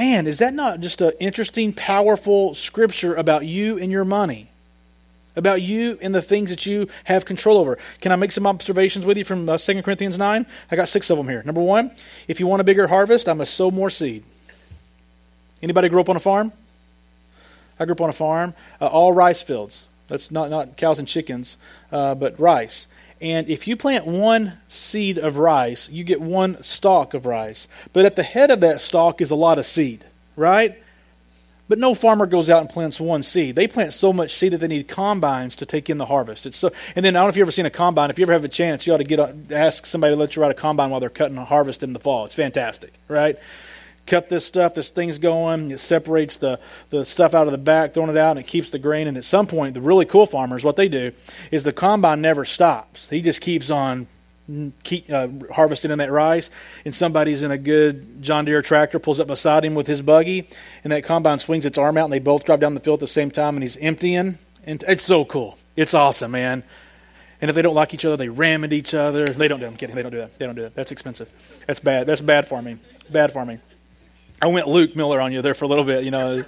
Man, 0.00 0.26
is 0.26 0.38
that 0.38 0.54
not 0.54 0.80
just 0.80 1.02
an 1.02 1.12
interesting, 1.20 1.74
powerful 1.74 2.54
scripture 2.54 3.14
about 3.14 3.44
you 3.44 3.76
and 3.78 3.92
your 3.92 4.06
money? 4.06 4.48
about 5.36 5.62
you 5.62 5.96
and 6.02 6.14
the 6.14 6.20
things 6.20 6.50
that 6.50 6.66
you 6.66 6.88
have 7.04 7.24
control 7.24 7.56
over. 7.56 7.78
Can 8.00 8.10
I 8.10 8.16
make 8.16 8.32
some 8.32 8.48
observations 8.48 9.06
with 9.06 9.16
you 9.16 9.24
from 9.24 9.48
uh, 9.48 9.56
2 9.56 9.80
Corinthians 9.82 10.18
9? 10.18 10.44
I 10.70 10.76
got 10.76 10.88
six 10.88 11.08
of 11.08 11.16
them 11.18 11.28
here. 11.28 11.42
Number 11.44 11.60
one, 11.60 11.92
if 12.26 12.40
you 12.40 12.48
want 12.48 12.60
a 12.60 12.64
bigger 12.64 12.88
harvest, 12.88 13.28
I 13.28 13.32
must 13.32 13.54
sow 13.54 13.70
more 13.70 13.90
seed. 13.90 14.24
Anybody 15.62 15.88
grew 15.88 16.00
up 16.00 16.08
on 16.08 16.16
a 16.16 16.20
farm? 16.20 16.52
I 17.78 17.84
grew 17.84 17.92
up 17.92 18.00
on 18.00 18.10
a 18.10 18.12
farm, 18.12 18.54
uh, 18.80 18.86
all 18.86 19.12
rice 19.12 19.40
fields. 19.40 19.86
That's 20.08 20.32
not, 20.32 20.50
not 20.50 20.76
cows 20.76 20.98
and 20.98 21.06
chickens, 21.06 21.56
uh, 21.92 22.16
but 22.16 22.38
rice. 22.40 22.88
And 23.20 23.48
if 23.48 23.68
you 23.68 23.76
plant 23.76 24.06
one 24.06 24.54
seed 24.68 25.18
of 25.18 25.36
rice, 25.36 25.88
you 25.90 26.04
get 26.04 26.20
one 26.20 26.62
stalk 26.62 27.12
of 27.12 27.26
rice. 27.26 27.68
But 27.92 28.06
at 28.06 28.16
the 28.16 28.22
head 28.22 28.50
of 28.50 28.60
that 28.60 28.80
stalk 28.80 29.20
is 29.20 29.30
a 29.30 29.34
lot 29.34 29.58
of 29.58 29.66
seed, 29.66 30.04
right? 30.36 30.78
But 31.68 31.78
no 31.78 31.94
farmer 31.94 32.26
goes 32.26 32.50
out 32.50 32.62
and 32.62 32.68
plants 32.68 32.98
one 32.98 33.22
seed. 33.22 33.54
They 33.54 33.68
plant 33.68 33.92
so 33.92 34.12
much 34.12 34.34
seed 34.34 34.54
that 34.54 34.58
they 34.58 34.66
need 34.66 34.88
combines 34.88 35.54
to 35.56 35.66
take 35.66 35.88
in 35.88 35.98
the 35.98 36.06
harvest. 36.06 36.44
It's 36.46 36.56
so, 36.56 36.72
and 36.96 37.04
then 37.04 37.14
I 37.14 37.20
don't 37.20 37.26
know 37.26 37.28
if 37.28 37.36
you've 37.36 37.44
ever 37.44 37.52
seen 37.52 37.66
a 37.66 37.70
combine. 37.70 38.10
If 38.10 38.18
you 38.18 38.24
ever 38.24 38.32
have 38.32 38.44
a 38.44 38.48
chance, 38.48 38.86
you 38.86 38.94
ought 38.94 38.96
to 38.96 39.04
get 39.04 39.52
ask 39.52 39.86
somebody 39.86 40.14
to 40.14 40.18
let 40.18 40.34
you 40.34 40.42
ride 40.42 40.50
a 40.50 40.54
combine 40.54 40.90
while 40.90 40.98
they're 40.98 41.10
cutting 41.10 41.38
a 41.38 41.44
harvest 41.44 41.84
in 41.84 41.92
the 41.92 42.00
fall. 42.00 42.24
It's 42.24 42.34
fantastic, 42.34 42.92
right? 43.06 43.38
Cut 44.10 44.28
this 44.28 44.44
stuff, 44.44 44.74
this 44.74 44.90
thing's 44.90 45.20
going, 45.20 45.70
it 45.70 45.78
separates 45.78 46.36
the, 46.36 46.58
the 46.88 47.04
stuff 47.04 47.32
out 47.32 47.46
of 47.46 47.52
the 47.52 47.58
back, 47.58 47.94
throwing 47.94 48.10
it 48.10 48.16
out, 48.16 48.32
and 48.32 48.40
it 48.40 48.48
keeps 48.48 48.70
the 48.70 48.78
grain. 48.80 49.06
And 49.06 49.16
at 49.16 49.22
some 49.22 49.46
point, 49.46 49.74
the 49.74 49.80
really 49.80 50.04
cool 50.04 50.26
farmers, 50.26 50.64
what 50.64 50.74
they 50.74 50.88
do 50.88 51.12
is 51.52 51.62
the 51.62 51.72
combine 51.72 52.20
never 52.20 52.44
stops. 52.44 53.08
He 53.08 53.22
just 53.22 53.40
keeps 53.40 53.70
on 53.70 54.08
keep 54.82 55.08
uh, 55.12 55.28
harvesting 55.52 55.92
in 55.92 55.98
that 55.98 56.10
rice, 56.10 56.50
and 56.84 56.92
somebody's 56.92 57.44
in 57.44 57.52
a 57.52 57.56
good 57.56 58.20
John 58.20 58.44
Deere 58.44 58.62
tractor, 58.62 58.98
pulls 58.98 59.20
up 59.20 59.28
beside 59.28 59.64
him 59.64 59.76
with 59.76 59.86
his 59.86 60.02
buggy, 60.02 60.48
and 60.82 60.92
that 60.92 61.04
combine 61.04 61.38
swings 61.38 61.64
its 61.64 61.78
arm 61.78 61.96
out, 61.96 62.04
and 62.04 62.12
they 62.12 62.18
both 62.18 62.44
drive 62.44 62.58
down 62.58 62.74
the 62.74 62.80
field 62.80 62.96
at 62.96 63.00
the 63.00 63.06
same 63.06 63.30
time, 63.30 63.54
and 63.54 63.62
he's 63.62 63.76
emptying. 63.76 64.38
And 64.64 64.84
it's 64.88 65.04
so 65.04 65.24
cool. 65.24 65.56
It's 65.76 65.94
awesome, 65.94 66.32
man. 66.32 66.64
And 67.40 67.48
if 67.48 67.54
they 67.54 67.62
don't 67.62 67.76
like 67.76 67.94
each 67.94 68.04
other, 68.04 68.16
they 68.16 68.28
ram 68.28 68.64
at 68.64 68.72
each 68.72 68.92
other. 68.92 69.26
They 69.26 69.46
don't 69.46 69.60
do. 69.60 69.66
I'm 69.66 69.76
kidding. 69.76 69.94
They 69.94 70.02
don't 70.02 70.10
do 70.12 70.18
that. 70.18 70.36
They 70.36 70.46
don't 70.46 70.56
do 70.56 70.62
that. 70.62 70.74
That's 70.74 70.92
expensive. 70.92 71.30
That's 71.66 71.80
bad. 71.80 72.06
That's 72.06 72.20
bad 72.20 72.46
farming. 72.46 72.80
Bad 73.08 73.32
farming. 73.32 73.60
I 74.42 74.46
went 74.46 74.68
Luke 74.68 74.96
Miller 74.96 75.20
on 75.20 75.32
you 75.32 75.42
there 75.42 75.54
for 75.54 75.64
a 75.64 75.68
little 75.68 75.84
bit. 75.84 76.04
You 76.04 76.10
know. 76.10 76.44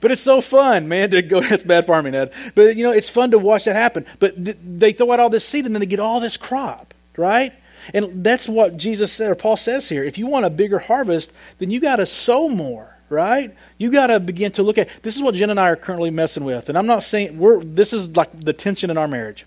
But 0.00 0.12
it's 0.12 0.22
so 0.22 0.40
fun, 0.40 0.86
man, 0.86 1.10
to 1.10 1.22
go. 1.22 1.40
That's 1.48 1.64
bad 1.64 1.84
farming, 1.84 2.14
Ed. 2.14 2.32
But, 2.54 2.76
you 2.76 2.84
know, 2.84 2.92
it's 2.92 3.08
fun 3.08 3.32
to 3.32 3.38
watch 3.38 3.64
that 3.64 3.74
happen. 3.74 4.06
But 4.20 4.44
th- 4.44 4.56
they 4.62 4.92
throw 4.92 5.10
out 5.10 5.18
all 5.18 5.28
this 5.28 5.44
seed 5.44 5.66
and 5.66 5.74
then 5.74 5.80
they 5.80 5.86
get 5.86 5.98
all 5.98 6.20
this 6.20 6.36
crop 6.36 6.94
right? 7.18 7.52
And 7.92 8.24
that's 8.24 8.48
what 8.48 8.76
Jesus 8.76 9.12
said, 9.12 9.30
or 9.30 9.34
Paul 9.34 9.56
says 9.56 9.88
here. 9.88 10.04
If 10.04 10.16
you 10.16 10.26
want 10.26 10.46
a 10.46 10.50
bigger 10.50 10.78
harvest, 10.78 11.32
then 11.58 11.70
you 11.70 11.80
got 11.80 11.96
to 11.96 12.06
sow 12.06 12.48
more, 12.48 12.96
right? 13.10 13.54
You 13.76 13.90
got 13.90 14.06
to 14.06 14.20
begin 14.20 14.52
to 14.52 14.62
look 14.62 14.78
at. 14.78 14.88
This 15.02 15.16
is 15.16 15.22
what 15.22 15.34
Jen 15.34 15.50
and 15.50 15.60
I 15.60 15.68
are 15.68 15.76
currently 15.76 16.10
messing 16.10 16.44
with, 16.44 16.68
and 16.68 16.78
I'm 16.78 16.86
not 16.86 17.02
saying 17.02 17.38
we're. 17.38 17.62
This 17.62 17.92
is 17.92 18.16
like 18.16 18.28
the 18.38 18.52
tension 18.52 18.90
in 18.90 18.96
our 18.96 19.08
marriage. 19.08 19.46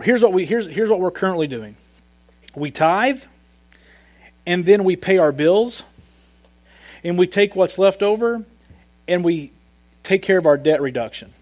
Here's 0.00 0.22
what 0.22 0.32
we. 0.32 0.44
Here's 0.44 0.66
here's 0.66 0.90
what 0.90 1.00
we're 1.00 1.10
currently 1.10 1.46
doing. 1.46 1.76
We 2.54 2.70
tithe, 2.70 3.22
and 4.46 4.64
then 4.64 4.84
we 4.84 4.96
pay 4.96 5.18
our 5.18 5.32
bills, 5.32 5.84
and 7.08 7.18
we 7.18 7.26
take 7.26 7.56
what's 7.56 7.78
left 7.78 8.02
over, 8.02 8.44
and 9.08 9.24
we 9.24 9.50
take 10.02 10.22
care 10.22 10.36
of 10.36 10.46
our 10.46 10.58
debt 10.58 10.82
reduction. 10.82 11.32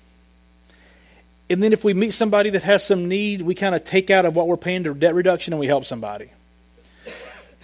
And 1.50 1.61
then 1.61 1.72
if 1.72 1.83
we 1.83 1.92
meet 1.92 2.12
somebody 2.12 2.50
that 2.50 2.62
has 2.62 2.85
some 2.85 3.09
need, 3.09 3.42
we 3.42 3.55
kind 3.55 3.74
of 3.74 3.83
take 3.83 4.09
out 4.09 4.24
of 4.24 4.37
what 4.37 4.46
we're 4.46 4.57
paying 4.57 4.85
to 4.85 4.94
debt 4.94 5.14
reduction 5.14 5.52
and 5.52 5.61
we 5.61 5.66
help 5.66 5.85
somebody. 5.85 6.31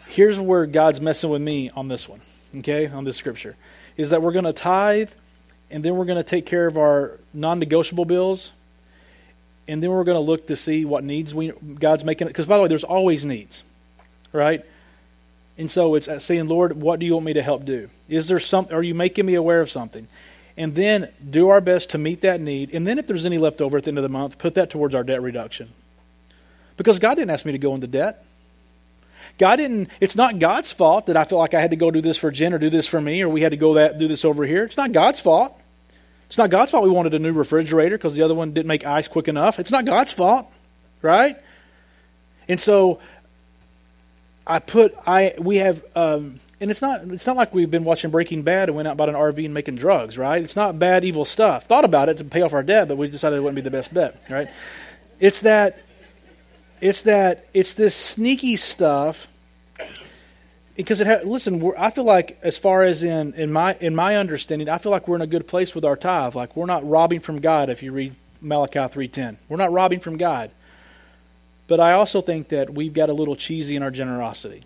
Here's 0.08 0.38
where 0.38 0.66
God's 0.66 1.00
messing 1.00 1.30
with 1.30 1.42
me 1.42 1.70
on 1.70 1.88
this 1.88 2.08
one, 2.08 2.20
okay, 2.58 2.86
on 2.86 3.04
this 3.04 3.16
scripture, 3.16 3.56
is 3.96 4.10
that 4.10 4.20
we're 4.20 4.32
going 4.32 4.44
to 4.44 4.52
tithe 4.52 5.10
and 5.70 5.84
then 5.84 5.96
we're 5.96 6.04
going 6.04 6.18
to 6.18 6.24
take 6.24 6.44
care 6.44 6.66
of 6.66 6.76
our 6.76 7.18
non 7.32 7.58
negotiable 7.58 8.04
bills 8.04 8.50
and 9.66 9.82
then 9.82 9.90
we're 9.90 10.04
going 10.04 10.16
to 10.16 10.20
look 10.20 10.48
to 10.48 10.56
see 10.56 10.84
what 10.84 11.04
needs 11.04 11.34
we 11.34 11.50
God's 11.50 12.04
making. 12.04 12.26
Because 12.26 12.46
by 12.46 12.56
the 12.56 12.62
way, 12.62 12.68
there's 12.68 12.84
always 12.84 13.24
needs, 13.24 13.62
right? 14.32 14.64
And 15.58 15.70
so 15.70 15.94
it's 15.94 16.08
uh, 16.08 16.18
saying, 16.18 16.48
Lord, 16.48 16.80
what 16.80 16.98
do 16.98 17.06
you 17.06 17.14
want 17.14 17.26
me 17.26 17.34
to 17.34 17.42
help 17.42 17.64
do? 17.64 17.90
Is 18.08 18.28
there 18.28 18.38
some? 18.38 18.68
Are 18.70 18.82
you 18.82 18.94
making 18.94 19.26
me 19.26 19.34
aware 19.34 19.60
of 19.60 19.70
something? 19.70 20.08
and 20.56 20.74
then 20.74 21.08
do 21.30 21.48
our 21.48 21.60
best 21.60 21.90
to 21.90 21.98
meet 21.98 22.20
that 22.22 22.40
need. 22.40 22.74
And 22.74 22.86
then, 22.86 22.98
if 22.98 23.06
there's 23.06 23.26
any 23.26 23.38
left 23.38 23.60
over 23.60 23.78
at 23.78 23.84
the 23.84 23.88
end 23.88 23.98
of 23.98 24.02
the 24.02 24.08
month, 24.08 24.38
put 24.38 24.54
that 24.54 24.70
towards 24.70 24.94
our 24.94 25.04
debt 25.04 25.22
reduction. 25.22 25.72
Because 26.76 26.98
God 26.98 27.14
didn't 27.14 27.30
ask 27.30 27.44
me 27.44 27.52
to 27.52 27.58
go 27.58 27.74
into 27.74 27.86
debt. 27.86 28.24
God 29.38 29.56
didn't, 29.56 29.88
it's 30.00 30.16
not 30.16 30.38
God's 30.38 30.72
fault 30.72 31.06
that 31.06 31.16
I 31.16 31.24
feel 31.24 31.38
like 31.38 31.54
I 31.54 31.60
had 31.60 31.70
to 31.70 31.76
go 31.76 31.90
do 31.90 32.00
this 32.00 32.18
for 32.18 32.30
Jen 32.30 32.52
or 32.52 32.58
do 32.58 32.70
this 32.70 32.86
for 32.86 33.00
me 33.00 33.22
or 33.22 33.28
we 33.28 33.40
had 33.40 33.52
to 33.52 33.56
go 33.56 33.74
that 33.74 33.98
do 33.98 34.08
this 34.08 34.24
over 34.24 34.44
here. 34.44 34.64
It's 34.64 34.76
not 34.76 34.92
God's 34.92 35.20
fault. 35.20 35.58
It's 36.26 36.36
not 36.36 36.50
God's 36.50 36.70
fault 36.70 36.84
we 36.84 36.90
wanted 36.90 37.14
a 37.14 37.18
new 37.18 37.32
refrigerator 37.32 37.96
because 37.96 38.14
the 38.14 38.22
other 38.22 38.34
one 38.34 38.52
didn't 38.52 38.66
make 38.66 38.86
ice 38.86 39.08
quick 39.08 39.28
enough. 39.28 39.58
It's 39.58 39.70
not 39.70 39.84
God's 39.84 40.12
fault, 40.12 40.50
right? 41.02 41.36
And 42.48 42.60
so 42.60 43.00
I 44.46 44.58
put 44.58 44.94
I 45.06 45.34
we 45.38 45.56
have 45.56 45.84
um, 45.94 46.40
and 46.60 46.70
it's 46.70 46.82
not 46.82 47.02
it's 47.12 47.26
not 47.26 47.36
like 47.36 47.54
we've 47.54 47.70
been 47.70 47.84
watching 47.84 48.10
Breaking 48.10 48.42
Bad 48.42 48.68
and 48.68 48.76
went 48.76 48.88
out 48.88 48.96
bought 48.96 49.08
an 49.08 49.14
RV 49.14 49.44
and 49.44 49.54
making 49.54 49.76
drugs, 49.76 50.18
right? 50.18 50.42
It's 50.42 50.56
not 50.56 50.78
bad 50.78 51.04
evil 51.04 51.24
stuff. 51.24 51.66
Thought 51.66 51.84
about 51.84 52.08
it 52.08 52.18
to 52.18 52.24
pay 52.24 52.42
off 52.42 52.52
our 52.52 52.62
debt, 52.62 52.88
but 52.88 52.96
we 52.96 53.08
decided 53.08 53.36
it 53.36 53.40
wouldn't 53.40 53.56
be 53.56 53.62
the 53.62 53.70
best 53.70 53.92
bet, 53.92 54.20
right? 54.28 54.48
It's 55.20 55.42
that 55.42 55.78
it's 56.80 57.02
that 57.02 57.46
it's 57.54 57.74
this 57.74 57.94
sneaky 57.94 58.56
stuff 58.56 59.28
because 60.76 61.00
it 61.00 61.06
ha- 61.06 61.20
listen 61.24 61.72
i 61.78 61.90
feel 61.90 62.04
like 62.04 62.38
as 62.42 62.58
far 62.58 62.82
as 62.82 63.02
in, 63.02 63.32
in 63.34 63.52
my 63.52 63.76
in 63.80 63.94
my 63.94 64.16
understanding 64.16 64.68
i 64.68 64.78
feel 64.78 64.90
like 64.90 65.06
we're 65.06 65.16
in 65.16 65.22
a 65.22 65.26
good 65.26 65.46
place 65.46 65.74
with 65.74 65.84
our 65.84 65.96
tithe 65.96 66.34
like 66.34 66.56
we're 66.56 66.66
not 66.66 66.86
robbing 66.88 67.20
from 67.20 67.40
god 67.40 67.70
if 67.70 67.82
you 67.82 67.92
read 67.92 68.14
malachi 68.40 68.78
3.10 68.78 69.36
we're 69.48 69.56
not 69.56 69.72
robbing 69.72 70.00
from 70.00 70.16
god 70.16 70.50
but 71.72 71.80
i 71.80 71.92
also 71.92 72.20
think 72.20 72.48
that 72.48 72.74
we've 72.74 72.92
got 72.92 73.08
a 73.08 73.14
little 73.14 73.34
cheesy 73.34 73.74
in 73.74 73.82
our 73.82 73.90
generosity 73.90 74.62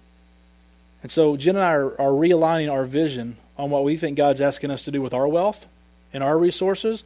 and 1.03 1.13
so 1.13 1.37
Jen 1.37 1.55
and 1.55 1.65
I 1.65 1.71
are, 1.71 2.01
are 2.01 2.11
realigning 2.11 2.69
our 2.69 2.85
vision 2.85 3.37
on 3.57 3.71
what 3.71 3.85
we 3.85 3.97
think 3.97 4.17
God's 4.17 4.41
asking 4.41 4.73
us 4.73 4.83
to 4.87 4.91
do 4.91 5.01
with 5.01 5.15
our 5.15 5.29
wealth 5.29 5.69
and 6.13 6.25
our 6.25 6.37
resources 6.37 7.05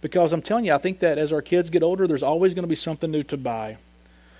because 0.00 0.32
I'm 0.32 0.40
telling 0.40 0.64
you, 0.64 0.72
I 0.72 0.78
think 0.78 1.00
that 1.00 1.18
as 1.18 1.30
our 1.32 1.42
kids 1.42 1.68
get 1.68 1.82
older, 1.82 2.06
there's 2.06 2.22
always 2.22 2.54
going 2.54 2.62
to 2.62 2.68
be 2.68 2.74
something 2.74 3.10
new 3.10 3.22
to 3.24 3.36
buy. 3.36 3.76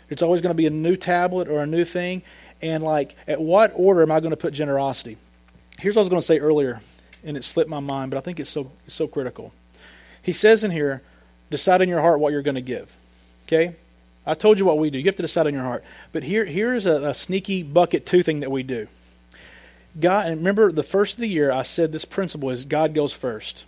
It's 0.09 0.23
always 0.23 0.41
going 0.41 0.51
to 0.51 0.57
be 0.57 0.67
a 0.67 0.71
new 0.71 0.97
tablet 0.97 1.49
or 1.49 1.63
a 1.63 1.67
new 1.67 1.85
thing. 1.85 2.23
And, 2.63 2.83
like, 2.83 3.17
at 3.27 3.41
what 3.41 3.73
order 3.75 4.03
am 4.03 4.11
I 4.11 4.21
going 4.21 4.31
to 4.31 4.39
put 4.39 4.55
generosity? 4.55 5.17
Here's 5.79 5.97
what 5.97 6.01
I 6.01 6.05
was 6.05 6.09
going 6.09 6.21
to 6.21 6.27
say 6.27 6.39
earlier, 6.39 6.81
and 7.25 7.37
it 7.37 7.45
slipped 7.45 7.69
my 7.69 7.81
mind, 7.81 8.11
but 8.11 8.19
I 8.19 8.21
think 8.21 8.41
it's 8.41 8.51
so, 8.51 8.71
it's 8.87 8.95
so 8.95 9.07
critical. 9.07 9.53
He 10.23 10.33
says 10.33 10.65
in 10.65 10.71
here, 10.71 11.03
decide 11.51 11.81
in 11.81 11.89
your 11.89 12.01
heart 12.01 12.21
what 12.21 12.33
you're 12.33 12.43
going 12.43 12.55
to 12.57 12.61
give. 12.61 12.95
Okay? 13.47 13.75
I 14.27 14.35
told 14.35 14.59
you 14.59 14.65
what 14.65 14.79
we 14.79 14.91
do. 14.91 14.99
You 14.99 15.05
have 15.05 15.17
to 15.17 15.23
decide 15.23 15.47
in 15.47 15.55
your 15.55 15.65
heart. 15.65 15.85
But 16.13 16.23
here, 16.25 16.45
here's 16.45 16.87
a, 16.87 17.09
a 17.09 17.15
sneaky 17.15 17.63
bucket 17.63 18.07
two 18.07 18.23
thing 18.23 18.41
that 18.41 18.51
we 18.51 18.63
do. 18.63 18.87
God, 20.01 20.27
and 20.27 20.39
remember 20.39 20.73
the 20.73 20.83
first 20.83 21.15
of 21.15 21.21
the 21.21 21.29
year, 21.29 21.53
I 21.53 21.63
said 21.63 21.93
this 21.93 22.05
principle 22.05 22.51
is 22.51 22.65
God 22.65 22.95
goes 22.95 23.13
first. 23.13 23.65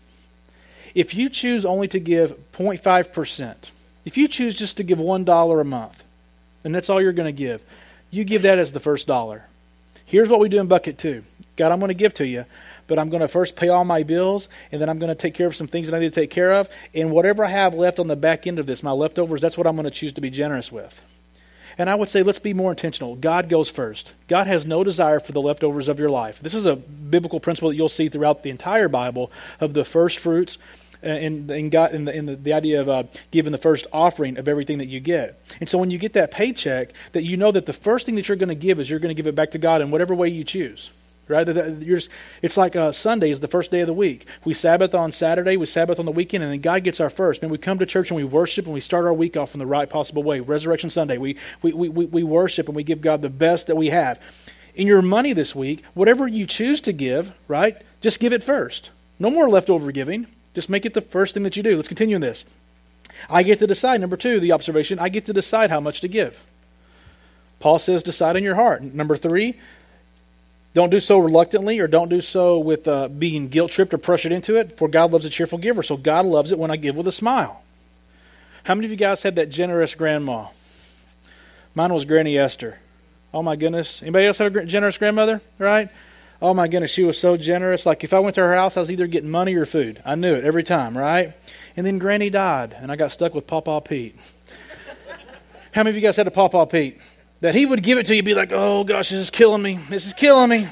If 0.94 1.14
you 1.14 1.28
choose 1.28 1.64
only 1.64 1.88
to 1.88 2.00
give 2.00 2.52
0.5%, 2.52 3.70
if 4.04 4.16
you 4.16 4.28
choose 4.28 4.54
just 4.54 4.76
to 4.78 4.82
give 4.82 4.98
$1 4.98 5.60
a 5.60 5.64
month, 5.64 6.04
and 6.64 6.74
that's 6.74 6.88
all 6.88 7.02
you're 7.02 7.12
going 7.12 7.26
to 7.26 7.38
give, 7.38 7.62
you 8.10 8.24
give 8.24 8.42
that 8.42 8.58
as 8.58 8.72
the 8.72 8.80
first 8.80 9.06
dollar. 9.06 9.44
Here's 10.04 10.30
what 10.30 10.40
we 10.40 10.48
do 10.48 10.60
in 10.60 10.68
bucket 10.68 10.98
two 10.98 11.22
God, 11.56 11.72
I'm 11.72 11.80
going 11.80 11.88
to 11.88 11.94
give 11.94 12.14
to 12.14 12.26
you, 12.26 12.44
but 12.86 12.98
I'm 12.98 13.10
going 13.10 13.20
to 13.20 13.28
first 13.28 13.56
pay 13.56 13.68
all 13.68 13.84
my 13.84 14.02
bills, 14.02 14.48
and 14.72 14.80
then 14.80 14.88
I'm 14.88 14.98
going 14.98 15.08
to 15.08 15.14
take 15.14 15.34
care 15.34 15.46
of 15.46 15.56
some 15.56 15.66
things 15.66 15.88
that 15.88 15.96
I 15.96 16.00
need 16.00 16.12
to 16.12 16.20
take 16.20 16.30
care 16.30 16.52
of. 16.52 16.68
And 16.94 17.10
whatever 17.10 17.44
I 17.44 17.48
have 17.48 17.74
left 17.74 17.98
on 17.98 18.06
the 18.06 18.16
back 18.16 18.46
end 18.46 18.58
of 18.58 18.66
this, 18.66 18.82
my 18.82 18.92
leftovers, 18.92 19.40
that's 19.40 19.58
what 19.58 19.66
I'm 19.66 19.76
going 19.76 19.84
to 19.84 19.90
choose 19.90 20.12
to 20.14 20.20
be 20.20 20.30
generous 20.30 20.70
with. 20.70 21.02
And 21.78 21.90
I 21.90 21.94
would 21.94 22.08
say 22.08 22.22
let's 22.22 22.38
be 22.38 22.54
more 22.54 22.70
intentional. 22.70 23.16
God 23.16 23.48
goes 23.48 23.68
first. 23.68 24.14
God 24.28 24.46
has 24.46 24.64
no 24.64 24.82
desire 24.82 25.20
for 25.20 25.32
the 25.32 25.42
leftovers 25.42 25.88
of 25.88 26.00
your 26.00 26.08
life. 26.08 26.40
This 26.40 26.54
is 26.54 26.64
a 26.64 26.76
biblical 26.76 27.38
principle 27.38 27.68
that 27.68 27.76
you'll 27.76 27.88
see 27.90 28.08
throughout 28.08 28.42
the 28.42 28.50
entire 28.50 28.88
Bible 28.88 29.30
of 29.60 29.74
the 29.74 29.84
first 29.84 30.18
fruits 30.18 30.56
and, 31.02 31.50
and, 31.50 31.70
God, 31.70 31.92
and, 31.92 32.08
the, 32.08 32.16
and 32.16 32.28
the, 32.28 32.36
the 32.36 32.52
idea 32.54 32.80
of 32.80 32.88
uh, 32.88 33.02
giving 33.30 33.52
the 33.52 33.58
first 33.58 33.86
offering 33.92 34.38
of 34.38 34.48
everything 34.48 34.78
that 34.78 34.86
you 34.86 35.00
get. 35.00 35.38
And 35.60 35.68
so 35.68 35.76
when 35.76 35.90
you 35.90 35.98
get 35.98 36.14
that 36.14 36.30
paycheck, 36.30 36.92
that 37.12 37.24
you 37.24 37.36
know 37.36 37.52
that 37.52 37.66
the 37.66 37.74
first 37.74 38.06
thing 38.06 38.14
that 38.14 38.26
you're 38.26 38.38
going 38.38 38.48
to 38.48 38.54
give 38.54 38.80
is 38.80 38.88
you're 38.88 38.98
going 38.98 39.14
to 39.14 39.14
give 39.14 39.26
it 39.26 39.34
back 39.34 39.50
to 39.50 39.58
God 39.58 39.82
in 39.82 39.90
whatever 39.90 40.14
way 40.14 40.28
you 40.28 40.44
choose 40.44 40.90
right? 41.28 41.46
Just, 41.46 42.10
it's 42.42 42.56
like 42.56 42.76
uh, 42.76 42.92
Sunday 42.92 43.30
is 43.30 43.40
the 43.40 43.48
first 43.48 43.70
day 43.70 43.80
of 43.80 43.86
the 43.86 43.92
week. 43.92 44.26
We 44.44 44.54
Sabbath 44.54 44.94
on 44.94 45.12
Saturday, 45.12 45.56
we 45.56 45.66
Sabbath 45.66 45.98
on 45.98 46.06
the 46.06 46.12
weekend, 46.12 46.44
and 46.44 46.52
then 46.52 46.60
God 46.60 46.84
gets 46.84 47.00
our 47.00 47.10
first. 47.10 47.42
Man, 47.42 47.50
we 47.50 47.58
come 47.58 47.78
to 47.78 47.86
church 47.86 48.10
and 48.10 48.16
we 48.16 48.24
worship 48.24 48.64
and 48.64 48.74
we 48.74 48.80
start 48.80 49.04
our 49.04 49.14
week 49.14 49.36
off 49.36 49.54
in 49.54 49.58
the 49.58 49.66
right 49.66 49.88
possible 49.88 50.22
way. 50.22 50.40
Resurrection 50.40 50.90
Sunday, 50.90 51.18
we, 51.18 51.36
we, 51.62 51.72
we, 51.72 51.88
we 51.88 52.22
worship 52.22 52.68
and 52.68 52.76
we 52.76 52.82
give 52.82 53.00
God 53.00 53.22
the 53.22 53.30
best 53.30 53.66
that 53.66 53.76
we 53.76 53.90
have. 53.90 54.20
In 54.74 54.86
your 54.86 55.02
money 55.02 55.32
this 55.32 55.54
week, 55.54 55.82
whatever 55.94 56.26
you 56.26 56.46
choose 56.46 56.80
to 56.82 56.92
give, 56.92 57.32
right, 57.48 57.76
just 58.00 58.20
give 58.20 58.32
it 58.32 58.44
first. 58.44 58.90
No 59.18 59.30
more 59.30 59.48
leftover 59.48 59.90
giving. 59.90 60.26
Just 60.54 60.68
make 60.68 60.86
it 60.86 60.94
the 60.94 61.00
first 61.00 61.34
thing 61.34 61.42
that 61.42 61.56
you 61.56 61.62
do. 61.62 61.76
Let's 61.76 61.88
continue 61.88 62.16
in 62.16 62.22
this. 62.22 62.44
I 63.28 63.42
get 63.42 63.58
to 63.60 63.66
decide, 63.66 64.00
number 64.00 64.16
two, 64.16 64.40
the 64.40 64.52
observation, 64.52 64.98
I 64.98 65.08
get 65.08 65.24
to 65.26 65.32
decide 65.32 65.70
how 65.70 65.80
much 65.80 66.00
to 66.02 66.08
give. 66.08 66.44
Paul 67.58 67.78
says, 67.78 68.02
decide 68.02 68.36
in 68.36 68.44
your 68.44 68.54
heart. 68.54 68.82
Number 68.82 69.16
three, 69.16 69.58
don't 70.76 70.90
do 70.90 71.00
so 71.00 71.16
reluctantly 71.16 71.78
or 71.78 71.86
don't 71.86 72.10
do 72.10 72.20
so 72.20 72.58
with 72.58 72.86
uh, 72.86 73.08
being 73.08 73.48
guilt 73.48 73.70
tripped 73.70 73.94
or 73.94 73.98
pressured 73.98 74.30
into 74.30 74.56
it, 74.56 74.76
for 74.76 74.88
God 74.88 75.10
loves 75.10 75.24
a 75.24 75.30
cheerful 75.30 75.56
giver. 75.56 75.82
So 75.82 75.96
God 75.96 76.26
loves 76.26 76.52
it 76.52 76.58
when 76.58 76.70
I 76.70 76.76
give 76.76 76.98
with 76.98 77.08
a 77.08 77.12
smile. 77.12 77.62
How 78.64 78.74
many 78.74 78.84
of 78.84 78.90
you 78.90 78.98
guys 78.98 79.22
had 79.22 79.36
that 79.36 79.48
generous 79.48 79.94
grandma? 79.94 80.48
Mine 81.74 81.94
was 81.94 82.04
Granny 82.04 82.36
Esther. 82.36 82.78
Oh 83.32 83.42
my 83.42 83.56
goodness. 83.56 84.02
Anybody 84.02 84.26
else 84.26 84.36
have 84.36 84.54
a 84.54 84.66
generous 84.66 84.98
grandmother? 84.98 85.40
Right? 85.58 85.88
Oh 86.42 86.52
my 86.52 86.68
goodness, 86.68 86.90
she 86.90 87.04
was 87.04 87.18
so 87.18 87.38
generous. 87.38 87.86
Like 87.86 88.04
if 88.04 88.12
I 88.12 88.18
went 88.18 88.34
to 88.34 88.42
her 88.42 88.54
house, 88.54 88.76
I 88.76 88.80
was 88.80 88.90
either 88.90 89.06
getting 89.06 89.30
money 89.30 89.54
or 89.54 89.64
food. 89.64 90.02
I 90.04 90.14
knew 90.14 90.34
it 90.34 90.44
every 90.44 90.62
time, 90.62 90.94
right? 90.98 91.32
And 91.78 91.86
then 91.86 91.96
Granny 91.98 92.28
died, 92.28 92.76
and 92.78 92.92
I 92.92 92.96
got 92.96 93.10
stuck 93.10 93.34
with 93.34 93.46
Papa 93.46 93.80
Pete. 93.80 94.14
How 95.72 95.84
many 95.84 95.88
of 95.88 95.96
you 95.96 96.02
guys 96.02 96.16
had 96.16 96.26
a 96.26 96.30
Papa 96.30 96.66
Pete? 96.66 97.00
That 97.40 97.54
he 97.54 97.66
would 97.66 97.82
give 97.82 97.98
it 97.98 98.06
to 98.06 98.16
you, 98.16 98.22
be 98.22 98.34
like, 98.34 98.52
oh 98.52 98.84
gosh, 98.84 99.10
this 99.10 99.20
is 99.20 99.30
killing 99.30 99.62
me. 99.62 99.78
This 99.88 100.06
is 100.06 100.14
killing 100.14 100.50
me. 100.50 100.68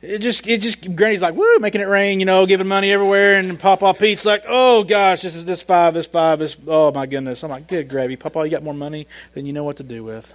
It 0.00 0.18
just, 0.18 0.46
it 0.46 0.60
just, 0.60 0.94
Granny's 0.94 1.22
like, 1.22 1.34
woo, 1.34 1.58
making 1.60 1.80
it 1.80 1.88
rain, 1.88 2.20
you 2.20 2.26
know, 2.26 2.44
giving 2.44 2.68
money 2.68 2.92
everywhere. 2.92 3.38
And 3.38 3.58
Papa 3.58 3.94
Pete's 3.94 4.26
like, 4.26 4.44
oh 4.46 4.84
gosh, 4.84 5.22
this 5.22 5.34
is 5.34 5.46
this 5.46 5.62
five, 5.62 5.94
this 5.94 6.06
five, 6.06 6.38
this, 6.38 6.58
oh 6.66 6.92
my 6.92 7.06
goodness. 7.06 7.42
I'm 7.42 7.50
like, 7.50 7.68
good 7.68 7.88
gravy. 7.88 8.16
Papa, 8.16 8.44
you 8.44 8.50
got 8.50 8.62
more 8.62 8.74
money 8.74 9.06
than 9.32 9.46
you 9.46 9.54
know 9.54 9.64
what 9.64 9.78
to 9.78 9.82
do 9.82 10.04
with. 10.04 10.34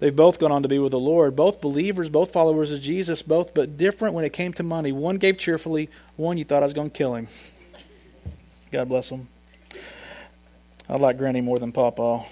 They've 0.00 0.14
both 0.14 0.40
gone 0.40 0.50
on 0.50 0.62
to 0.62 0.68
be 0.68 0.80
with 0.80 0.90
the 0.90 0.98
Lord, 0.98 1.36
both 1.36 1.60
believers, 1.60 2.10
both 2.10 2.32
followers 2.32 2.72
of 2.72 2.82
Jesus, 2.82 3.22
both, 3.22 3.54
but 3.54 3.76
different 3.76 4.14
when 4.14 4.24
it 4.24 4.32
came 4.32 4.52
to 4.54 4.64
money. 4.64 4.90
One 4.90 5.16
gave 5.18 5.38
cheerfully, 5.38 5.88
one 6.16 6.36
you 6.36 6.44
thought 6.44 6.62
I 6.62 6.66
was 6.66 6.74
going 6.74 6.90
to 6.90 6.96
kill 6.96 7.14
him. 7.14 7.28
God 8.72 8.88
bless 8.88 9.08
them. 9.08 9.28
I 10.88 10.96
like 10.96 11.16
Granny 11.16 11.40
more 11.40 11.60
than 11.60 11.70
Papa. 11.70 12.24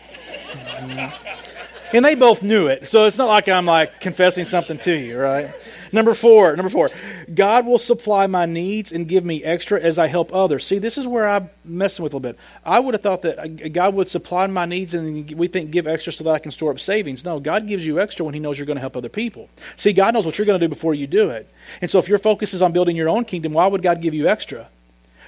And 1.92 2.04
they 2.04 2.14
both 2.14 2.42
knew 2.42 2.68
it. 2.68 2.86
So 2.86 3.04
it's 3.04 3.18
not 3.18 3.28
like 3.28 3.48
I'm 3.48 3.66
like 3.66 4.00
confessing 4.00 4.46
something 4.46 4.78
to 4.78 4.92
you, 4.92 5.18
right? 5.18 5.50
Number 5.94 6.14
four, 6.14 6.56
number 6.56 6.70
four, 6.70 6.88
God 7.32 7.66
will 7.66 7.78
supply 7.78 8.26
my 8.26 8.46
needs 8.46 8.92
and 8.92 9.06
give 9.06 9.26
me 9.26 9.44
extra 9.44 9.78
as 9.78 9.98
I 9.98 10.06
help 10.06 10.34
others. 10.34 10.66
See, 10.66 10.78
this 10.78 10.96
is 10.96 11.06
where 11.06 11.28
I'm 11.28 11.50
messing 11.66 12.02
with 12.02 12.14
a 12.14 12.16
little 12.16 12.32
bit. 12.32 12.38
I 12.64 12.80
would 12.80 12.94
have 12.94 13.02
thought 13.02 13.22
that 13.22 13.38
uh, 13.38 13.68
God 13.68 13.94
would 13.94 14.08
supply 14.08 14.46
my 14.46 14.64
needs 14.64 14.94
and 14.94 15.30
we 15.32 15.48
think 15.48 15.70
give 15.70 15.86
extra 15.86 16.10
so 16.10 16.24
that 16.24 16.30
I 16.30 16.38
can 16.38 16.50
store 16.50 16.70
up 16.70 16.80
savings. 16.80 17.26
No, 17.26 17.40
God 17.40 17.66
gives 17.66 17.84
you 17.84 18.00
extra 18.00 18.24
when 18.24 18.32
He 18.32 18.40
knows 18.40 18.58
you're 18.58 18.66
going 18.66 18.76
to 18.76 18.80
help 18.80 18.96
other 18.96 19.10
people. 19.10 19.50
See, 19.76 19.92
God 19.92 20.14
knows 20.14 20.24
what 20.24 20.38
you're 20.38 20.46
going 20.46 20.58
to 20.58 20.66
do 20.66 20.70
before 20.70 20.94
you 20.94 21.06
do 21.06 21.28
it. 21.28 21.46
And 21.82 21.90
so 21.90 21.98
if 21.98 22.08
your 22.08 22.18
focus 22.18 22.54
is 22.54 22.62
on 22.62 22.72
building 22.72 22.96
your 22.96 23.10
own 23.10 23.26
kingdom, 23.26 23.52
why 23.52 23.66
would 23.66 23.82
God 23.82 24.00
give 24.00 24.14
you 24.14 24.28
extra? 24.28 24.68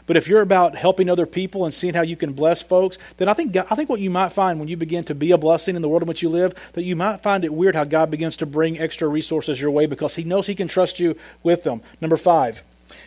But 0.07 0.19
if 0.19 0.29
you're 0.29 0.43
about 0.43 0.77
helping 0.77 1.09
other 1.09 1.25
people 1.25 1.65
and 1.65 1.73
seeing 1.73 1.95
how 1.95 2.03
you 2.03 2.17
can 2.17 2.35
bless 2.35 2.63
folks, 2.63 2.99
then 3.17 3.29
I 3.29 3.33
think, 3.33 3.57
I 3.57 3.75
think 3.75 3.89
what 3.89 4.01
you 4.01 4.11
might 4.11 4.33
find 4.33 4.59
when 4.59 4.69
you 4.69 4.77
begin 4.77 5.05
to 5.05 5.15
be 5.15 5.31
a 5.31 5.39
blessing 5.39 5.77
in 5.77 5.83
the 5.83 5.89
world 5.89 6.03
in 6.03 6.09
which 6.09 6.23
you 6.23 6.29
live, 6.29 6.55
that 6.75 6.83
you 6.83 6.95
might 6.95 7.23
find 7.23 7.45
it 7.45 7.55
weird 7.55 7.75
how 7.75 7.85
God 7.85 8.11
begins 8.11 8.37
to 8.39 8.47
bring 8.47 8.79
extra 8.79 9.09
resources 9.09 9.61
your 9.61 9.71
way 9.71 9.87
because 9.87 10.15
He 10.15 10.25
knows 10.25 10.47
He 10.47 10.55
can 10.55 10.69
trust 10.69 11.01
you 11.01 11.17
with 11.43 11.65
them. 11.65 11.81
Number 12.03 12.19
five, 12.19 12.63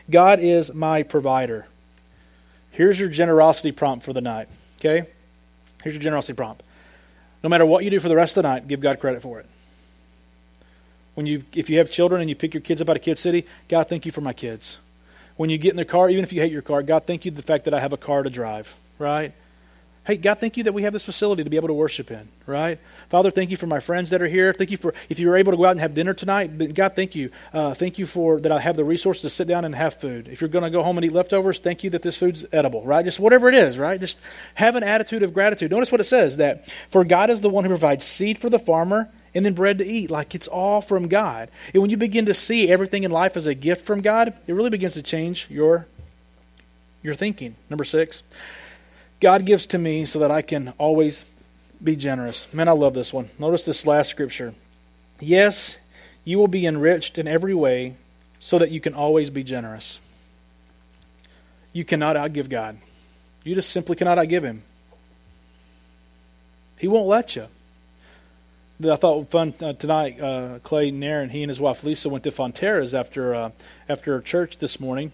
God 0.09 0.39
is 0.39 0.73
my 0.73 1.03
provider. 1.03 1.67
Here's 2.71 2.99
your 2.99 3.09
generosity 3.09 3.71
prompt 3.71 4.03
for 4.03 4.13
the 4.13 4.21
night. 4.21 4.49
Okay? 4.79 5.07
Here's 5.83 5.93
your 5.93 6.01
generosity 6.01 6.33
prompt. 6.33 6.63
No 7.43 7.49
matter 7.49 7.65
what 7.65 7.83
you 7.83 7.91
do 7.91 7.99
for 7.99 8.09
the 8.09 8.15
rest 8.15 8.37
of 8.37 8.43
the 8.43 8.49
night, 8.49 8.67
give 8.67 8.79
God 8.79 8.99
credit 8.99 9.21
for 9.21 9.39
it. 9.39 9.45
When 11.13 11.27
you, 11.27 11.43
if 11.53 11.69
you 11.69 11.77
have 11.77 11.91
children 11.91 12.21
and 12.21 12.29
you 12.29 12.35
pick 12.35 12.55
your 12.55 12.61
kids 12.61 12.81
up 12.81 12.89
out 12.89 12.95
of 12.95 13.03
Kid 13.03 13.19
City, 13.19 13.45
God, 13.67 13.87
thank 13.87 14.05
you 14.07 14.11
for 14.11 14.21
my 14.21 14.33
kids 14.33 14.79
when 15.37 15.49
you 15.49 15.57
get 15.57 15.71
in 15.71 15.77
the 15.77 15.85
car, 15.85 16.09
even 16.09 16.23
if 16.23 16.33
you 16.33 16.41
hate 16.41 16.51
your 16.51 16.61
car, 16.61 16.83
God, 16.83 17.05
thank 17.05 17.23
you 17.25 17.31
the 17.31 17.41
fact 17.41 17.65
that 17.65 17.73
I 17.73 17.79
have 17.79 17.93
a 17.93 17.97
car 17.97 18.23
to 18.23 18.29
drive, 18.29 18.75
right? 18.99 19.33
Hey, 20.07 20.15
God, 20.15 20.39
thank 20.39 20.55
you 20.55 20.63
that 20.63 20.73
we 20.73 20.83
have 20.83 20.93
this 20.93 21.03
facility 21.03 21.43
to 21.43 21.49
be 21.49 21.57
able 21.57 21.67
to 21.67 21.73
worship 21.73 22.11
in, 22.11 22.29
right? 22.45 22.79
Father, 23.09 23.29
thank 23.29 23.51
you 23.51 23.57
for 23.57 23.67
my 23.67 23.81
friends 23.81 24.09
that 24.11 24.21
are 24.21 24.27
here. 24.27 24.53
Thank 24.53 24.71
you 24.71 24.77
for 24.77 24.93
if 25.09 25.19
you 25.19 25.27
were 25.27 25.35
able 25.35 25.51
to 25.51 25.57
go 25.57 25.65
out 25.65 25.71
and 25.71 25.81
have 25.81 25.93
dinner 25.93 26.13
tonight. 26.13 26.73
God, 26.73 26.95
thank 26.95 27.13
you. 27.13 27.29
Uh, 27.51 27.73
thank 27.73 27.97
you 27.97 28.05
for 28.05 28.39
that 28.39 28.51
I 28.51 28.59
have 28.59 28.77
the 28.77 28.85
resources 28.85 29.23
to 29.23 29.29
sit 29.29 29.49
down 29.49 29.65
and 29.65 29.75
have 29.75 29.95
food. 29.95 30.29
If 30.29 30.39
you're 30.39 30.49
going 30.49 30.63
to 30.63 30.69
go 30.69 30.81
home 30.81 30.97
and 30.97 31.03
eat 31.03 31.11
leftovers, 31.11 31.59
thank 31.59 31.83
you 31.83 31.89
that 31.89 32.03
this 32.03 32.15
food's 32.15 32.45
edible, 32.53 32.85
right? 32.85 33.03
Just 33.03 33.19
whatever 33.19 33.49
it 33.49 33.55
is, 33.55 33.77
right? 33.77 33.99
Just 33.99 34.17
have 34.55 34.77
an 34.77 34.83
attitude 34.83 35.23
of 35.23 35.33
gratitude. 35.33 35.71
Notice 35.71 35.91
what 35.91 35.99
it 35.99 36.05
says 36.05 36.37
that 36.37 36.73
for 36.89 37.03
God 37.03 37.29
is 37.29 37.41
the 37.41 37.49
one 37.49 37.65
who 37.65 37.69
provides 37.69 38.05
seed 38.05 38.39
for 38.39 38.49
the 38.49 38.59
farmer 38.59 39.11
and 39.37 39.45
then 39.45 39.53
bread 39.53 39.77
to 39.77 39.85
eat. 39.85 40.09
Like 40.09 40.33
it's 40.33 40.47
all 40.47 40.81
from 40.81 41.07
God. 41.07 41.49
And 41.71 41.81
when 41.81 41.91
you 41.91 41.95
begin 41.95 42.25
to 42.25 42.33
see 42.33 42.69
everything 42.69 43.03
in 43.03 43.11
life 43.11 43.37
as 43.37 43.45
a 43.45 43.53
gift 43.53 43.85
from 43.85 44.01
God, 44.01 44.33
it 44.47 44.53
really 44.53 44.71
begins 44.71 44.95
to 44.95 45.03
change 45.03 45.45
your, 45.47 45.85
your 47.03 47.13
thinking. 47.13 47.55
Number 47.69 47.83
six, 47.83 48.23
God 49.19 49.45
gives 49.45 49.67
to 49.67 49.77
me 49.77 50.05
so 50.05 50.17
that 50.17 50.31
I 50.31 50.41
can 50.41 50.73
always 50.79 51.23
be 51.83 51.95
generous. 51.95 52.51
Man, 52.51 52.67
I 52.67 52.71
love 52.71 52.95
this 52.95 53.13
one. 53.13 53.29
Notice 53.37 53.63
this 53.63 53.85
last 53.85 54.09
scripture. 54.09 54.55
Yes, 55.19 55.77
you 56.25 56.39
will 56.39 56.47
be 56.47 56.65
enriched 56.65 57.19
in 57.19 57.27
every 57.27 57.53
way 57.53 57.95
so 58.39 58.57
that 58.57 58.71
you 58.71 58.81
can 58.81 58.95
always 58.95 59.29
be 59.29 59.43
generous. 59.43 59.99
You 61.73 61.85
cannot 61.85 62.15
outgive 62.15 62.49
God. 62.49 62.77
You 63.43 63.53
just 63.53 63.69
simply 63.69 63.95
cannot 63.95 64.17
outgive 64.17 64.41
Him. 64.41 64.63
He 66.79 66.87
won't 66.87 67.07
let 67.07 67.35
you 67.35 67.49
I 68.83 68.95
thought 68.95 69.31
fun 69.31 69.55
uh, 69.59 69.73
tonight. 69.73 70.21
Uh, 70.21 70.59
Clay 70.61 70.91
Nairn, 70.91 71.29
he 71.29 71.41
and 71.41 71.49
his 71.49 71.59
wife 71.59 71.83
Lisa 71.83 72.09
went 72.09 72.23
to 72.25 72.31
Fonterra's 72.31 72.93
after 72.93 73.33
uh, 73.33 73.51
after 73.89 74.21
church 74.21 74.59
this 74.59 74.79
morning, 74.79 75.11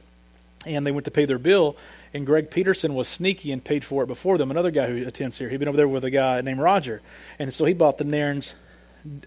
and 0.66 0.86
they 0.86 0.92
went 0.92 1.06
to 1.06 1.12
pay 1.12 1.24
their 1.26 1.40
bill. 1.40 1.78
And 2.14 2.26
Greg 2.26 2.52
Peterson 2.52 2.94
was 2.94 3.08
sneaky 3.08 3.52
and 3.52 3.64
paid 3.64 3.84
for 3.86 4.04
it 4.04 4.08
before 4.08 4.38
them. 4.38 4.52
Another 4.52 4.70
guy 4.70 4.88
who 4.88 5.08
attends 5.08 5.38
here, 5.38 5.50
he'd 5.50 5.58
been 5.58 5.70
over 5.70 5.78
there 5.78 5.88
with 5.88 6.04
a 6.04 6.12
guy 6.12 6.42
named 6.42 6.60
Roger, 6.60 7.02
and 7.40 7.54
so 7.54 7.64
he 7.64 7.74
bought 7.74 7.98
the 7.98 8.04
Nairns 8.04 8.54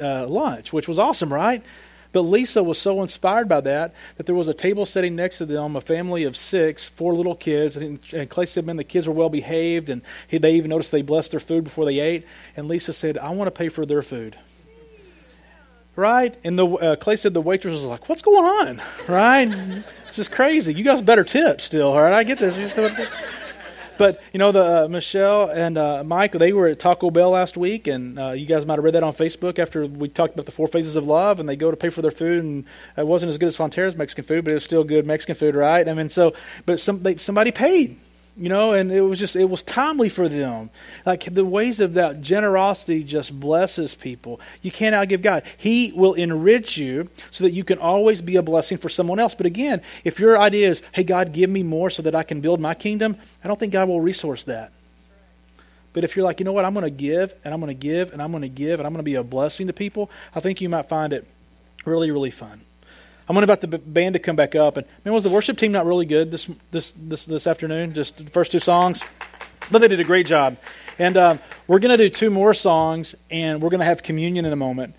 uh, 0.01 0.27
lunch, 0.27 0.73
which 0.73 0.87
was 0.87 0.99
awesome, 0.99 1.33
right? 1.33 1.65
But 2.13 2.23
Lisa 2.23 2.63
was 2.63 2.79
so 2.79 3.03
inspired 3.03 3.49
by 3.49 3.61
that 3.63 3.95
that 4.17 4.27
there 4.27 4.35
was 4.35 4.49
a 4.49 4.55
table 4.55 4.87
sitting 4.87 5.17
next 5.17 5.39
to 5.39 5.47
them, 5.47 5.77
a 5.77 5.81
family 5.81 6.25
of 6.25 6.37
six, 6.37 6.89
four 6.89 7.15
little 7.15 7.35
kids. 7.35 7.77
And, 7.77 8.01
Clay 8.31 8.47
said, 8.47 8.67
man, 8.67 8.77
the 8.77 8.85
kids 8.85 9.07
were 9.07 9.15
well 9.15 9.29
behaved, 9.29 9.91
and 9.91 10.03
he, 10.27 10.39
they 10.39 10.55
even 10.55 10.71
noticed 10.71 10.93
they 10.93 11.03
blessed 11.03 11.31
their 11.33 11.41
food 11.41 11.65
before 11.65 11.85
they 11.85 11.99
ate. 11.99 12.27
And 12.57 12.69
Lisa 12.69 12.93
said, 12.93 13.19
I 13.19 13.31
want 13.31 13.49
to 13.49 13.53
pay 13.53 13.69
for 13.69 13.85
their 13.87 14.03
food. 14.03 14.37
right? 15.95 16.37
And 16.45 16.59
the 16.59 16.67
uh, 16.67 16.97
Clay 16.97 17.17
said 17.17 17.35
the 17.35 17.41
waitress 17.41 17.73
was 17.73 17.85
like, 17.85 18.09
"What's 18.09 18.23
going 18.23 18.45
on?" 18.45 18.83
Right? 19.09 19.47
this 20.07 20.19
is 20.19 20.29
crazy. 20.29 20.75
You 20.75 20.85
guys 20.85 21.01
better 21.03 21.25
tip 21.25 21.61
still, 21.61 21.89
all 21.89 22.03
right? 22.03 22.13
I 22.13 22.25
get 22.25 22.39
this. 22.39 22.55
But 23.99 24.23
you 24.33 24.39
know, 24.39 24.53
the 24.53 24.85
uh, 24.85 24.89
Michelle 24.89 25.51
and 25.51 25.79
uh, 25.79 26.05
Mike, 26.05 26.33
they 26.33 26.53
were 26.53 26.69
at 26.69 26.79
Taco 26.79 27.11
Bell 27.11 27.31
last 27.31 27.57
week, 27.57 27.87
and 27.87 28.19
uh, 28.19 28.31
you 28.33 28.47
guys 28.47 28.67
might 28.67 28.75
have 28.75 28.85
read 28.85 28.95
that 28.95 29.03
on 29.03 29.15
Facebook 29.15 29.59
after 29.59 29.87
we 29.87 30.09
talked 30.09 30.35
about 30.35 30.47
the 30.47 30.53
four 30.53 30.67
phases 30.67 30.97
of 30.97 31.05
love. 31.07 31.41
And 31.41 31.49
they 31.49 31.57
go 31.57 31.71
to 31.71 31.77
pay 31.77 31.91
for 31.91 32.03
their 32.03 32.11
food, 32.11 32.43
and 32.43 32.65
it 32.97 33.07
wasn't 33.07 33.31
as 33.31 33.39
good 33.39 33.49
as 33.49 33.57
Fonterra's 33.57 33.97
Mexican 33.97 34.25
food, 34.25 34.45
but 34.45 34.53
it 34.53 34.55
was 34.55 34.65
still 34.65 34.85
good 34.85 35.07
Mexican 35.07 35.35
food, 35.35 35.55
right? 35.55 35.89
I 35.89 35.95
mean, 35.95 36.09
so 36.09 36.35
but 36.65 36.81
some 36.81 37.03
they, 37.03 37.17
somebody 37.17 37.51
paid 37.51 37.99
you 38.39 38.51
know, 38.51 38.73
and 38.73 38.93
it 38.93 39.01
was 39.01 39.19
just, 39.19 39.35
it 39.35 39.47
was 39.47 39.63
timely 39.63 40.11
for 40.11 40.29
them. 40.29 40.69
Like 41.07 41.25
the 41.25 41.45
ways 41.45 41.81
of 41.81 41.95
that 41.95 42.21
generosity 42.21 43.03
just 43.03 43.39
blesses 43.39 43.95
people. 43.95 44.41
You 44.61 44.71
can't 44.71 44.95
outgive 44.95 45.23
God. 45.23 45.43
He 45.57 45.93
will 45.93 46.13
enrich 46.13 46.77
you 46.77 47.09
so 47.31 47.45
that 47.45 47.53
you 47.53 47.65
can 47.65 47.79
always 47.79 48.21
be 48.21 48.37
a 48.37 48.43
blessing 48.43 48.77
for 48.77 48.91
someone 48.91 49.19
else. 49.19 49.35
But 49.35 49.47
again, 49.47 49.81
if 50.05 50.21
your 50.21 50.39
idea 50.39 50.69
is, 50.69 50.83
hey, 50.93 51.03
God, 51.03 51.33
give 51.33 51.49
me 51.49 51.63
more 51.63 51.89
so 51.89 52.03
that 52.03 52.15
I 52.15 52.23
can 52.23 52.43
build 52.43 52.61
my 52.61 52.75
kingdom, 52.75 53.17
I 53.43 53.49
don't 53.49 53.59
think 53.59 53.73
God 53.73 53.89
will 53.89 54.03
resource 54.03 54.45
that. 54.45 54.73
But 55.95 56.05
if 56.05 56.15
you're 56.15 56.27
like, 56.27 56.39
you 56.39 56.45
know 56.45 56.53
what, 56.53 56.67
I'm 56.67 56.75
going 56.75 56.85
to 56.85 56.91
give 56.91 57.35
and 57.43 57.55
I'm 57.55 57.61
going 57.61 57.75
to 57.75 57.81
give 57.81 58.13
and 58.13 58.21
I'm 58.21 58.31
going 58.31 58.43
to 58.43 58.51
give 58.51 58.81
and 58.81 58.87
I'm 58.87 58.93
going 58.93 59.03
to 59.03 59.11
be 59.11 59.15
a 59.15 59.25
blessing 59.25 59.69
to 59.69 59.73
people, 59.73 60.11
I 60.35 60.41
think 60.41 60.61
you 60.61 60.69
might 60.69 60.91
find 60.91 61.15
it 61.15 61.27
really, 61.87 62.11
really 62.11 62.31
fun. 62.31 62.61
I'm 63.29 63.35
going 63.35 63.45
to 63.45 63.53
invite 63.53 63.71
the 63.71 63.79
band 63.79 64.13
to 64.13 64.21
come 64.21 64.37
back 64.37 64.55
up. 64.55 64.77
And 64.77 64.87
man, 65.05 65.13
was 65.13 65.25
the 65.25 65.31
worship 65.31 65.59
team 65.59 65.73
not 65.73 65.85
really 65.85 66.07
good 66.07 66.31
this 66.31 66.49
this 66.71 66.93
this 66.93 67.27
this 67.27 67.47
afternoon? 67.47 67.93
Just 67.93 68.19
the 68.19 68.31
first 68.31 68.53
two 68.53 68.61
songs, 68.61 69.03
but 69.71 69.81
they 69.81 69.89
did 69.89 69.99
a 69.99 70.05
great 70.05 70.27
job. 70.27 70.59
And 70.99 71.17
um, 71.17 71.41
we're 71.67 71.81
going 71.81 71.97
to 71.97 71.97
do 71.97 72.09
two 72.09 72.31
more 72.31 72.55
songs, 72.55 73.17
and 73.31 73.61
we're 73.61 73.71
going 73.71 73.81
to 73.81 73.87
have 73.87 74.03
communion 74.03 74.45
in 74.45 74.53
a 74.53 74.57
moment. 74.57 74.95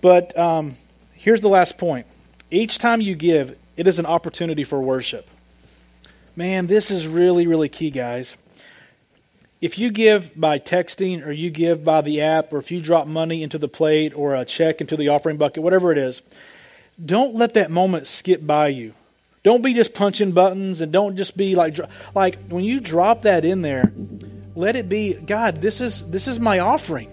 But 0.00 0.36
um, 0.36 0.76
here's 1.12 1.42
the 1.42 1.48
last 1.48 1.76
point: 1.76 2.06
each 2.50 2.78
time 2.78 3.02
you 3.02 3.14
give, 3.14 3.58
it 3.76 3.86
is 3.86 3.98
an 3.98 4.06
opportunity 4.06 4.64
for 4.64 4.80
worship. 4.80 5.28
Man, 6.36 6.68
this 6.68 6.90
is 6.90 7.06
really 7.06 7.46
really 7.46 7.68
key, 7.68 7.90
guys. 7.90 8.34
If 9.60 9.78
you 9.78 9.90
give 9.90 10.38
by 10.38 10.58
texting, 10.58 11.26
or 11.26 11.32
you 11.32 11.50
give 11.50 11.84
by 11.84 12.00
the 12.00 12.22
app, 12.22 12.52
or 12.52 12.58
if 12.58 12.70
you 12.70 12.80
drop 12.80 13.06
money 13.06 13.42
into 13.42 13.58
the 13.58 13.68
plate, 13.68 14.14
or 14.16 14.34
a 14.34 14.46
check 14.46 14.80
into 14.80 14.96
the 14.96 15.08
offering 15.08 15.36
bucket, 15.36 15.62
whatever 15.62 15.92
it 15.92 15.98
is 15.98 16.22
don't 17.04 17.34
let 17.34 17.54
that 17.54 17.70
moment 17.70 18.06
skip 18.06 18.46
by 18.46 18.68
you. 18.68 18.94
Don't 19.42 19.62
be 19.62 19.74
just 19.74 19.94
punching 19.94 20.32
buttons 20.32 20.80
and 20.80 20.92
don't 20.92 21.16
just 21.16 21.36
be 21.36 21.54
like 21.54 21.78
like 22.14 22.48
when 22.48 22.64
you 22.64 22.80
drop 22.80 23.22
that 23.22 23.44
in 23.44 23.62
there, 23.62 23.92
let 24.54 24.76
it 24.76 24.88
be 24.88 25.14
God, 25.14 25.60
this 25.60 25.80
is 25.80 26.06
this 26.06 26.26
is 26.26 26.40
my 26.40 26.58
offering. 26.58 27.10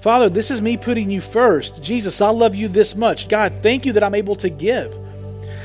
Father, 0.00 0.28
this 0.28 0.50
is 0.50 0.62
me 0.62 0.76
putting 0.76 1.10
you 1.10 1.20
first. 1.20 1.82
Jesus, 1.82 2.20
I 2.20 2.28
love 2.28 2.54
you 2.54 2.68
this 2.68 2.94
much. 2.94 3.28
God, 3.28 3.52
thank 3.62 3.84
you 3.84 3.92
that 3.92 4.02
I'm 4.02 4.14
able 4.14 4.36
to 4.36 4.50
give. 4.50 4.96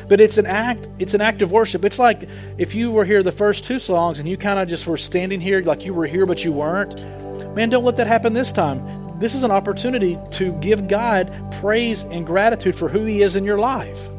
But 0.08 0.20
it's 0.20 0.38
an 0.38 0.46
act, 0.46 0.88
it's 0.98 1.14
an 1.14 1.22
act 1.22 1.42
of 1.42 1.52
worship. 1.52 1.86
It's 1.86 2.00
like 2.00 2.28
if 2.58 2.74
you 2.74 2.92
were 2.92 3.06
here 3.06 3.22
the 3.22 3.32
first 3.32 3.64
two 3.64 3.80
songs 3.80 4.20
and 4.20 4.28
you 4.28 4.38
kind 4.38 4.60
of 4.60 4.68
just 4.68 4.88
were 4.88 4.98
standing 4.98 5.40
here 5.40 5.62
like 5.62 5.86
you 5.86 5.94
were 5.94 6.08
here 6.08 6.26
but 6.26 6.44
you 6.44 6.52
weren't. 6.52 6.96
Man, 7.56 7.70
don't 7.70 7.86
let 7.86 7.98
that 7.98 8.08
happen 8.08 8.34
this 8.34 8.52
time 8.52 8.99
this 9.20 9.36
is 9.36 9.44
an 9.44 9.52
opportunity 9.52 10.18
to 10.32 10.54
give 10.54 10.88
God 10.88 11.32
praise 11.60 12.04
and 12.04 12.26
gratitude 12.26 12.76
for 12.76 12.88
who 12.88 13.04
He 13.04 13.22
is 13.22 13.36
in 13.36 13.44
your 13.44 13.58
life. 13.58 14.10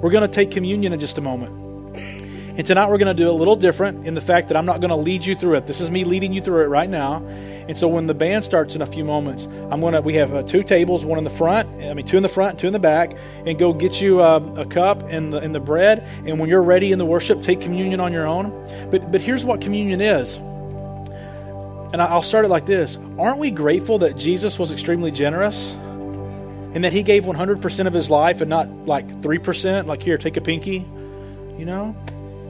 We're 0.00 0.10
going 0.10 0.22
to 0.22 0.28
take 0.28 0.50
communion 0.52 0.92
in 0.92 1.00
just 1.00 1.18
a 1.18 1.20
moment. 1.20 1.66
And 1.96 2.66
tonight 2.66 2.88
we're 2.88 2.98
going 2.98 3.14
to 3.14 3.22
do 3.22 3.28
a 3.28 3.32
little 3.32 3.56
different 3.56 4.06
in 4.06 4.14
the 4.14 4.20
fact 4.20 4.48
that 4.48 4.56
I'm 4.56 4.64
not 4.64 4.80
going 4.80 4.90
to 4.90 4.96
lead 4.96 5.26
you 5.26 5.34
through 5.34 5.56
it. 5.56 5.66
This 5.66 5.80
is 5.80 5.90
me 5.90 6.04
leading 6.04 6.32
you 6.32 6.40
through 6.40 6.62
it 6.62 6.68
right 6.68 6.88
now. 6.88 7.16
And 7.68 7.76
so 7.76 7.88
when 7.88 8.06
the 8.06 8.14
band 8.14 8.44
starts 8.44 8.76
in 8.76 8.82
a 8.82 8.86
few 8.86 9.04
moments, 9.04 9.46
I'm 9.70 9.80
going 9.80 9.94
to 9.94 10.00
we 10.00 10.14
have 10.14 10.32
uh, 10.32 10.42
two 10.44 10.62
tables, 10.62 11.04
one 11.04 11.18
in 11.18 11.24
the 11.24 11.30
front, 11.30 11.68
I 11.82 11.92
mean 11.92 12.06
two 12.06 12.16
in 12.16 12.22
the 12.22 12.28
front, 12.28 12.60
two 12.60 12.68
in 12.68 12.72
the 12.72 12.78
back, 12.78 13.16
and 13.44 13.58
go 13.58 13.72
get 13.72 14.00
you 14.00 14.22
um, 14.22 14.56
a 14.56 14.64
cup 14.64 15.02
and 15.10 15.32
the 15.32 15.38
and 15.38 15.52
the 15.54 15.60
bread. 15.60 16.06
And 16.24 16.38
when 16.38 16.48
you're 16.48 16.62
ready 16.62 16.92
in 16.92 16.98
the 16.98 17.04
worship, 17.04 17.42
take 17.42 17.60
communion 17.60 17.98
on 17.98 18.12
your 18.12 18.26
own. 18.26 18.50
But 18.90 19.10
but 19.10 19.20
here's 19.20 19.44
what 19.44 19.60
communion 19.60 20.00
is. 20.00 20.38
And 21.92 22.02
I'll 22.02 22.22
start 22.22 22.44
it 22.44 22.48
like 22.48 22.66
this 22.66 22.98
Aren't 23.18 23.38
we 23.38 23.50
grateful 23.50 23.98
that 23.98 24.16
Jesus 24.16 24.58
was 24.58 24.72
extremely 24.72 25.10
generous? 25.10 25.72
And 25.72 26.84
that 26.84 26.92
he 26.92 27.02
gave 27.02 27.24
100% 27.24 27.86
of 27.86 27.94
his 27.94 28.10
life 28.10 28.42
and 28.42 28.50
not 28.50 28.68
like 28.84 29.08
3%, 29.22 29.86
like 29.86 30.02
here, 30.02 30.18
take 30.18 30.36
a 30.36 30.42
pinky? 30.42 30.86
You 31.56 31.64
know? 31.64 31.96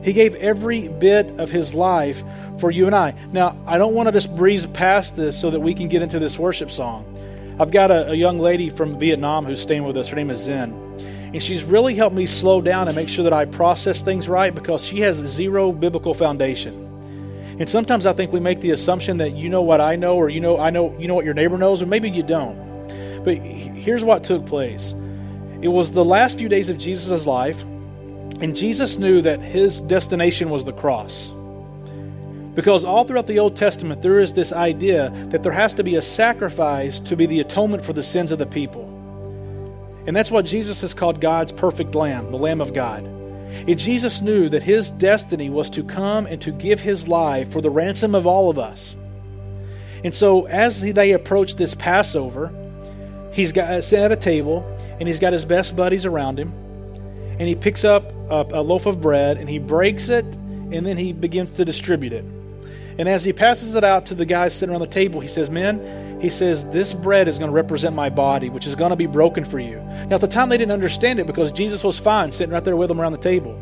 He 0.03 0.12
gave 0.12 0.34
every 0.37 0.89
bit 0.89 1.26
of 1.39 1.51
his 1.51 1.74
life 1.74 2.24
for 2.59 2.70
you 2.70 2.87
and 2.87 2.95
I. 2.95 3.14
Now, 3.32 3.57
I 3.66 3.78
don't 3.78 3.95
want 3.95 4.09
to 4.09 4.12
just 4.12 4.34
breeze 4.34 4.66
past 4.66 5.16
this 5.16 5.41
so 5.41 5.51
that 5.51 5.61
we 5.61 5.74
can 5.74 5.89
get 5.89 6.03
into 6.03 6.18
this 6.18 6.39
worship 6.39 6.70
song. 6.70 7.05
I've 7.59 7.70
got 7.70 7.91
a, 7.91 8.11
a 8.11 8.14
young 8.14 8.39
lady 8.39 8.68
from 8.68 8.99
Vietnam 8.99 9.45
who's 9.45 9.61
staying 9.61 9.84
with 9.84 9.97
us. 9.97 10.09
Her 10.09 10.16
name 10.16 10.30
is 10.30 10.41
Zen. 10.41 10.72
And 11.32 11.43
she's 11.43 11.64
really 11.64 11.95
helped 11.95 12.14
me 12.14 12.26
slow 12.26 12.61
down 12.61 12.89
and 12.89 12.97
make 12.97 13.09
sure 13.09 13.24
that 13.24 13.32
I 13.32 13.47
process 13.47 14.01
things 14.01 14.28
right 14.28 14.55
because 14.55 14.84
she 14.84 15.01
has 15.01 15.16
zero 15.16 15.72
biblical 15.72 16.14
foundation. 16.14 16.86
And 17.59 17.68
sometimes 17.68 18.04
I 18.04 18.12
think 18.12 18.32
we 18.32 18.40
make 18.40 18.61
the 18.61 18.72
assumption 18.72 19.16
that 19.16 19.30
you 19.30 19.48
know 19.48 19.62
what 19.62 19.80
I 19.80 19.96
know, 19.96 20.16
or 20.16 20.28
you 20.28 20.40
know 20.40 20.59
I 20.59 20.70
know 20.70 20.94
you 20.98 21.09
know 21.09 21.14
what 21.14 21.24
your 21.24 21.34
neighbor 21.34 21.57
knows, 21.57 21.80
or 21.80 21.86
maybe 21.86 22.11
you 22.11 22.22
don't. 22.22 23.24
But 23.24 23.38
here's 23.38 24.04
what 24.04 24.24
took 24.24 24.44
place. 24.46 24.92
It 25.62 25.68
was 25.68 25.90
the 25.90 26.04
last 26.04 26.38
few 26.38 26.48
days 26.50 26.68
of 26.68 26.76
Jesus' 26.76 27.26
life, 27.26 27.62
and 27.62 28.54
Jesus 28.54 28.98
knew 28.98 29.22
that 29.22 29.40
his 29.40 29.80
destination 29.80 30.50
was 30.50 30.64
the 30.64 30.72
cross. 30.72 31.32
Because 32.54 32.84
all 32.84 33.04
throughout 33.04 33.26
the 33.26 33.38
Old 33.38 33.57
Testament, 33.57 34.02
there 34.02 34.20
is 34.20 34.32
this 34.32 34.52
idea 34.52 35.11
that 35.28 35.42
there 35.42 35.52
has 35.52 35.74
to 35.74 35.84
be 35.84 35.96
a 35.96 36.02
sacrifice 36.02 36.98
to 37.00 37.16
be 37.16 37.26
the 37.26 37.40
atonement 37.40 37.84
for 37.84 37.92
the 37.92 38.02
sins 38.02 38.32
of 38.32 38.38
the 38.38 38.46
people. 38.46 38.84
And 40.07 40.14
that's 40.14 40.30
what 40.30 40.44
Jesus 40.44 40.82
has 40.82 40.94
called 40.94 41.20
God's 41.20 41.52
perfect 41.52 41.94
lamb, 41.94 42.30
the 42.30 42.38
Lamb 42.38 42.61
of 42.61 42.72
God. 42.72 43.15
And 43.66 43.78
Jesus 43.78 44.20
knew 44.20 44.48
that 44.48 44.62
his 44.62 44.90
destiny 44.90 45.50
was 45.50 45.70
to 45.70 45.82
come 45.82 46.26
and 46.26 46.40
to 46.42 46.52
give 46.52 46.80
his 46.80 47.09
life 47.09 47.50
for 47.52 47.61
the 47.61 47.70
ransom 47.70 48.14
of 48.14 48.26
all 48.26 48.50
of 48.50 48.59
us. 48.59 48.96
And 50.04 50.14
so, 50.14 50.46
as 50.46 50.80
they 50.80 51.12
approach 51.12 51.57
this 51.57 51.74
Passover, 51.74 52.52
he's 53.32 53.52
got 53.52 53.70
uh, 53.70 53.80
sitting 53.82 54.04
at 54.04 54.12
a 54.12 54.16
table 54.16 54.64
and 55.00 55.09
he's 55.09 55.18
got 55.18 55.32
his 55.32 55.44
best 55.44 55.74
buddies 55.74 56.07
around 56.07 56.38
him. 56.38 56.52
And 57.38 57.48
he 57.48 57.54
picks 57.54 57.84
up 57.84 58.12
a, 58.30 58.46
a 58.52 58.62
loaf 58.62 58.86
of 58.86 59.00
bread 59.00 59.38
and 59.38 59.48
he 59.48 59.59
breaks 59.59 60.09
it 60.09 60.24
and 60.24 60.86
then 60.86 60.96
he 60.96 61.12
begins 61.12 61.50
to 61.52 61.64
distribute 61.64 62.12
it. 62.12 62.24
And 62.98 63.09
as 63.09 63.24
he 63.24 63.32
passes 63.32 63.74
it 63.74 63.84
out 63.84 64.07
to 64.07 64.14
the 64.14 64.24
guys 64.24 64.54
sitting 64.54 64.70
around 64.70 64.80
the 64.80 64.86
table, 64.86 65.20
he 65.20 65.28
says, 65.28 65.50
Men, 65.50 65.80
he 66.20 66.30
says, 66.30 66.64
This 66.66 66.94
bread 66.94 67.28
is 67.28 67.38
going 67.38 67.50
to 67.50 67.54
represent 67.54 67.94
my 67.94 68.10
body, 68.10 68.48
which 68.48 68.66
is 68.66 68.74
going 68.74 68.90
to 68.90 68.96
be 68.96 69.06
broken 69.06 69.44
for 69.44 69.58
you. 69.58 69.76
Now, 70.08 70.16
at 70.16 70.20
the 70.20 70.28
time, 70.28 70.48
they 70.48 70.58
didn't 70.58 70.72
understand 70.72 71.18
it 71.18 71.26
because 71.26 71.52
Jesus 71.52 71.84
was 71.84 71.98
fine 71.98 72.32
sitting 72.32 72.52
right 72.52 72.64
there 72.64 72.76
with 72.76 72.88
them 72.88 73.00
around 73.00 73.12
the 73.12 73.18
table. 73.18 73.54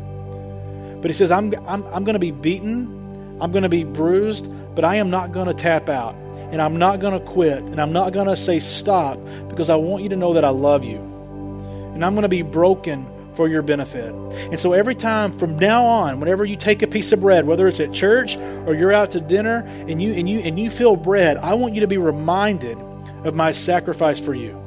But 1.01 1.09
he 1.09 1.13
says, 1.13 1.31
I'm, 1.31 1.53
I'm, 1.67 1.85
I'm 1.87 2.03
going 2.03 2.13
to 2.13 2.19
be 2.19 2.31
beaten, 2.31 3.37
I'm 3.41 3.51
going 3.51 3.63
to 3.63 3.69
be 3.69 3.83
bruised, 3.83 4.47
but 4.75 4.85
I 4.85 4.95
am 4.95 5.09
not 5.09 5.31
going 5.31 5.47
to 5.47 5.53
tap 5.53 5.89
out. 5.89 6.15
And 6.51 6.61
I'm 6.61 6.77
not 6.77 6.99
going 6.99 7.19
to 7.19 7.25
quit. 7.25 7.57
And 7.57 7.81
I'm 7.81 7.91
not 7.91 8.13
going 8.13 8.27
to 8.27 8.37
say 8.37 8.59
stop 8.59 9.19
because 9.49 9.69
I 9.69 9.75
want 9.75 10.03
you 10.03 10.09
to 10.09 10.15
know 10.15 10.33
that 10.33 10.45
I 10.45 10.49
love 10.49 10.83
you. 10.83 10.97
And 11.93 12.05
I'm 12.05 12.13
going 12.13 12.23
to 12.23 12.29
be 12.29 12.43
broken 12.43 13.05
for 13.35 13.47
your 13.47 13.61
benefit. 13.61 14.13
And 14.13 14.59
so 14.59 14.73
every 14.73 14.95
time 14.95 15.37
from 15.37 15.57
now 15.57 15.85
on, 15.85 16.19
whenever 16.19 16.45
you 16.45 16.55
take 16.55 16.81
a 16.81 16.87
piece 16.87 17.11
of 17.11 17.21
bread, 17.21 17.45
whether 17.45 17.67
it's 17.67 17.79
at 17.79 17.93
church 17.93 18.37
or 18.37 18.75
you're 18.75 18.93
out 18.93 19.11
to 19.11 19.21
dinner 19.21 19.59
and 19.87 20.01
you 20.01 20.13
and 20.13 20.29
you 20.29 20.39
and 20.39 20.59
you 20.59 20.69
feel 20.69 20.95
bread, 20.95 21.37
I 21.37 21.53
want 21.53 21.75
you 21.75 21.81
to 21.81 21.87
be 21.87 21.97
reminded 21.97 22.77
of 23.25 23.35
my 23.35 23.51
sacrifice 23.51 24.19
for 24.19 24.33
you. 24.33 24.61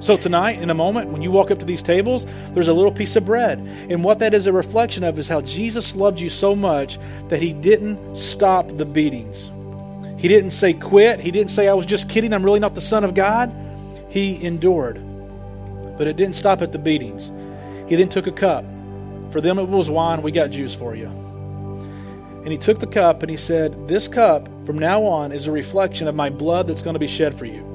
So 0.00 0.16
tonight, 0.16 0.62
in 0.62 0.70
a 0.70 0.74
moment, 0.74 1.10
when 1.10 1.20
you 1.20 1.30
walk 1.30 1.50
up 1.50 1.58
to 1.58 1.66
these 1.66 1.82
tables, 1.82 2.24
there's 2.54 2.68
a 2.68 2.72
little 2.72 2.90
piece 2.90 3.16
of 3.16 3.26
bread. 3.26 3.58
And 3.90 4.02
what 4.02 4.20
that 4.20 4.32
is 4.32 4.46
a 4.46 4.52
reflection 4.52 5.04
of 5.04 5.18
is 5.18 5.28
how 5.28 5.42
Jesus 5.42 5.94
loved 5.94 6.20
you 6.20 6.30
so 6.30 6.56
much 6.56 6.98
that 7.28 7.42
he 7.42 7.52
didn't 7.52 8.16
stop 8.16 8.66
the 8.68 8.86
beatings. 8.86 9.50
He 10.18 10.26
didn't 10.26 10.52
say 10.52 10.72
quit. 10.72 11.20
He 11.20 11.30
didn't 11.30 11.50
say 11.50 11.68
I 11.68 11.74
was 11.74 11.84
just 11.84 12.08
kidding, 12.08 12.32
I'm 12.32 12.42
really 12.42 12.60
not 12.60 12.74
the 12.74 12.80
son 12.80 13.04
of 13.04 13.14
God. 13.14 13.54
He 14.08 14.42
endured. 14.42 15.00
But 15.98 16.06
it 16.06 16.16
didn't 16.16 16.34
stop 16.34 16.62
at 16.62 16.72
the 16.72 16.78
beatings. 16.78 17.30
He 17.90 17.96
then 17.96 18.08
took 18.08 18.28
a 18.28 18.32
cup. 18.32 18.64
For 19.32 19.40
them 19.40 19.58
it 19.58 19.68
was 19.68 19.90
wine, 19.90 20.22
we 20.22 20.30
got 20.30 20.50
juice 20.50 20.74
for 20.74 20.94
you. 20.94 21.08
And 21.08 22.48
he 22.48 22.56
took 22.56 22.78
the 22.78 22.86
cup 22.86 23.22
and 23.22 23.30
he 23.30 23.36
said, 23.36 23.88
This 23.88 24.06
cup 24.06 24.48
from 24.64 24.78
now 24.78 25.02
on 25.02 25.32
is 25.32 25.48
a 25.48 25.52
reflection 25.52 26.06
of 26.06 26.14
my 26.14 26.30
blood 26.30 26.68
that's 26.68 26.82
going 26.82 26.94
to 26.94 27.00
be 27.00 27.08
shed 27.08 27.36
for 27.36 27.46
you. 27.46 27.66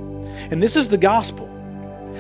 And 0.50 0.64
this 0.64 0.78
is 0.78 0.88
the 0.88 0.98
gospel 0.98 1.52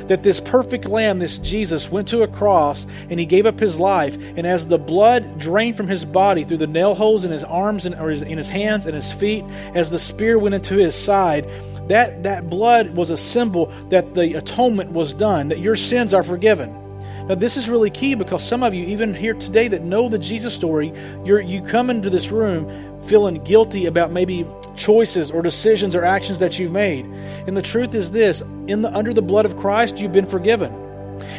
that 0.07 0.23
this 0.23 0.41
perfect 0.41 0.85
lamb, 0.87 1.19
this 1.19 1.37
Jesus, 1.37 1.89
went 1.89 2.09
to 2.09 2.23
a 2.23 2.27
cross 2.27 2.85
and 3.09 3.17
he 3.17 3.25
gave 3.25 3.45
up 3.45 3.57
his 3.57 3.77
life. 3.77 4.17
And 4.35 4.45
as 4.45 4.67
the 4.67 4.77
blood 4.77 5.39
drained 5.39 5.77
from 5.77 5.87
his 5.87 6.03
body 6.03 6.43
through 6.43 6.57
the 6.57 6.67
nail 6.67 6.95
holes 6.95 7.23
in 7.23 7.31
his 7.31 7.45
arms 7.45 7.85
and 7.85 7.95
his, 7.95 8.23
in 8.23 8.37
his 8.37 8.49
hands 8.49 8.85
and 8.85 8.93
his 8.93 9.13
feet, 9.13 9.45
as 9.73 9.89
the 9.89 9.99
spear 9.99 10.37
went 10.37 10.53
into 10.53 10.75
his 10.75 10.95
side, 10.95 11.49
that, 11.87 12.23
that 12.23 12.49
blood 12.49 12.89
was 12.91 13.09
a 13.09 13.17
symbol 13.17 13.67
that 13.87 14.13
the 14.15 14.33
atonement 14.33 14.91
was 14.91 15.13
done, 15.13 15.47
that 15.47 15.59
your 15.59 15.77
sins 15.77 16.13
are 16.13 16.23
forgiven. 16.23 16.84
Now, 17.27 17.33
this 17.35 17.57
is 17.57 17.67
really 17.67 17.89
key 17.89 18.13
because 18.13 18.47
some 18.47 18.61
of 18.61 18.73
you, 18.75 18.85
even 18.85 19.13
here 19.13 19.33
today, 19.33 19.67
that 19.69 19.83
know 19.83 20.09
the 20.09 20.19
Jesus 20.19 20.53
story, 20.53 20.93
you're, 21.23 21.41
you 21.41 21.61
come 21.61 21.89
into 21.89 22.09
this 22.11 22.29
room 22.29 23.01
feeling 23.03 23.43
guilty 23.43 23.87
about 23.87 24.11
maybe 24.11 24.45
choices 24.75 25.31
or 25.31 25.41
decisions 25.41 25.95
or 25.95 26.05
actions 26.05 26.37
that 26.39 26.59
you've 26.59 26.71
made. 26.71 27.05
And 27.47 27.57
the 27.57 27.63
truth 27.63 27.95
is 27.95 28.11
this 28.11 28.41
in 28.67 28.83
the, 28.83 28.95
under 28.95 29.13
the 29.13 29.23
blood 29.23 29.45
of 29.45 29.57
Christ, 29.57 29.97
you've 29.97 30.11
been 30.11 30.27
forgiven. 30.27 30.71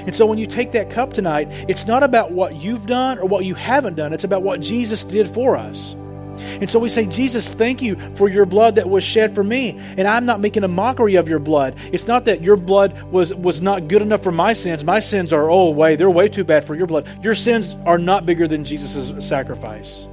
And 0.06 0.14
so 0.14 0.26
when 0.26 0.38
you 0.38 0.46
take 0.46 0.72
that 0.72 0.90
cup 0.90 1.12
tonight, 1.12 1.48
it's 1.68 1.86
not 1.86 2.02
about 2.02 2.32
what 2.32 2.56
you've 2.56 2.86
done 2.86 3.18
or 3.18 3.26
what 3.26 3.44
you 3.44 3.54
haven't 3.54 3.94
done, 3.94 4.12
it's 4.12 4.24
about 4.24 4.42
what 4.42 4.60
Jesus 4.60 5.04
did 5.04 5.28
for 5.28 5.56
us. 5.56 5.94
And 6.36 6.68
so 6.68 6.78
we 6.78 6.88
say, 6.88 7.06
Jesus, 7.06 7.54
thank 7.54 7.82
you 7.82 7.96
for 8.14 8.28
your 8.28 8.46
blood 8.46 8.76
that 8.76 8.88
was 8.88 9.04
shed 9.04 9.34
for 9.34 9.44
me. 9.44 9.78
And 9.96 10.06
I'm 10.06 10.26
not 10.26 10.40
making 10.40 10.64
a 10.64 10.68
mockery 10.68 11.16
of 11.16 11.28
your 11.28 11.38
blood. 11.38 11.76
It's 11.92 12.06
not 12.06 12.24
that 12.26 12.42
your 12.42 12.56
blood 12.56 13.02
was, 13.04 13.34
was 13.34 13.60
not 13.60 13.88
good 13.88 14.02
enough 14.02 14.22
for 14.22 14.32
my 14.32 14.52
sins. 14.52 14.84
My 14.84 15.00
sins 15.00 15.32
are, 15.32 15.50
oh, 15.50 15.70
way, 15.70 15.96
they're 15.96 16.10
way 16.10 16.28
too 16.28 16.44
bad 16.44 16.64
for 16.64 16.74
your 16.74 16.86
blood. 16.86 17.08
Your 17.22 17.34
sins 17.34 17.74
are 17.84 17.98
not 17.98 18.26
bigger 18.26 18.48
than 18.48 18.64
Jesus' 18.64 19.26
sacrifice. 19.26 20.06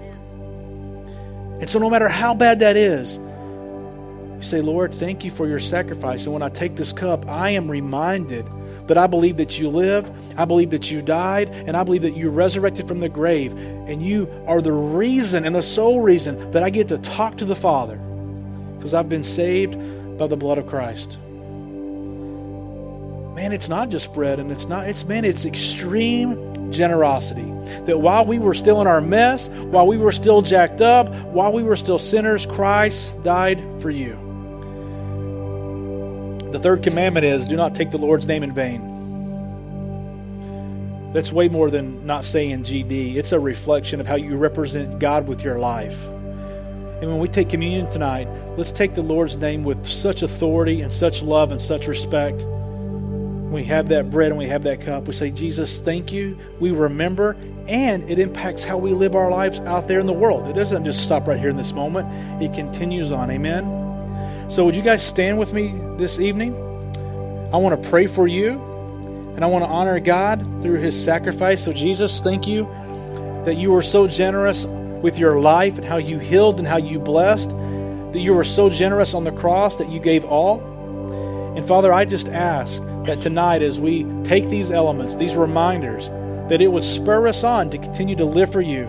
And 1.59 1.69
so 1.69 1.79
no 1.79 1.89
matter 1.89 2.09
how 2.09 2.33
bad 2.33 2.59
that 2.59 2.75
is, 2.75 3.17
you 3.17 4.41
say, 4.41 4.61
Lord, 4.61 4.93
thank 4.93 5.23
you 5.23 5.31
for 5.31 5.47
your 5.47 5.59
sacrifice. 5.59 6.25
And 6.25 6.33
when 6.33 6.41
I 6.41 6.49
take 6.49 6.75
this 6.75 6.91
cup, 6.91 7.27
I 7.27 7.51
am 7.51 7.71
reminded 7.71 8.45
that 8.87 8.97
I 8.97 9.07
believe 9.07 9.37
that 9.37 9.59
you 9.59 9.69
live, 9.69 10.11
I 10.37 10.45
believe 10.45 10.71
that 10.71 10.91
you 10.91 11.01
died, 11.01 11.49
and 11.49 11.75
I 11.77 11.83
believe 11.83 12.01
that 12.01 12.17
you 12.17 12.29
resurrected 12.29 12.87
from 12.87 12.99
the 12.99 13.09
grave. 13.09 13.53
And 13.53 14.01
you 14.01 14.29
are 14.47 14.61
the 14.61 14.73
reason 14.73 15.45
and 15.45 15.55
the 15.55 15.61
sole 15.61 16.01
reason 16.01 16.51
that 16.51 16.63
I 16.63 16.69
get 16.69 16.89
to 16.89 16.97
talk 16.97 17.37
to 17.37 17.45
the 17.45 17.55
Father 17.55 17.97
because 18.77 18.93
I've 18.93 19.09
been 19.09 19.23
saved 19.23 19.77
by 20.17 20.27
the 20.27 20.35
blood 20.35 20.57
of 20.57 20.67
Christ. 20.67 21.17
Man, 23.33 23.51
it's 23.51 23.69
not 23.69 23.89
just 23.89 24.13
bread, 24.13 24.39
and 24.39 24.51
it's 24.51 24.65
not, 24.65 24.87
it's, 24.87 25.05
man, 25.05 25.25
it's 25.25 25.45
extreme 25.45 26.71
generosity. 26.71 27.49
That 27.85 27.99
while 27.99 28.25
we 28.25 28.37
were 28.39 28.53
still 28.53 28.81
in 28.81 28.87
our 28.87 29.01
mess, 29.01 29.47
while 29.47 29.87
we 29.87 29.97
were 29.97 30.11
still 30.11 30.41
jacked 30.41 30.81
up, 30.81 31.09
while 31.25 31.51
we 31.51 31.63
were 31.63 31.75
still 31.75 31.97
sinners, 31.97 32.45
Christ 32.45 33.23
died 33.23 33.63
for 33.79 33.89
you. 33.89 34.22
The 36.53 36.59
third 36.59 36.83
commandment 36.83 37.25
is 37.25 37.47
do 37.47 37.55
not 37.55 37.73
take 37.73 37.89
the 37.89 37.97
Lord's 37.97 38.27
name 38.27 38.43
in 38.43 38.53
vain. 38.53 39.01
That's 41.11 41.31
way 41.31 41.49
more 41.49 41.71
than 41.71 42.05
not 42.05 42.25
saying 42.25 42.65
GD. 42.65 43.15
It's 43.15 43.31
a 43.31 43.39
reflection 43.39 43.99
of 43.99 44.05
how 44.05 44.17
you 44.17 44.37
represent 44.37 44.99
God 44.99 45.27
with 45.27 45.43
your 45.43 45.57
life. 45.57 46.05
And 46.05 47.09
when 47.09 47.17
we 47.17 47.27
take 47.27 47.49
communion 47.49 47.89
tonight, 47.89 48.29
let's 48.55 48.71
take 48.71 48.93
the 48.93 49.01
Lord's 49.01 49.35
name 49.35 49.63
with 49.63 49.83
such 49.83 50.21
authority 50.21 50.81
and 50.81 50.93
such 50.93 51.23
love 51.23 51.51
and 51.51 51.59
such 51.59 51.87
respect. 51.87 52.43
We 52.43 53.63
have 53.63 53.89
that 53.89 54.11
bread 54.11 54.29
and 54.29 54.37
we 54.37 54.45
have 54.45 54.61
that 54.61 54.79
cup. 54.81 55.07
We 55.07 55.13
say, 55.13 55.31
Jesus, 55.31 55.79
thank 55.79 56.11
you. 56.11 56.37
We 56.59 56.69
remember, 56.69 57.35
and 57.67 58.07
it 58.07 58.19
impacts 58.19 58.63
how 58.63 58.77
we 58.77 58.91
live 58.91 59.15
our 59.15 59.31
lives 59.31 59.59
out 59.61 59.87
there 59.87 59.99
in 59.99 60.05
the 60.05 60.13
world. 60.13 60.47
It 60.47 60.53
doesn't 60.53 60.85
just 60.85 61.01
stop 61.01 61.27
right 61.27 61.39
here 61.39 61.49
in 61.49 61.55
this 61.55 61.73
moment, 61.73 62.43
it 62.43 62.53
continues 62.53 63.11
on. 63.11 63.31
Amen. 63.31 63.82
So, 64.53 64.63
would 64.65 64.75
you 64.75 64.83
guys 64.83 65.01
stand 65.01 65.39
with 65.39 65.51
me 65.51 65.73
this 65.97 66.19
evening? 66.19 66.53
I 67.51 67.57
want 67.57 67.81
to 67.81 67.89
pray 67.89 68.05
for 68.05 68.27
you, 68.27 68.61
and 69.33 69.43
I 69.43 69.47
want 69.47 69.65
to 69.65 69.67
honor 69.67 69.99
God 69.99 70.43
through 70.61 70.79
His 70.79 71.03
sacrifice. 71.03 71.63
So, 71.63 71.73
Jesus, 71.73 72.19
thank 72.19 72.45
you 72.45 72.65
that 73.45 73.55
you 73.55 73.71
were 73.71 73.81
so 73.81 74.05
generous 74.05 74.65
with 74.65 75.17
your 75.17 75.41
life 75.41 75.79
and 75.79 75.83
how 75.83 75.97
you 75.97 76.19
healed 76.19 76.59
and 76.59 76.67
how 76.67 76.77
you 76.77 76.99
blessed, 76.99 77.49
that 77.49 78.19
you 78.19 78.35
were 78.35 78.43
so 78.43 78.69
generous 78.69 79.15
on 79.15 79.23
the 79.23 79.31
cross 79.31 79.77
that 79.77 79.89
you 79.89 79.99
gave 79.99 80.23
all. 80.23 80.61
And 81.57 81.67
Father, 81.67 81.91
I 81.91 82.05
just 82.05 82.27
ask 82.27 82.79
that 83.05 83.21
tonight, 83.21 83.63
as 83.63 83.79
we 83.79 84.05
take 84.23 84.49
these 84.49 84.69
elements, 84.69 85.15
these 85.15 85.35
reminders, 85.35 86.09
that 86.49 86.61
it 86.61 86.67
would 86.67 86.83
spur 86.83 87.27
us 87.27 87.43
on 87.43 87.71
to 87.71 87.79
continue 87.79 88.15
to 88.17 88.25
live 88.25 88.51
for 88.51 88.61
you 88.61 88.85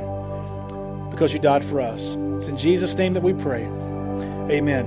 because 1.11 1.33
you 1.33 1.39
died 1.39 1.65
for 1.65 1.81
us. 1.81 2.17
It's 2.37 2.49
in 2.49 2.59
Jesus' 2.59 2.95
name 2.97 3.15
that 3.15 3.23
we 3.23 3.33
pray. 3.33 3.65
Amen. 4.51 4.85